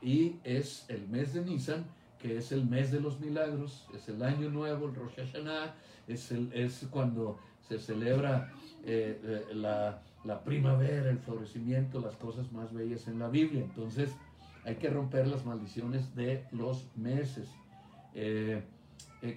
Y 0.00 0.36
es 0.44 0.86
el 0.88 1.08
mes 1.08 1.34
de 1.34 1.44
Nisan 1.44 1.84
que 2.20 2.36
es 2.36 2.52
el 2.52 2.66
mes 2.66 2.92
de 2.92 3.00
los 3.00 3.18
milagros, 3.18 3.86
es 3.94 4.08
el 4.08 4.22
año 4.22 4.50
nuevo, 4.50 4.86
el 4.86 4.94
Rosh 4.94 5.16
Hashanah, 5.16 5.74
es, 6.06 6.30
el, 6.30 6.52
es 6.52 6.86
cuando 6.90 7.38
se 7.66 7.78
celebra 7.78 8.52
eh, 8.84 9.18
eh, 9.24 9.54
la, 9.54 10.02
la, 10.24 10.42
primavera, 10.44 11.10
el 11.10 11.18
florecimiento, 11.18 12.00
las 12.00 12.16
cosas 12.16 12.52
más 12.52 12.72
bellas 12.72 13.08
en 13.08 13.18
la 13.18 13.28
Biblia. 13.28 13.62
Entonces 13.62 14.14
hay 14.64 14.76
que 14.76 14.90
romper 14.90 15.26
las 15.26 15.44
maldiciones 15.44 16.14
de 16.14 16.44
los 16.52 16.86
meses. 16.96 17.48
Eh, 18.14 18.62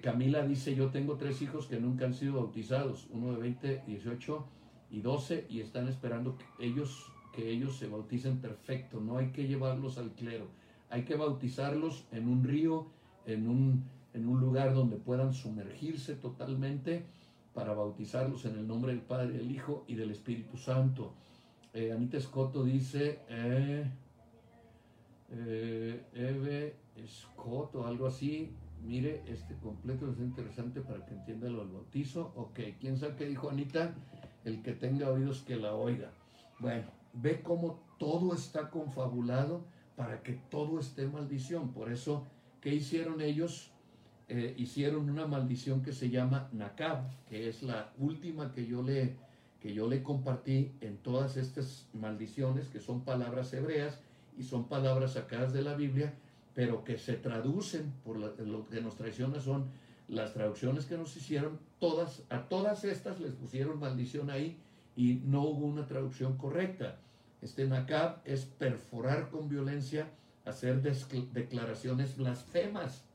Camila 0.01 0.45
dice, 0.45 0.75
yo 0.75 0.89
tengo 0.89 1.15
tres 1.17 1.41
hijos 1.41 1.67
que 1.67 1.79
nunca 1.79 2.05
han 2.05 2.13
sido 2.13 2.35
bautizados, 2.35 3.07
uno 3.11 3.33
de 3.33 3.39
20, 3.39 3.83
18 3.85 4.45
y 4.91 5.01
12, 5.01 5.45
y 5.49 5.59
están 5.59 5.87
esperando 5.87 6.37
que 6.37 6.65
ellos, 6.65 7.11
que 7.33 7.49
ellos 7.49 7.77
se 7.77 7.87
bauticen 7.87 8.37
perfecto, 8.37 9.01
no 9.01 9.17
hay 9.17 9.31
que 9.31 9.45
llevarlos 9.47 9.97
al 9.97 10.11
clero 10.11 10.47
hay 10.93 11.05
que 11.05 11.15
bautizarlos 11.15 12.05
en 12.11 12.27
un 12.27 12.43
río, 12.43 12.85
en 13.25 13.49
un, 13.49 13.83
en 14.13 14.27
un 14.27 14.39
lugar 14.39 14.75
donde 14.75 14.95
puedan 14.95 15.33
sumergirse 15.33 16.13
totalmente 16.13 17.03
para 17.53 17.73
bautizarlos 17.73 18.45
en 18.45 18.57
el 18.57 18.67
nombre 18.67 18.93
del 18.93 19.01
Padre, 19.01 19.33
del 19.33 19.51
Hijo 19.51 19.85
y 19.87 19.95
del 19.95 20.11
Espíritu 20.11 20.57
Santo. 20.57 21.13
Eh, 21.73 21.91
Anita 21.91 22.17
Escoto 22.17 22.63
dice, 22.63 23.19
eh, 23.29 23.89
eh, 25.31 26.05
Eve 26.13 26.75
Escoto, 26.95 27.85
algo 27.85 28.07
así. 28.07 28.51
Mire, 28.83 29.23
este 29.27 29.55
completo 29.55 30.11
es 30.11 30.19
interesante 30.19 30.81
para 30.81 31.05
que 31.05 31.13
entienda 31.13 31.49
lo 31.49 31.59
del 31.59 31.73
bautizo. 31.73 32.33
Ok, 32.35 32.59
¿quién 32.79 32.97
sabe 32.97 33.15
qué 33.15 33.25
dijo 33.25 33.49
Anita? 33.49 33.95
El 34.43 34.61
que 34.61 34.73
tenga 34.73 35.09
oídos 35.09 35.41
que 35.41 35.55
la 35.55 35.73
oiga. 35.73 36.11
Bueno, 36.59 36.87
ve 37.13 37.41
cómo 37.41 37.79
todo 37.97 38.33
está 38.33 38.69
confabulado 38.69 39.65
para 39.95 40.21
que 40.21 40.33
todo 40.33 40.79
esté 40.79 41.07
maldición. 41.07 41.71
Por 41.71 41.91
eso, 41.91 42.25
¿qué 42.61 42.73
hicieron 42.73 43.21
ellos? 43.21 43.72
Eh, 44.35 44.55
hicieron 44.57 45.11
una 45.11 45.27
maldición 45.27 45.83
que 45.83 45.93
se 45.93 46.09
llama 46.09 46.49
Nakab, 46.53 47.03
que 47.29 47.47
es 47.49 47.61
la 47.61 47.93
última 47.99 48.51
que 48.51 48.65
yo 48.65 48.81
le 48.81 49.15
que 49.61 49.75
yo 49.75 49.87
le 49.87 50.01
compartí 50.01 50.71
en 50.81 50.97
todas 50.97 51.37
estas 51.37 51.87
maldiciones, 51.93 52.67
que 52.67 52.79
son 52.79 53.05
palabras 53.05 53.53
hebreas, 53.53 53.99
y 54.35 54.41
son 54.41 54.67
palabras 54.67 55.13
sacadas 55.13 55.53
de 55.53 55.61
la 55.61 55.75
Biblia, 55.75 56.15
pero 56.55 56.83
que 56.83 56.97
se 56.97 57.13
traducen 57.13 57.93
por 58.03 58.17
lo 58.17 58.65
que 58.65 58.81
nos 58.81 58.95
traiciona 58.95 59.39
son 59.39 59.67
las 60.07 60.33
traducciones 60.33 60.85
que 60.85 60.97
nos 60.97 61.15
hicieron, 61.15 61.59
todas, 61.79 62.23
a 62.29 62.49
todas 62.49 62.85
estas 62.85 63.19
les 63.19 63.33
pusieron 63.33 63.79
maldición 63.79 64.31
ahí 64.31 64.57
y 64.95 65.21
no 65.25 65.43
hubo 65.43 65.67
una 65.67 65.85
traducción 65.85 66.37
correcta. 66.37 66.97
Este 67.39 67.67
Nakab 67.67 68.21
es 68.25 68.45
perforar 68.45 69.29
con 69.29 69.47
violencia, 69.47 70.09
hacer 70.43 70.81
declaraciones 70.81 72.17
blasfemas, 72.17 73.05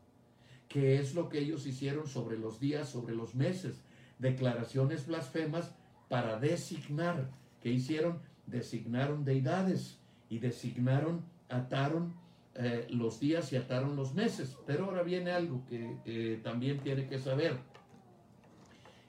que 0.68 0.98
es 0.98 1.14
lo 1.14 1.28
que 1.28 1.38
ellos 1.38 1.66
hicieron 1.66 2.06
sobre 2.06 2.38
los 2.38 2.60
días, 2.60 2.88
sobre 2.88 3.14
los 3.14 3.34
meses, 3.34 3.82
declaraciones 4.18 5.06
blasfemas 5.06 5.74
para 6.08 6.38
designar, 6.38 7.30
que 7.60 7.70
hicieron? 7.70 8.20
Designaron 8.46 9.24
deidades 9.24 9.98
y 10.30 10.38
designaron, 10.38 11.24
ataron 11.48 12.14
eh, 12.54 12.86
los 12.90 13.20
días 13.20 13.52
y 13.52 13.56
ataron 13.56 13.96
los 13.96 14.14
meses. 14.14 14.56
Pero 14.66 14.86
ahora 14.86 15.02
viene 15.02 15.30
algo 15.30 15.64
que 15.66 16.40
también 16.42 16.80
tiene 16.80 17.06
que 17.06 17.18
saber. 17.18 17.56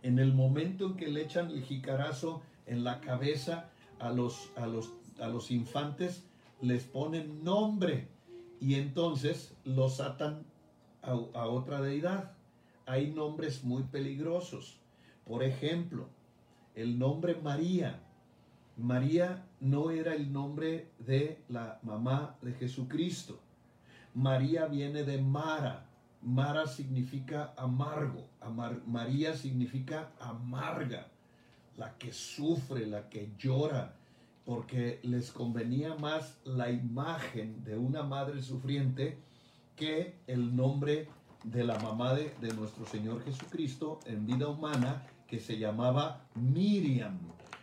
En 0.01 0.19
el 0.19 0.33
momento 0.33 0.87
en 0.87 0.95
que 0.95 1.07
le 1.07 1.23
echan 1.23 1.49
el 1.51 1.63
jicarazo 1.63 2.41
en 2.65 2.83
la 2.83 3.01
cabeza 3.01 3.69
a 3.99 4.11
los, 4.11 4.51
a 4.55 4.65
los, 4.65 4.93
a 5.19 5.27
los 5.27 5.51
infantes, 5.51 6.23
les 6.61 6.83
ponen 6.83 7.43
nombre 7.43 8.07
y 8.59 8.75
entonces 8.75 9.55
los 9.63 9.99
atan 9.99 10.45
a, 11.01 11.45
otra 11.47 11.81
deidad. 11.81 12.33
Hay 12.85 13.11
nombres 13.11 13.63
muy 13.63 13.83
peligrosos. 13.83 14.79
Por 15.25 15.43
ejemplo, 15.43 16.07
el 16.75 16.97
nombre 16.97 17.35
María. 17.35 17.99
María 18.77 19.45
no 19.59 19.91
era 19.91 20.15
el 20.15 20.31
nombre 20.31 20.89
de 20.99 21.41
la 21.49 21.79
mamá 21.83 22.37
de 22.41 22.53
Jesucristo. 22.53 23.39
María 24.13 24.65
viene 24.65 25.03
de 25.03 25.21
Mara. 25.21 25.85
Mara 26.21 26.67
significa 26.67 27.53
amargo. 27.57 28.27
María 28.87 29.35
significa 29.35 30.11
amarga, 30.19 31.07
la 31.77 31.97
que 31.97 32.11
sufre, 32.11 32.85
la 32.87 33.09
que 33.09 33.31
llora, 33.37 33.95
porque 34.45 34.99
les 35.03 35.31
convenía 35.31 35.95
más 35.95 36.39
la 36.43 36.71
imagen 36.71 37.63
de 37.63 37.77
una 37.77 38.03
madre 38.03 38.41
sufriente 38.41 39.17
que 39.79 40.19
el 40.27 40.53
nombre 40.57 41.07
de 41.45 41.63
la 41.63 41.79
mamá 41.79 42.13
de, 42.13 42.35
de 42.41 42.53
nuestro 42.53 42.85
Señor 42.85 43.23
Jesucristo 43.23 44.01
en 44.05 44.25
vida 44.25 44.49
humana, 44.49 45.07
que 45.25 45.39
se 45.39 45.57
llamaba 45.57 46.25
Miriam. 46.35 47.17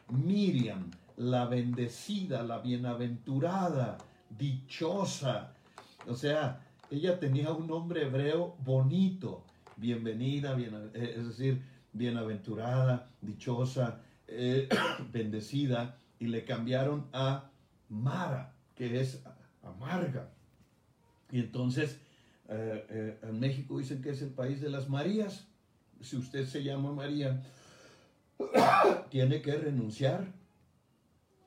Miriam, 0.08 0.90
la 1.18 1.44
bendecida, 1.44 2.42
la 2.42 2.60
bienaventurada, 2.60 3.98
dichosa. 4.30 5.52
O 6.08 6.14
sea, 6.14 6.64
ella 6.90 7.20
tenía 7.20 7.50
un 7.52 7.66
nombre 7.66 8.04
hebreo 8.04 8.56
bonito, 8.64 9.44
bienvenida, 9.76 10.54
bien, 10.54 10.90
eh, 10.94 11.16
es 11.18 11.26
decir, 11.26 11.62
bienaventurada, 11.92 13.10
dichosa, 13.20 14.00
eh, 14.26 14.70
bendecida, 15.12 15.98
y 16.18 16.28
le 16.28 16.46
cambiaron 16.46 17.08
a 17.12 17.50
Mara, 17.90 18.54
que 18.74 19.02
es 19.02 19.22
amarga. 19.62 20.30
Y 21.30 21.40
entonces 21.40 22.00
eh, 22.48 23.18
en 23.22 23.40
México 23.40 23.78
dicen 23.78 24.02
que 24.02 24.10
es 24.10 24.22
el 24.22 24.30
país 24.30 24.60
de 24.60 24.70
las 24.70 24.88
Marías. 24.88 25.46
Si 26.00 26.16
usted 26.16 26.46
se 26.46 26.62
llama 26.62 26.92
María, 26.92 27.42
tiene 29.10 29.42
que 29.42 29.56
renunciar. 29.56 30.32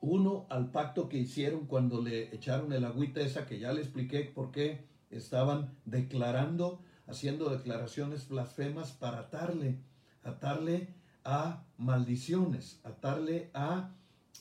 Uno, 0.00 0.46
al 0.48 0.70
pacto 0.70 1.08
que 1.08 1.18
hicieron 1.18 1.66
cuando 1.66 2.00
le 2.00 2.34
echaron 2.34 2.72
el 2.72 2.84
agüita 2.84 3.20
esa 3.20 3.46
que 3.46 3.58
ya 3.58 3.72
le 3.72 3.82
expliqué 3.82 4.24
por 4.24 4.50
qué 4.50 4.84
estaban 5.10 5.76
declarando, 5.84 6.82
haciendo 7.06 7.50
declaraciones 7.50 8.28
blasfemas 8.28 8.92
para 8.92 9.20
atarle, 9.20 9.78
atarle 10.22 10.88
a 11.24 11.64
maldiciones, 11.76 12.80
atarle 12.84 13.50
a 13.52 13.90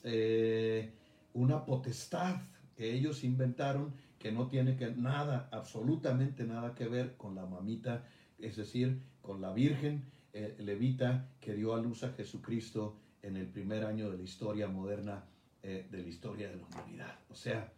eh, 0.03 0.93
una 1.33 1.65
potestad 1.65 2.37
que 2.77 2.93
ellos 2.93 3.25
inventaron 3.25 3.93
que 4.19 4.31
no 4.31 4.47
tiene 4.47 4.75
que 4.75 4.91
nada, 4.91 5.47
absolutamente 5.51 6.43
nada 6.43 6.75
que 6.75 6.87
ver 6.87 7.15
con 7.15 7.35
la 7.35 7.45
mamita, 7.45 8.05
es 8.37 8.57
decir, 8.57 9.01
con 9.21 9.41
la 9.41 9.53
Virgen 9.53 10.03
eh, 10.33 10.55
levita 10.59 11.29
que 11.39 11.55
dio 11.55 11.73
a 11.73 11.81
luz 11.81 12.03
a 12.03 12.11
Jesucristo 12.11 12.97
en 13.23 13.37
el 13.37 13.47
primer 13.47 13.85
año 13.85 14.11
de 14.11 14.17
la 14.17 14.23
historia 14.23 14.67
moderna, 14.67 15.23
eh, 15.63 15.87
de 15.89 16.01
la 16.03 16.07
historia 16.07 16.49
de 16.49 16.57
la 16.57 16.65
humanidad. 16.65 17.19
O 17.29 17.35
sea, 17.35 17.71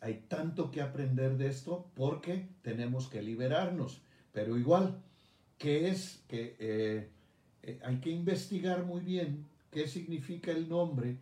hay 0.00 0.24
tanto 0.28 0.70
que 0.70 0.82
aprender 0.82 1.36
de 1.36 1.48
esto 1.48 1.90
porque 1.94 2.48
tenemos 2.62 3.08
que 3.08 3.22
liberarnos, 3.22 4.02
pero 4.32 4.58
igual, 4.58 5.00
¿qué 5.58 5.88
es? 5.88 6.24
Que 6.28 6.56
eh, 6.58 7.78
hay 7.84 7.96
que 8.00 8.10
investigar 8.10 8.84
muy 8.84 9.00
bien 9.00 9.46
qué 9.70 9.86
significa 9.86 10.50
el 10.50 10.68
nombre 10.68 11.18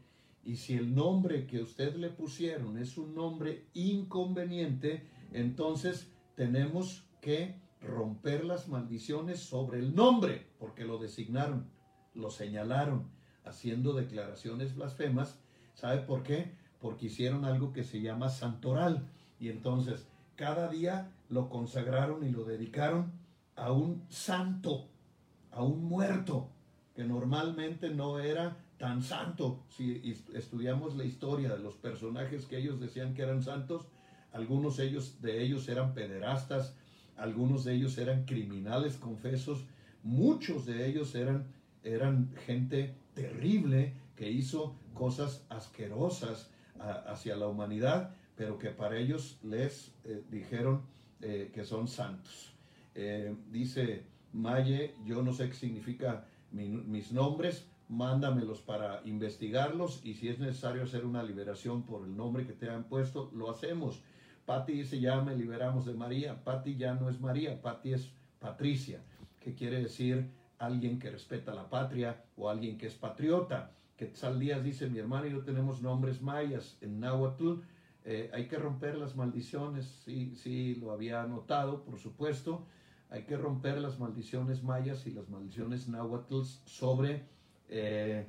y 0.47 0.55
si 0.57 0.75
el 0.75 0.95
nombre 0.95 1.45
que 1.49 1.61
usted 1.61 1.97
le 1.97 2.09
pusieron 2.09 2.79
es 2.79 2.97
un 2.97 3.17
nombre 3.17 3.67
inconveniente, 3.75 5.03
entonces 5.33 6.09
tenemos 6.37 7.05
que 7.21 7.61
romper 7.81 8.45
las 8.45 8.69
maldiciones 8.69 9.41
sobre 9.41 9.81
el 9.81 9.97
nombre, 9.97 10.47
porque 10.61 10.85
lo 10.85 10.99
designaron, 10.99 11.67
lo 12.15 12.31
señalaron, 12.31 13.11
haciendo 13.45 13.93
declaraciones 13.93 14.77
blasfemas. 14.77 15.37
¿Sabe 15.75 16.03
por 16.03 16.23
qué? 16.23 16.53
Porque 16.81 17.07
hicieron 17.07 17.45
algo 17.45 17.73
que 17.73 17.83
se 17.83 18.01
llama 18.01 18.29
santoral. 18.29 19.09
Y 19.41 19.49
entonces 19.49 20.07
cada 20.37 20.69
día 20.69 21.11
lo 21.29 21.49
consagraron 21.49 22.25
y 22.25 22.31
lo 22.31 22.45
dedicaron 22.45 23.11
a 23.57 23.73
un 23.73 24.05
santo, 24.11 24.87
a 25.51 25.65
un 25.65 25.85
muerto, 25.85 26.51
que 26.95 27.03
normalmente 27.03 27.91
no 27.91 28.21
era 28.21 28.57
tan 28.79 29.03
santo. 29.03 29.65
Si 29.69 30.15
estudiamos 30.35 30.97
la 30.97 31.05
historia 31.05 31.51
de 31.51 31.59
los 31.59 31.75
personajes 31.75 32.47
que 32.47 32.59
ellos 32.59 32.81
decían 32.81 33.15
que 33.15 33.23
eran 33.23 33.43
santos, 33.43 33.87
algunos 34.33 34.77
de 34.77 34.87
ellos, 34.87 35.21
de 35.23 35.43
ellos 35.43 35.69
eran 35.69 35.95
pederastas, 35.95 36.77
algunos 37.17 37.65
de 37.65 37.75
ellos 37.75 37.97
eran 37.99 38.25
criminales 38.25 38.97
confesos, 38.97 39.65
muchos 40.03 40.67
de 40.67 40.87
ellos 40.87 41.15
eran, 41.15 41.47
eran 41.83 42.35
gente 42.45 42.95
terrible 43.15 43.95
que 44.15 44.31
hizo 44.31 44.77
cosas 44.95 45.45
asquerosas 45.49 46.51
hacia 46.79 47.37
la 47.37 47.49
humanidad, 47.49 48.15
pero 48.37 48.59
que 48.59 48.71
para 48.71 48.99
ellos 48.99 49.39
les 49.43 49.95
eh, 50.05 50.23
dijeron 50.31 50.83
eh, 51.23 51.51
que 51.55 51.65
son 51.65 51.89
santos. 51.89 52.53
Eh, 52.95 53.35
dice 53.51 54.05
Maye, 54.33 54.95
yo 55.05 55.23
no 55.23 55.33
sé 55.33 55.49
qué 55.49 55.55
significa 55.55 56.27
mis 56.53 57.13
nombres, 57.13 57.67
mándamelos 57.89 58.61
para 58.61 59.01
investigarlos 59.05 60.01
y 60.05 60.15
si 60.15 60.29
es 60.29 60.39
necesario 60.39 60.83
hacer 60.83 61.05
una 61.05 61.23
liberación 61.23 61.85
por 61.85 62.05
el 62.05 62.17
nombre 62.17 62.47
que 62.47 62.53
te 62.53 62.69
han 62.69 62.85
puesto, 62.85 63.31
lo 63.35 63.51
hacemos. 63.51 64.03
Patti 64.45 64.73
dice, 64.73 65.01
ya 65.01 65.21
me 65.21 65.37
liberamos 65.37 65.87
de 65.87 65.95
María. 65.95 66.43
Patti 66.45 66.77
ya 66.77 66.95
no 66.95 67.09
es 67.09 67.21
María, 67.21 67.61
Patti 67.61 67.93
es 67.93 68.11
Patricia, 68.39 69.01
que 69.41 69.55
quiere 69.55 69.83
decir 69.83 70.31
alguien 70.59 70.99
que 70.99 71.11
respeta 71.11 71.55
la 71.55 71.69
patria 71.69 72.25
o 72.37 72.49
alguien 72.49 72.79
que 72.79 72.87
es 72.87 72.95
patriota. 72.95 73.73
Que 73.97 74.13
Díaz 74.39 74.63
dice, 74.63 74.89
mi 74.89 74.99
hermano 74.99 75.27
y 75.27 75.33
yo 75.33 75.43
tenemos 75.43 75.83
nombres 75.83 76.21
mayas 76.23 76.77
en 76.81 77.01
náhuatl. 77.01 77.61
Eh, 78.05 78.31
hay 78.33 78.47
que 78.47 78.57
romper 78.57 78.97
las 78.97 79.17
maldiciones, 79.17 79.87
sí, 80.05 80.35
sí, 80.37 80.77
lo 80.77 80.93
había 80.93 81.25
notado, 81.27 81.83
por 81.83 81.99
supuesto. 81.99 82.67
Hay 83.11 83.25
que 83.25 83.37
romper 83.37 83.79
las 83.79 83.99
maldiciones 83.99 84.63
mayas 84.63 85.07
y 85.07 85.13
las 85.13 85.29
maldiciones 85.29 85.89
náhuatl 85.89 86.43
sobre 86.67 87.25
eh, 87.69 88.27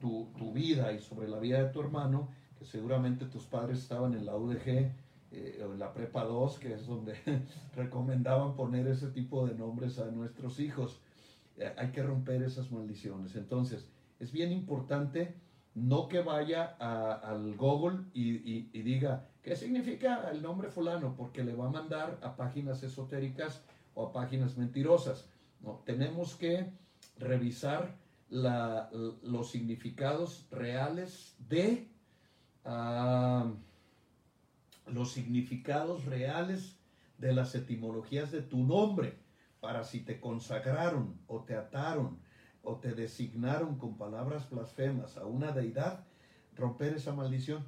tu, 0.00 0.32
tu 0.36 0.52
vida 0.52 0.92
y 0.92 1.00
sobre 1.00 1.28
la 1.28 1.38
vida 1.38 1.62
de 1.62 1.72
tu 1.72 1.80
hermano, 1.80 2.28
que 2.58 2.64
seguramente 2.64 3.26
tus 3.26 3.44
padres 3.44 3.78
estaban 3.78 4.14
en 4.14 4.26
la 4.26 4.36
UDG 4.36 4.92
eh, 5.32 5.60
en 5.62 5.78
la 5.78 5.92
prepa 5.92 6.24
2, 6.24 6.58
que 6.58 6.74
es 6.74 6.86
donde 6.86 7.14
recomendaban 7.76 8.56
poner 8.56 8.88
ese 8.88 9.08
tipo 9.08 9.46
de 9.46 9.54
nombres 9.54 9.98
a 10.00 10.06
nuestros 10.06 10.58
hijos. 10.58 11.00
Eh, 11.56 11.72
hay 11.76 11.92
que 11.92 12.02
romper 12.02 12.42
esas 12.42 12.72
maldiciones. 12.72 13.36
Entonces, 13.36 13.88
es 14.18 14.32
bien 14.32 14.50
importante 14.50 15.36
no 15.74 16.08
que 16.08 16.20
vaya 16.20 16.64
al 16.64 17.56
Google 17.56 18.00
y, 18.12 18.62
diga, 18.82 19.28
¿qué 19.40 19.54
significa 19.54 20.28
el 20.32 20.42
nombre 20.42 20.68
fulano? 20.68 21.14
Porque 21.16 21.44
le 21.44 21.54
va 21.54 21.66
a 21.66 21.70
mandar 21.70 22.18
a 22.22 22.34
páginas 22.34 22.82
esotéricas 22.82 23.64
o 23.94 24.06
a 24.06 24.12
páginas 24.12 24.56
mentirosas. 24.56 25.28
No, 25.60 25.80
tenemos 25.86 26.34
que 26.34 26.72
revisar 27.18 27.94
los 28.30 29.50
significados 29.50 30.46
reales 30.50 31.36
de... 31.48 31.88
Ah, 32.64 33.50
los 34.86 35.12
significados 35.12 36.04
reales 36.04 36.76
de 37.18 37.32
las 37.32 37.54
etimologías 37.54 38.30
de 38.30 38.42
tu 38.42 38.64
nombre, 38.64 39.18
para 39.60 39.84
si 39.84 40.00
te 40.00 40.20
consagraron 40.20 41.20
o 41.26 41.42
te 41.44 41.54
ataron 41.54 42.18
o 42.62 42.76
te 42.76 42.94
designaron 42.94 43.76
con 43.76 43.96
palabras 43.96 44.48
blasfemas 44.50 45.16
a 45.16 45.26
una 45.26 45.52
deidad, 45.52 46.04
romper 46.56 46.94
esa 46.94 47.12
maldición. 47.12 47.64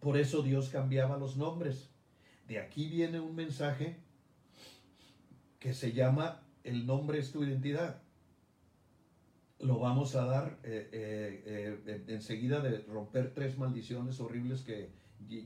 Por 0.00 0.16
eso 0.16 0.42
Dios 0.42 0.68
cambiaba 0.68 1.18
los 1.18 1.36
nombres. 1.36 1.90
De 2.46 2.58
aquí 2.58 2.88
viene 2.88 3.20
un 3.20 3.34
mensaje 3.34 3.96
que 5.58 5.72
se 5.72 5.92
llama 5.92 6.42
El 6.62 6.86
nombre 6.86 7.18
es 7.18 7.32
tu 7.32 7.42
identidad. 7.42 8.03
Lo 9.60 9.78
vamos 9.78 10.14
a 10.16 10.24
dar 10.24 10.58
eh, 10.62 10.88
eh, 10.92 11.82
eh, 11.86 12.04
enseguida 12.08 12.60
de 12.60 12.78
romper 12.82 13.32
tres 13.32 13.56
maldiciones 13.56 14.20
horribles 14.20 14.62
que 14.62 14.90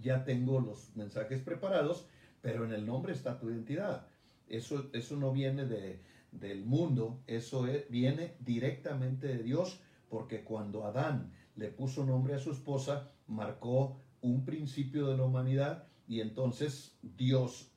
ya 0.00 0.24
tengo 0.24 0.60
los 0.60 0.96
mensajes 0.96 1.40
preparados, 1.40 2.06
pero 2.40 2.64
en 2.64 2.72
el 2.72 2.86
nombre 2.86 3.12
está 3.12 3.38
tu 3.38 3.50
identidad. 3.50 4.06
Eso, 4.48 4.88
eso 4.92 5.16
no 5.16 5.32
viene 5.32 5.66
de, 5.66 6.00
del 6.32 6.64
mundo, 6.64 7.22
eso 7.26 7.66
viene 7.90 8.34
directamente 8.40 9.28
de 9.28 9.42
Dios, 9.42 9.80
porque 10.08 10.42
cuando 10.42 10.84
Adán 10.84 11.32
le 11.54 11.68
puso 11.68 12.04
nombre 12.04 12.34
a 12.34 12.38
su 12.38 12.50
esposa, 12.50 13.10
marcó 13.26 14.00
un 14.20 14.44
principio 14.44 15.06
de 15.08 15.16
la 15.16 15.24
humanidad 15.24 15.86
y 16.08 16.20
entonces 16.20 16.96
Dios, 17.02 17.70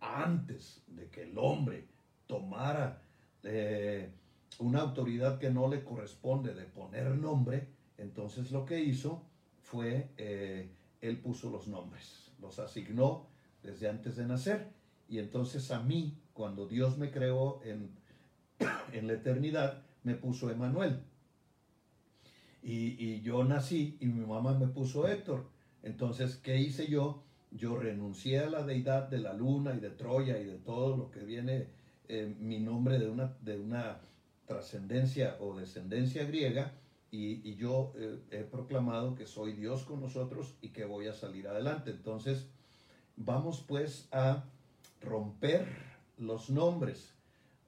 antes 0.00 0.84
de 0.86 1.08
que 1.08 1.22
el 1.22 1.38
hombre 1.38 1.88
tomara 2.26 3.02
una 4.58 4.80
autoridad 4.80 5.38
que 5.38 5.50
no 5.50 5.68
le 5.68 5.84
corresponde 5.84 6.54
de 6.54 6.64
poner 6.64 7.06
nombre, 7.16 7.68
entonces 7.96 8.50
lo 8.50 8.64
que 8.64 8.80
hizo 8.80 9.22
fue, 9.62 10.10
eh, 10.16 10.70
él 11.00 11.18
puso 11.18 11.50
los 11.50 11.68
nombres, 11.68 12.32
los 12.40 12.58
asignó 12.58 13.26
desde 13.62 13.88
antes 13.88 14.16
de 14.16 14.26
nacer. 14.26 14.68
Y 15.08 15.18
entonces 15.18 15.70
a 15.70 15.82
mí, 15.82 16.18
cuando 16.32 16.66
Dios 16.66 16.98
me 16.98 17.10
creó 17.10 17.60
en, 17.64 17.90
en 18.92 19.06
la 19.06 19.14
eternidad, 19.14 19.82
me 20.02 20.14
puso 20.14 20.50
Emanuel. 20.50 21.00
Y, 22.62 22.96
y, 23.02 23.20
yo 23.20 23.44
nací 23.44 23.96
y 24.00 24.06
mi 24.06 24.26
mamá 24.26 24.58
me 24.58 24.66
puso 24.66 25.06
Héctor. 25.06 25.46
Entonces, 25.82 26.36
¿qué 26.36 26.58
hice 26.58 26.88
yo? 26.88 27.22
Yo 27.50 27.78
renuncié 27.78 28.40
a 28.40 28.50
la 28.50 28.64
deidad 28.64 29.08
de 29.08 29.18
la 29.18 29.32
luna 29.32 29.74
y 29.74 29.80
de 29.80 29.90
Troya 29.90 30.38
y 30.38 30.44
de 30.44 30.58
todo 30.58 30.96
lo 30.96 31.10
que 31.10 31.20
viene 31.20 31.68
en 32.08 32.46
mi 32.46 32.58
nombre 32.58 32.98
de 32.98 33.08
una, 33.08 33.36
de 33.40 33.58
una 33.58 34.00
trascendencia 34.48 35.36
o 35.40 35.54
descendencia 35.54 36.24
griega 36.24 36.72
y, 37.10 37.54
yo 37.54 37.92
eh, 37.96 38.18
he 38.30 38.42
proclamado 38.42 39.14
que 39.14 39.26
soy 39.26 39.52
Dios 39.52 39.84
con 39.84 40.00
nosotros 40.00 40.56
y 40.60 40.70
que 40.70 40.84
voy 40.84 41.06
a 41.06 41.14
salir 41.14 41.46
adelante. 41.46 41.90
Entonces, 41.90 42.48
vamos 43.16 43.64
pues 43.66 44.08
a 44.10 44.44
romper 45.00 45.66
los 46.18 46.50
nombres, 46.50 47.14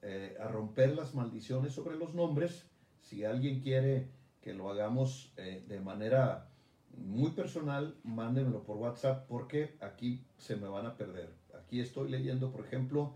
eh, 0.01 0.37
a 0.39 0.47
romper 0.47 0.95
las 0.95 1.15
maldiciones 1.15 1.73
sobre 1.73 1.95
los 1.95 2.13
nombres. 2.13 2.65
Si 3.01 3.23
alguien 3.23 3.61
quiere 3.61 4.09
que 4.41 4.53
lo 4.53 4.69
hagamos 4.69 5.33
eh, 5.37 5.63
de 5.67 5.79
manera 5.79 6.49
muy 6.97 7.31
personal, 7.31 7.95
mándenmelo 8.03 8.63
por 8.63 8.77
WhatsApp 8.77 9.27
porque 9.27 9.75
aquí 9.81 10.23
se 10.37 10.55
me 10.55 10.67
van 10.67 10.85
a 10.85 10.97
perder. 10.97 11.29
Aquí 11.59 11.79
estoy 11.79 12.09
leyendo, 12.09 12.51
por 12.51 12.65
ejemplo, 12.65 13.13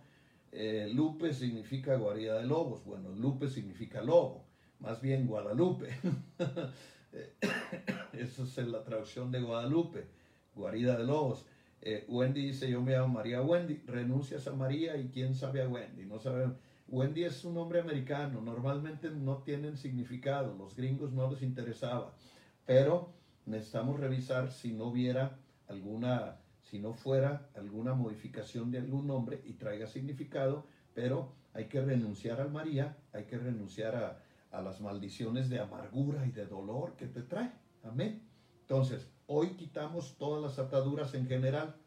eh, 0.57 0.89
Lupe 0.93 1.33
significa 1.33 1.95
guarida 1.95 2.39
de 2.39 2.45
lobos. 2.45 2.85
Bueno, 2.85 3.09
Lupe 3.09 3.49
significa 3.49 4.01
lobo, 4.01 4.45
más 4.79 5.01
bien 5.01 5.27
Guadalupe. 5.27 5.89
Esa 8.13 8.43
es 8.43 8.57
la 8.67 8.83
traducción 8.83 9.31
de 9.31 9.41
Guadalupe, 9.41 10.07
guarida 10.55 10.97
de 10.97 11.03
lobos. 11.03 11.45
Eh, 11.81 12.05
Wendy 12.07 12.47
dice, 12.47 12.69
yo 12.69 12.81
me 12.81 12.93
llamo 12.93 13.13
María 13.13 13.41
Wendy, 13.41 13.81
renuncias 13.85 14.47
a 14.47 14.53
María 14.53 14.97
y 14.97 15.09
quién 15.09 15.35
sabe 15.35 15.61
a 15.61 15.67
Wendy. 15.67 16.05
No 16.05 16.19
sabe. 16.19 16.51
Wendy 16.87 17.23
es 17.23 17.43
un 17.43 17.55
nombre 17.55 17.79
americano, 17.79 18.41
normalmente 18.41 19.09
no 19.09 19.43
tienen 19.43 19.75
significado, 19.75 20.55
los 20.55 20.75
gringos 20.75 21.11
no 21.11 21.29
les 21.29 21.41
interesaba, 21.41 22.13
pero 22.65 23.11
necesitamos 23.45 23.99
revisar 23.99 24.51
si 24.51 24.71
no 24.71 24.85
hubiera 24.85 25.39
alguna, 25.67 26.39
si 26.75 26.81
no 26.81 26.93
fuera 26.93 27.47
alguna 27.55 27.93
modificación 27.93 28.69
de 28.69 28.79
algún 28.79 29.07
nombre 29.07 29.41
y 29.45 29.53
traiga 29.53 29.87
significado, 29.87 30.65
pero 30.93 31.31
hay 31.53 31.69
que 31.69 31.79
renunciar 31.79 32.41
al 32.41 32.51
María, 32.51 32.97
hay 33.13 33.23
que 33.23 33.37
renunciar 33.37 33.95
a, 33.95 34.21
a 34.51 34.61
las 34.61 34.81
maldiciones 34.81 35.47
de 35.47 35.61
amargura 35.61 36.25
y 36.25 36.31
de 36.31 36.45
dolor 36.45 36.97
que 36.97 37.07
te 37.07 37.21
trae. 37.21 37.49
Amén. 37.85 38.21
Entonces, 38.59 39.09
hoy 39.25 39.51
quitamos 39.51 40.17
todas 40.17 40.43
las 40.43 40.59
ataduras 40.59 41.13
en 41.13 41.27
general. 41.27 41.77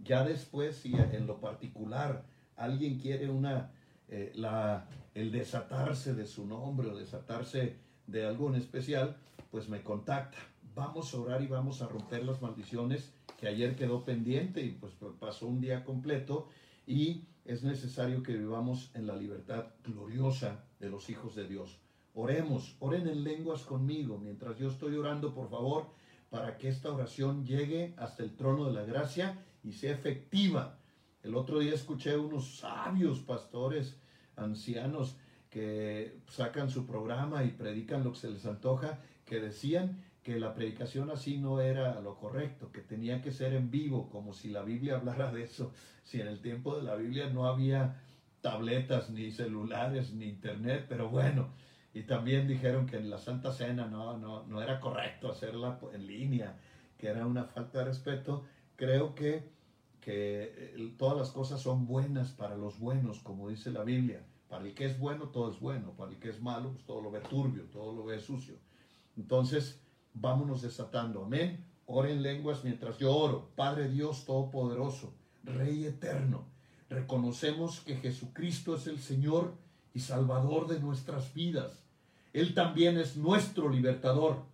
Ya 0.00 0.24
después, 0.24 0.74
si 0.74 0.92
en 0.92 1.28
lo 1.28 1.40
particular 1.40 2.24
alguien 2.56 2.98
quiere 2.98 3.30
una, 3.30 3.70
eh, 4.08 4.32
la, 4.34 4.88
el 5.14 5.30
desatarse 5.30 6.14
de 6.14 6.26
su 6.26 6.48
nombre 6.48 6.88
o 6.88 6.96
desatarse 6.96 7.76
de 8.08 8.26
algo 8.26 8.48
en 8.48 8.56
especial, 8.56 9.14
pues 9.52 9.68
me 9.68 9.84
contacta 9.84 10.38
vamos 10.74 11.12
a 11.14 11.20
orar 11.20 11.42
y 11.42 11.46
vamos 11.46 11.82
a 11.82 11.88
romper 11.88 12.24
las 12.24 12.40
maldiciones 12.40 13.12
que 13.38 13.48
ayer 13.48 13.76
quedó 13.76 14.04
pendiente 14.04 14.62
y 14.62 14.70
pues 14.70 14.92
pasó 15.18 15.46
un 15.46 15.60
día 15.60 15.84
completo 15.84 16.48
y 16.86 17.24
es 17.44 17.62
necesario 17.62 18.22
que 18.22 18.36
vivamos 18.36 18.90
en 18.94 19.06
la 19.06 19.16
libertad 19.16 19.66
gloriosa 19.84 20.64
de 20.78 20.90
los 20.90 21.10
hijos 21.10 21.34
de 21.34 21.46
Dios. 21.46 21.78
Oremos, 22.14 22.76
oren 22.78 23.08
en 23.08 23.24
lenguas 23.24 23.62
conmigo 23.62 24.18
mientras 24.18 24.58
yo 24.58 24.68
estoy 24.68 24.96
orando, 24.96 25.34
por 25.34 25.48
favor, 25.48 25.86
para 26.30 26.56
que 26.56 26.68
esta 26.68 26.92
oración 26.92 27.44
llegue 27.44 27.94
hasta 27.96 28.22
el 28.22 28.36
trono 28.36 28.66
de 28.66 28.72
la 28.72 28.84
gracia 28.84 29.44
y 29.62 29.72
sea 29.72 29.92
efectiva. 29.92 30.78
El 31.22 31.34
otro 31.34 31.58
día 31.58 31.74
escuché 31.74 32.16
unos 32.16 32.58
sabios 32.58 33.20
pastores, 33.20 33.96
ancianos, 34.36 35.16
que 35.50 36.20
sacan 36.28 36.70
su 36.70 36.86
programa 36.86 37.44
y 37.44 37.50
predican 37.50 38.02
lo 38.02 38.12
que 38.12 38.18
se 38.18 38.30
les 38.30 38.46
antoja, 38.46 39.00
que 39.26 39.38
decían 39.38 40.02
que 40.22 40.38
la 40.38 40.54
predicación 40.54 41.10
así 41.10 41.38
no 41.38 41.60
era 41.60 42.00
lo 42.00 42.16
correcto, 42.16 42.70
que 42.70 42.80
tenía 42.80 43.20
que 43.20 43.32
ser 43.32 43.54
en 43.54 43.70
vivo, 43.70 44.08
como 44.10 44.32
si 44.32 44.50
la 44.50 44.62
Biblia 44.62 44.96
hablara 44.96 45.32
de 45.32 45.42
eso, 45.42 45.72
si 46.04 46.20
en 46.20 46.28
el 46.28 46.40
tiempo 46.40 46.76
de 46.76 46.82
la 46.82 46.94
Biblia 46.94 47.28
no 47.30 47.46
había 47.46 48.00
tabletas, 48.40 49.10
ni 49.10 49.30
celulares, 49.30 50.12
ni 50.12 50.26
internet, 50.26 50.86
pero 50.88 51.08
bueno, 51.08 51.50
y 51.94 52.02
también 52.02 52.48
dijeron 52.48 52.86
que 52.86 52.96
en 52.96 53.10
la 53.10 53.18
Santa 53.18 53.52
Cena 53.52 53.86
no, 53.86 54.16
no, 54.16 54.44
no 54.46 54.62
era 54.62 54.80
correcto 54.80 55.30
hacerla 55.30 55.78
en 55.92 56.06
línea, 56.06 56.56
que 56.98 57.08
era 57.08 57.26
una 57.26 57.44
falta 57.44 57.80
de 57.80 57.84
respeto. 57.84 58.44
Creo 58.76 59.14
que, 59.14 59.50
que 60.00 60.54
eh, 60.56 60.94
todas 60.96 61.18
las 61.18 61.30
cosas 61.30 61.60
son 61.60 61.86
buenas 61.86 62.30
para 62.30 62.56
los 62.56 62.78
buenos, 62.78 63.18
como 63.20 63.50
dice 63.50 63.70
la 63.70 63.84
Biblia. 63.84 64.24
Para 64.48 64.64
el 64.64 64.74
que 64.74 64.86
es 64.86 64.98
bueno, 64.98 65.28
todo 65.28 65.52
es 65.52 65.60
bueno. 65.60 65.92
Para 65.92 66.12
el 66.12 66.18
que 66.18 66.30
es 66.30 66.40
malo, 66.40 66.72
pues 66.72 66.84
todo 66.84 67.02
lo 67.02 67.10
ve 67.10 67.20
turbio, 67.20 67.64
todo 67.64 67.94
lo 67.94 68.04
ve 68.04 68.18
sucio. 68.18 68.54
Entonces, 69.16 69.82
vámonos 70.14 70.62
desatando. 70.62 71.24
Amén. 71.24 71.64
Oren 71.86 72.22
lenguas 72.22 72.64
mientras 72.64 72.98
yo 72.98 73.14
oro. 73.14 73.50
Padre 73.56 73.88
Dios 73.88 74.24
Todopoderoso, 74.24 75.12
Rey 75.44 75.84
Eterno, 75.84 76.44
reconocemos 76.88 77.80
que 77.80 77.96
Jesucristo 77.96 78.76
es 78.76 78.86
el 78.86 78.98
Señor 78.98 79.54
y 79.94 80.00
Salvador 80.00 80.68
de 80.68 80.80
nuestras 80.80 81.34
vidas. 81.34 81.84
Él 82.32 82.54
también 82.54 82.98
es 82.98 83.16
nuestro 83.16 83.68
libertador. 83.68 84.44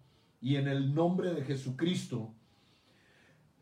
Y 0.41 0.57
en 0.57 0.69
el 0.69 0.95
nombre 0.95 1.35
de 1.35 1.45
Jesucristo 1.45 2.33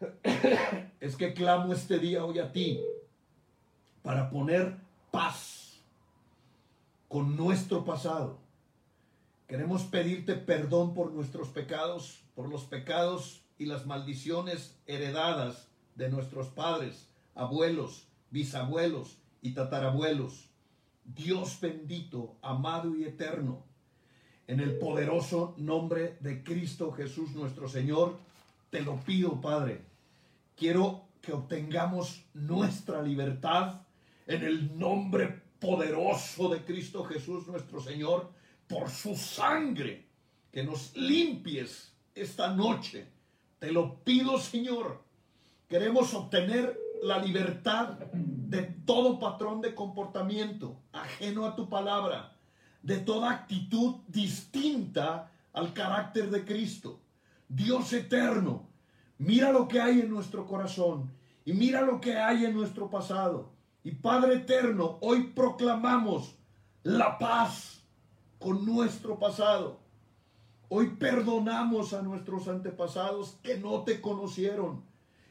es 1.00 1.16
que 1.16 1.34
clamo 1.34 1.72
este 1.72 1.98
día 1.98 2.24
hoy 2.24 2.38
a 2.38 2.52
ti 2.52 2.80
para 4.02 4.30
poner 4.30 4.76
paz 5.10 5.80
con 7.08 7.36
nuestro 7.36 7.84
pasado 7.84 8.45
Queremos 9.46 9.84
pedirte 9.84 10.34
perdón 10.34 10.92
por 10.92 11.12
nuestros 11.12 11.48
pecados, 11.50 12.24
por 12.34 12.48
los 12.48 12.64
pecados 12.64 13.44
y 13.58 13.66
las 13.66 13.86
maldiciones 13.86 14.76
heredadas 14.86 15.68
de 15.94 16.08
nuestros 16.08 16.48
padres, 16.48 17.08
abuelos, 17.34 18.08
bisabuelos 18.30 19.18
y 19.42 19.52
tatarabuelos. 19.52 20.48
Dios 21.04 21.60
bendito, 21.60 22.36
amado 22.42 22.96
y 22.96 23.04
eterno, 23.04 23.62
en 24.48 24.58
el 24.58 24.78
poderoso 24.78 25.54
nombre 25.56 26.16
de 26.20 26.42
Cristo 26.42 26.90
Jesús 26.90 27.30
nuestro 27.30 27.68
Señor, 27.68 28.18
te 28.70 28.80
lo 28.80 28.96
pido, 28.96 29.40
Padre. 29.40 29.82
Quiero 30.56 31.04
que 31.22 31.32
obtengamos 31.32 32.24
nuestra 32.34 33.00
libertad 33.00 33.82
en 34.26 34.42
el 34.42 34.76
nombre 34.76 35.42
poderoso 35.60 36.48
de 36.48 36.64
Cristo 36.64 37.04
Jesús 37.04 37.46
nuestro 37.46 37.80
Señor 37.80 38.30
por 38.68 38.90
su 38.90 39.14
sangre, 39.14 40.06
que 40.50 40.62
nos 40.62 40.96
limpies 40.96 41.92
esta 42.14 42.48
noche. 42.54 43.06
Te 43.58 43.72
lo 43.72 44.02
pido, 44.04 44.38
Señor. 44.38 45.04
Queremos 45.68 46.14
obtener 46.14 46.78
la 47.02 47.18
libertad 47.18 47.98
de 48.12 48.62
todo 48.62 49.18
patrón 49.18 49.60
de 49.60 49.74
comportamiento 49.74 50.80
ajeno 50.92 51.44
a 51.44 51.54
tu 51.54 51.68
palabra, 51.68 52.36
de 52.82 52.98
toda 52.98 53.30
actitud 53.30 53.96
distinta 54.08 55.30
al 55.52 55.72
carácter 55.72 56.30
de 56.30 56.44
Cristo. 56.44 57.00
Dios 57.48 57.92
eterno, 57.92 58.68
mira 59.18 59.52
lo 59.52 59.68
que 59.68 59.80
hay 59.80 60.00
en 60.00 60.10
nuestro 60.10 60.46
corazón 60.46 61.12
y 61.44 61.52
mira 61.52 61.82
lo 61.82 62.00
que 62.00 62.16
hay 62.16 62.44
en 62.44 62.54
nuestro 62.54 62.90
pasado. 62.90 63.52
Y 63.84 63.92
Padre 63.92 64.34
eterno, 64.34 64.98
hoy 65.00 65.28
proclamamos 65.34 66.36
la 66.82 67.18
paz 67.18 67.75
con 68.38 68.64
nuestro 68.66 69.18
pasado. 69.18 69.80
Hoy 70.68 70.96
perdonamos 70.98 71.92
a 71.92 72.02
nuestros 72.02 72.48
antepasados 72.48 73.38
que 73.42 73.58
no 73.58 73.82
te 73.82 74.00
conocieron, 74.00 74.82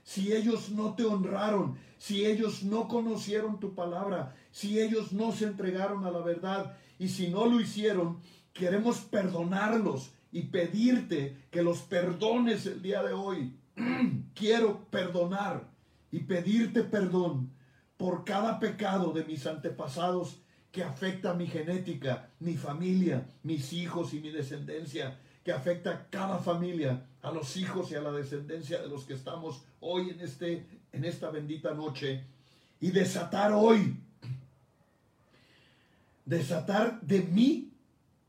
si 0.04 0.34
ellos 0.34 0.70
no 0.70 0.94
te 0.94 1.04
honraron, 1.04 1.78
si 1.98 2.26
ellos 2.26 2.64
no 2.64 2.88
conocieron 2.88 3.60
tu 3.60 3.74
palabra, 3.74 4.36
si 4.52 4.80
ellos 4.80 5.12
no 5.12 5.32
se 5.32 5.46
entregaron 5.46 6.06
a 6.06 6.12
la 6.12 6.20
verdad 6.20 6.78
y 7.00 7.10
si 7.10 7.30
no 7.30 7.48
lo 7.48 7.60
hicieron, 7.60 8.20
queremos 8.54 9.00
perdonarlos 9.00 10.12
y 10.32 10.44
pedirte 10.44 11.38
que 11.52 11.64
los 11.64 11.80
perdones 11.80 12.66
el 12.66 12.82
día 12.82 13.04
de 13.04 13.14
hoy. 13.14 13.58
Quiero 14.36 14.86
perdonar 14.90 15.70
y 16.12 16.20
pedirte 16.20 16.84
perdón 16.84 17.52
por 17.98 18.24
cada 18.24 18.60
pecado 18.60 19.12
de 19.12 19.26
mis 19.26 19.46
antepasados 19.48 20.42
que 20.76 20.84
afecta 20.84 21.34
mi 21.34 21.48
genética, 21.48 22.28
mi 22.42 22.58
familia, 22.58 23.26
mis 23.44 23.72
hijos 23.72 24.14
y 24.14 24.20
mi 24.20 24.30
descendencia, 24.30 25.18
que 25.42 25.54
afecta 25.54 25.92
a 25.92 26.10
cada 26.10 26.40
familia, 26.40 27.08
a 27.22 27.32
los 27.32 27.56
hijos 27.56 27.92
y 27.92 27.96
a 27.96 28.02
la 28.02 28.12
descendencia 28.12 28.82
de 28.82 28.90
los 28.90 29.06
que 29.06 29.14
estamos 29.14 29.64
hoy 29.80 30.10
en, 30.10 30.20
este, 30.20 30.66
en 30.92 31.06
esta 31.06 31.30
bendita 31.30 31.74
noche, 31.74 32.26
y 32.82 32.92
desatar 32.92 33.54
hoy, 33.54 33.96
desatar 36.26 37.00
de 37.00 37.22
mí 37.22 37.72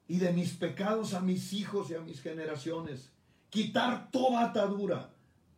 y 0.06 0.18
de 0.18 0.32
mis 0.32 0.52
pecados 0.52 1.14
a 1.14 1.20
mis 1.20 1.52
hijos 1.52 1.90
y 1.90 1.94
a 1.94 2.00
mis 2.00 2.20
generaciones, 2.20 3.10
quitar 3.50 4.12
toda 4.12 4.44
atadura, 4.44 5.10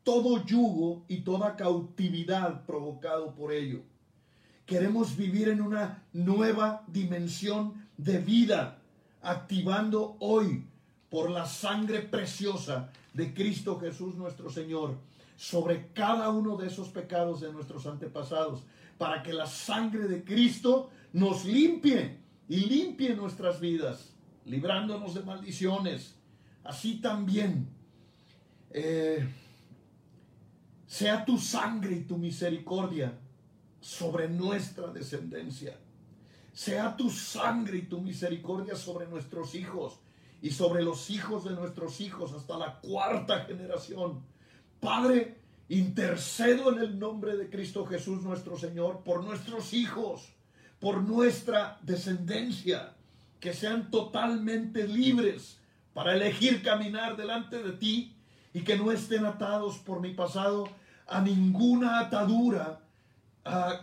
todo 0.05 0.43
yugo 0.43 1.05
y 1.07 1.19
toda 1.21 1.55
cautividad 1.55 2.65
provocado 2.65 3.35
por 3.35 3.53
ello. 3.53 3.83
Queremos 4.69 5.17
vivir 5.17 5.49
en 5.49 5.63
una 5.63 6.05
nueva 6.13 6.85
dimensión 6.89 7.89
de 7.97 8.19
vida, 8.19 8.83
activando 9.23 10.19
hoy 10.21 10.63
por 11.09 11.31
la 11.31 11.47
sangre 11.47 12.03
preciosa 12.03 12.93
de 13.15 13.33
Cristo 13.33 13.81
Jesús 13.81 14.17
nuestro 14.17 14.51
Señor 14.51 14.99
sobre 15.37 15.91
cada 15.95 16.29
uno 16.29 16.59
de 16.59 16.67
esos 16.67 16.91
pecados 16.91 17.41
de 17.41 17.51
nuestros 17.51 17.87
antepasados, 17.87 18.63
para 18.99 19.23
que 19.23 19.33
la 19.33 19.47
sangre 19.47 20.07
de 20.07 20.23
Cristo 20.23 20.91
nos 21.15 21.47
limpie 21.47 22.19
y 22.47 22.57
limpie 22.57 23.17
nuestras 23.17 23.61
vidas, 23.61 24.13
librándonos 24.45 25.15
de 25.15 25.23
maldiciones. 25.23 26.15
Así 26.63 26.97
también 26.97 27.71
eh, 28.69 29.27
sea 30.87 31.25
tu 31.25 31.39
sangre 31.39 31.97
y 31.97 32.01
tu 32.05 32.19
misericordia 32.19 33.19
sobre 33.81 34.29
nuestra 34.29 34.89
descendencia. 34.89 35.77
Sea 36.53 36.97
tu 36.97 37.11
sangre 37.11 37.79
y 37.79 37.83
tu 37.83 38.01
misericordia 38.01 38.75
sobre 38.75 39.07
nuestros 39.07 39.55
hijos 39.55 39.99
y 40.43 40.51
sobre 40.51 40.83
los 40.83 41.11
hijos 41.11 41.45
de 41.45 41.51
nuestros 41.51 42.01
hijos 42.01 42.33
hasta 42.33 42.57
la 42.59 42.81
cuarta 42.81 43.45
generación. 43.45 44.23
Padre, 44.81 45.39
intercedo 45.69 46.73
en 46.73 46.79
el 46.79 46.99
nombre 46.99 47.37
de 47.37 47.51
Cristo 47.51 47.85
Jesús 47.85 48.23
nuestro 48.23 48.57
Señor 48.57 49.03
por 49.05 49.25
nuestros 49.25 49.73
hijos, 49.75 50.33
por 50.81 51.03
nuestra 51.03 51.79
descendencia, 51.83 52.95
que 53.41 53.53
sean 53.53 53.91
totalmente 53.91 54.89
libres 54.89 55.59
para 55.93 56.15
elegir 56.15 56.63
caminar 56.63 57.17
delante 57.17 57.63
de 57.63 57.73
ti 57.73 58.17
y 58.53 58.63
que 58.63 58.77
no 58.77 58.91
estén 58.91 59.27
atados 59.27 59.79
por 59.79 60.01
mi 60.01 60.15
pasado 60.15 60.69
a 61.07 61.21
ninguna 61.21 62.01
atadura, 62.01 62.81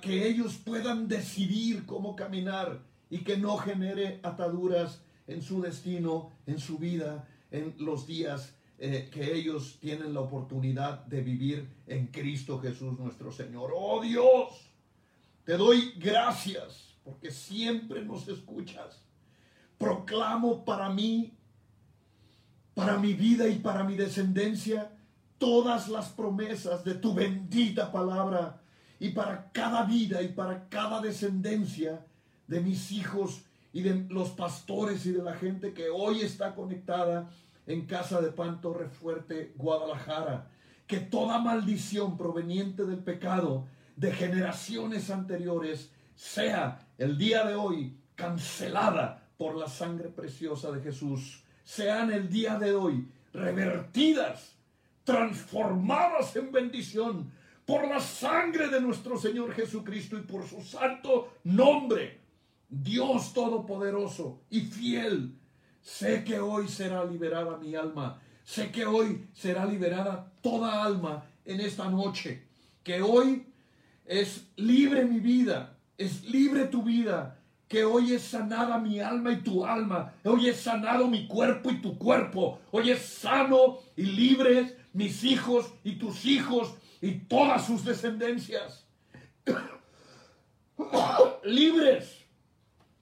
que 0.01 0.27
ellos 0.27 0.55
puedan 0.57 1.07
decidir 1.07 1.85
cómo 1.85 2.15
caminar 2.15 2.81
y 3.09 3.19
que 3.19 3.37
no 3.37 3.57
genere 3.57 4.19
ataduras 4.23 5.01
en 5.27 5.41
su 5.41 5.61
destino, 5.61 6.31
en 6.45 6.59
su 6.59 6.77
vida, 6.77 7.27
en 7.51 7.75
los 7.79 8.05
días 8.05 8.53
eh, 8.77 9.09
que 9.11 9.33
ellos 9.33 9.77
tienen 9.79 10.13
la 10.13 10.19
oportunidad 10.19 11.05
de 11.05 11.21
vivir 11.21 11.67
en 11.87 12.07
Cristo 12.07 12.59
Jesús 12.59 12.99
nuestro 12.99 13.31
Señor. 13.31 13.71
Oh 13.73 14.01
Dios, 14.01 14.69
te 15.45 15.57
doy 15.57 15.93
gracias 15.97 16.97
porque 17.03 17.31
siempre 17.31 18.03
nos 18.03 18.27
escuchas. 18.27 19.01
Proclamo 19.77 20.65
para 20.65 20.89
mí, 20.89 21.37
para 22.73 22.97
mi 22.97 23.13
vida 23.13 23.47
y 23.47 23.59
para 23.59 23.83
mi 23.83 23.95
descendencia, 23.95 24.91
todas 25.37 25.87
las 25.87 26.09
promesas 26.09 26.83
de 26.83 26.95
tu 26.95 27.13
bendita 27.13 27.91
palabra 27.91 28.61
y 28.99 29.09
para 29.09 29.51
cada 29.51 29.83
vida 29.83 30.21
y 30.21 30.29
para 30.29 30.67
cada 30.69 31.01
descendencia 31.01 32.05
de 32.47 32.61
mis 32.61 32.91
hijos 32.91 33.43
y 33.73 33.81
de 33.81 34.05
los 34.09 34.29
pastores 34.29 35.05
y 35.05 35.11
de 35.11 35.23
la 35.23 35.33
gente 35.33 35.73
que 35.73 35.89
hoy 35.89 36.21
está 36.21 36.55
conectada 36.55 37.29
en 37.67 37.85
Casa 37.85 38.21
de 38.21 38.31
Pan 38.31 38.61
Torre 38.61 38.89
Fuerte, 38.89 39.53
Guadalajara. 39.55 40.49
Que 40.87 40.99
toda 40.99 41.39
maldición 41.39 42.15
proveniente 42.15 42.85
del 42.85 42.99
pecado 42.99 43.67
de 43.95 44.13
generaciones 44.13 45.09
anteriores 45.09 45.91
sea 46.15 46.87
el 46.97 47.17
día 47.17 47.43
de 47.43 47.55
hoy 47.55 47.97
cancelada 48.15 49.27
por 49.37 49.55
la 49.55 49.67
sangre 49.67 50.09
preciosa 50.09 50.71
de 50.71 50.81
Jesús. 50.81 51.43
Sean 51.63 52.11
el 52.13 52.29
día 52.29 52.57
de 52.57 52.75
hoy 52.75 53.09
revertidas, 53.33 54.55
transformadas 55.03 56.35
en 56.35 56.51
bendición 56.51 57.31
por 57.65 57.87
la 57.87 57.99
sangre 57.99 58.67
de 58.67 58.79
nuestro 58.79 59.17
Señor 59.17 59.53
Jesucristo 59.53 60.17
y 60.17 60.21
por 60.21 60.47
su 60.47 60.61
santo 60.61 61.33
nombre. 61.43 62.21
Dios 62.69 63.33
Todopoderoso 63.33 64.41
y 64.49 64.61
fiel, 64.61 65.35
sé 65.81 66.23
que 66.23 66.39
hoy 66.39 66.67
será 66.67 67.05
liberada 67.05 67.57
mi 67.57 67.75
alma, 67.75 68.19
sé 68.43 68.71
que 68.71 68.85
hoy 68.85 69.27
será 69.33 69.65
liberada 69.65 70.31
toda 70.41 70.83
alma 70.83 71.25
en 71.45 71.61
esta 71.61 71.89
noche, 71.89 72.47
que 72.83 73.01
hoy 73.01 73.45
es 74.05 74.47
libre 74.55 75.05
mi 75.05 75.19
vida, 75.19 75.77
es 75.97 76.25
libre 76.25 76.65
tu 76.65 76.83
vida, 76.83 77.39
que 77.67 77.83
hoy 77.83 78.13
es 78.13 78.23
sanada 78.23 78.77
mi 78.77 78.99
alma 78.99 79.31
y 79.31 79.41
tu 79.41 79.65
alma, 79.65 80.13
hoy 80.23 80.49
es 80.49 80.57
sanado 80.57 81.07
mi 81.07 81.27
cuerpo 81.27 81.71
y 81.71 81.81
tu 81.81 81.97
cuerpo, 81.97 82.59
hoy 82.71 82.91
es 82.91 83.01
sano 83.01 83.79
y 83.95 84.03
libres 84.03 84.75
mis 84.93 85.23
hijos 85.23 85.73
y 85.83 85.93
tus 85.93 86.25
hijos 86.25 86.75
y 87.01 87.11
todas 87.19 87.65
sus 87.65 87.83
descendencias. 87.85 88.85
libres 91.43 92.25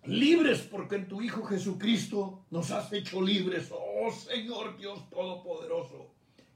libres 0.06 0.62
porque 0.62 0.96
en 0.96 1.08
tu 1.08 1.22
Hijo 1.22 1.44
Jesucristo 1.44 2.46
nos 2.52 2.72
has 2.72 2.92
hecho 2.94 3.22
libres. 3.22 3.72
Oh 3.72 4.12
Señor 4.12 4.78
Dios 4.78 5.10
Todopoderoso, 5.10 6.12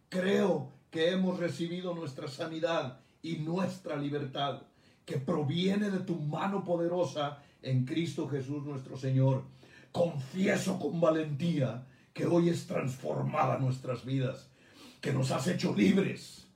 creo 0.10 0.72
que 0.92 1.12
hemos 1.12 1.40
recibido 1.40 1.94
nuestra 1.94 2.28
sanidad 2.28 3.00
y 3.22 3.38
nuestra 3.38 3.96
libertad 3.96 4.64
que 5.06 5.18
proviene 5.18 5.90
de 5.90 6.00
tu 6.00 6.16
mano 6.16 6.64
poderosa 6.64 7.42
en 7.62 7.86
Cristo 7.86 8.28
Jesús 8.28 8.64
nuestro 8.64 8.98
Señor. 8.98 9.44
Confieso 9.92 10.80
con 10.80 11.00
valentía 11.00 11.88
que 12.14 12.26
hoy 12.26 12.50
es 12.50 12.68
transformada 12.68 13.58
nuestras 13.58 14.04
vidas, 14.04 14.50
que 15.00 15.14
nos 15.14 15.32
has 15.32 15.48
hecho 15.48 15.74
libres, 15.74 16.47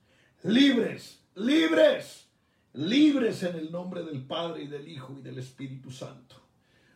libres, 0.44 1.20
libres, 1.36 2.26
libres 2.72 3.42
en 3.44 3.56
el 3.56 3.70
nombre 3.70 4.02
del 4.02 4.22
Padre 4.22 4.64
y 4.64 4.66
del 4.66 4.88
Hijo 4.88 5.14
y 5.18 5.22
del 5.22 5.38
Espíritu 5.38 5.92
Santo. 5.92 6.36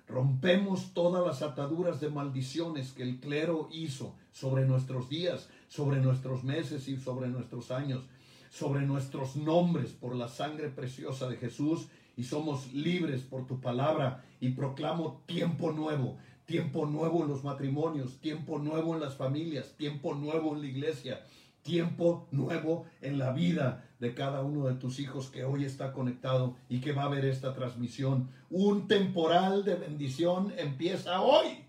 Rompemos 0.09 0.93
todas 0.95 1.25
las 1.25 1.43
ataduras 1.43 2.01
de 2.01 2.11
maldiciones 2.11 2.93
que 2.93 3.05
el 3.05 3.21
clero 3.21 3.69
hizo 3.73 4.17
sobre 4.33 4.67
nuestros 4.67 5.09
días, 5.09 5.49
sobre 5.69 6.01
nuestros 6.01 6.43
meses 6.43 6.89
y 6.89 6.97
sobre 6.97 7.29
nuestros 7.29 7.71
años, 7.71 8.05
sobre 8.51 8.83
nuestros 8.83 9.37
nombres 9.37 9.93
por 9.93 10.17
la 10.17 10.29
sangre 10.29 10.69
preciosa 10.69 11.29
de 11.29 11.37
Jesús 11.37 11.87
y 12.17 12.25
somos 12.25 12.73
libres 12.73 13.23
por 13.23 13.47
tu 13.47 13.61
palabra 13.61 14.25
y 14.41 14.51
proclamo 14.51 15.23
tiempo 15.27 15.73
nuevo, 15.73 16.17
tiempo 16.47 16.87
nuevo 16.87 17.23
en 17.23 17.29
los 17.29 17.45
matrimonios, 17.45 18.19
tiempo 18.19 18.59
nuevo 18.59 18.95
en 18.95 19.01
las 19.01 19.17
familias, 19.17 19.75
tiempo 19.77 20.15
nuevo 20.15 20.55
en 20.55 20.63
la 20.63 20.67
iglesia, 20.67 21.25
tiempo 21.67 22.29
nuevo 22.31 22.87
en 23.03 23.19
la 23.19 23.33
vida 23.33 23.85
de 23.99 24.15
cada 24.15 24.43
uno 24.43 24.67
de 24.67 24.75
tus 24.75 25.01
hijos 25.01 25.31
que 25.31 25.45
hoy 25.45 25.65
está 25.65 25.93
conectado 25.93 26.57
y 26.69 26.81
que 26.81 26.93
va 26.93 27.05
a 27.05 27.09
ver 27.09 27.25
esta 27.25 27.53
transmisión. 27.53 28.31
Un 28.51 28.87
temporal 28.87 29.65
de 29.65 29.75
bendición 29.75 30.55
empieza 30.57 31.21
hoy 31.21 31.65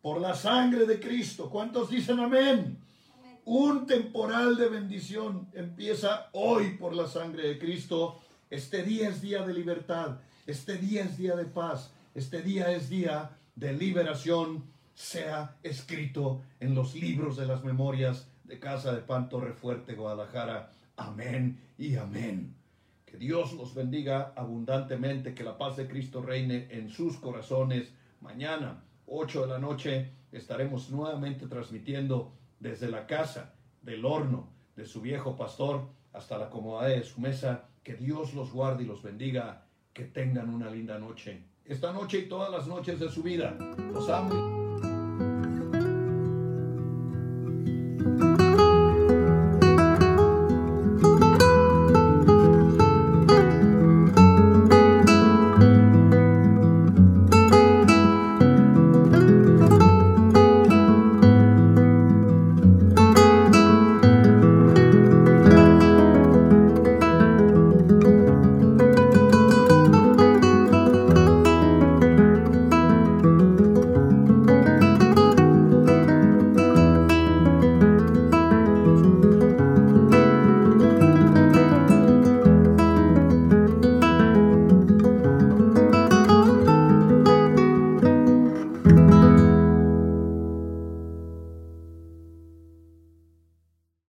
por 0.00 0.20
la 0.20 0.34
sangre 0.34 0.86
de 0.86 1.00
Cristo. 1.00 1.50
¿Cuántos 1.50 1.90
dicen 1.90 2.20
amén? 2.20 2.78
Un 3.44 3.86
temporal 3.86 4.56
de 4.56 4.68
bendición 4.68 5.48
empieza 5.52 6.28
hoy 6.32 6.76
por 6.76 6.94
la 6.94 7.08
sangre 7.08 7.48
de 7.48 7.58
Cristo. 7.58 8.20
Este 8.50 8.84
día 8.84 9.08
es 9.08 9.20
día 9.20 9.44
de 9.44 9.52
libertad. 9.52 10.18
Este 10.46 10.76
día 10.76 11.02
es 11.02 11.18
día 11.18 11.34
de 11.34 11.46
paz. 11.46 11.92
Este 12.14 12.42
día 12.42 12.70
es 12.70 12.88
día 12.88 13.36
de 13.56 13.72
liberación. 13.72 14.64
Sea 14.94 15.56
escrito 15.62 16.42
en 16.60 16.74
los 16.74 16.94
libros 16.94 17.36
de 17.36 17.46
las 17.46 17.64
memorias 17.64 18.28
de 18.48 18.58
Casa 18.58 18.92
de 18.92 19.02
Pan 19.02 19.28
Torre 19.28 19.52
Fuerte, 19.52 19.94
Guadalajara 19.94 20.72
Amén 20.96 21.60
y 21.78 21.94
amén. 21.94 22.56
Que 23.06 23.16
Dios 23.16 23.52
los 23.52 23.74
bendiga 23.74 24.32
abundantemente, 24.34 25.34
que 25.34 25.44
la 25.44 25.56
paz 25.56 25.76
de 25.76 25.86
Cristo 25.86 26.20
reine 26.20 26.66
en 26.70 26.90
sus 26.90 27.18
corazones. 27.18 27.92
Mañana, 28.20 28.82
8 29.06 29.42
de 29.42 29.46
la 29.46 29.58
noche, 29.58 30.10
estaremos 30.32 30.90
nuevamente 30.90 31.46
transmitiendo 31.46 32.32
desde 32.58 32.88
la 32.88 33.06
casa 33.06 33.54
del 33.80 34.04
horno 34.04 34.48
de 34.74 34.86
su 34.86 35.00
viejo 35.00 35.36
pastor 35.36 35.88
hasta 36.12 36.36
la 36.36 36.50
comodidad 36.50 36.96
de 36.96 37.04
su 37.04 37.20
mesa. 37.20 37.68
Que 37.84 37.94
Dios 37.94 38.34
los 38.34 38.52
guarde 38.52 38.82
y 38.82 38.86
los 38.86 39.02
bendiga. 39.02 39.66
Que 39.92 40.04
tengan 40.04 40.52
una 40.52 40.68
linda 40.68 40.98
noche. 40.98 41.44
Esta 41.64 41.92
noche 41.92 42.18
y 42.18 42.28
todas 42.28 42.50
las 42.50 42.66
noches 42.66 42.98
de 42.98 43.08
su 43.08 43.22
vida. 43.22 43.56
Los 43.92 44.08
amo. 44.10 44.67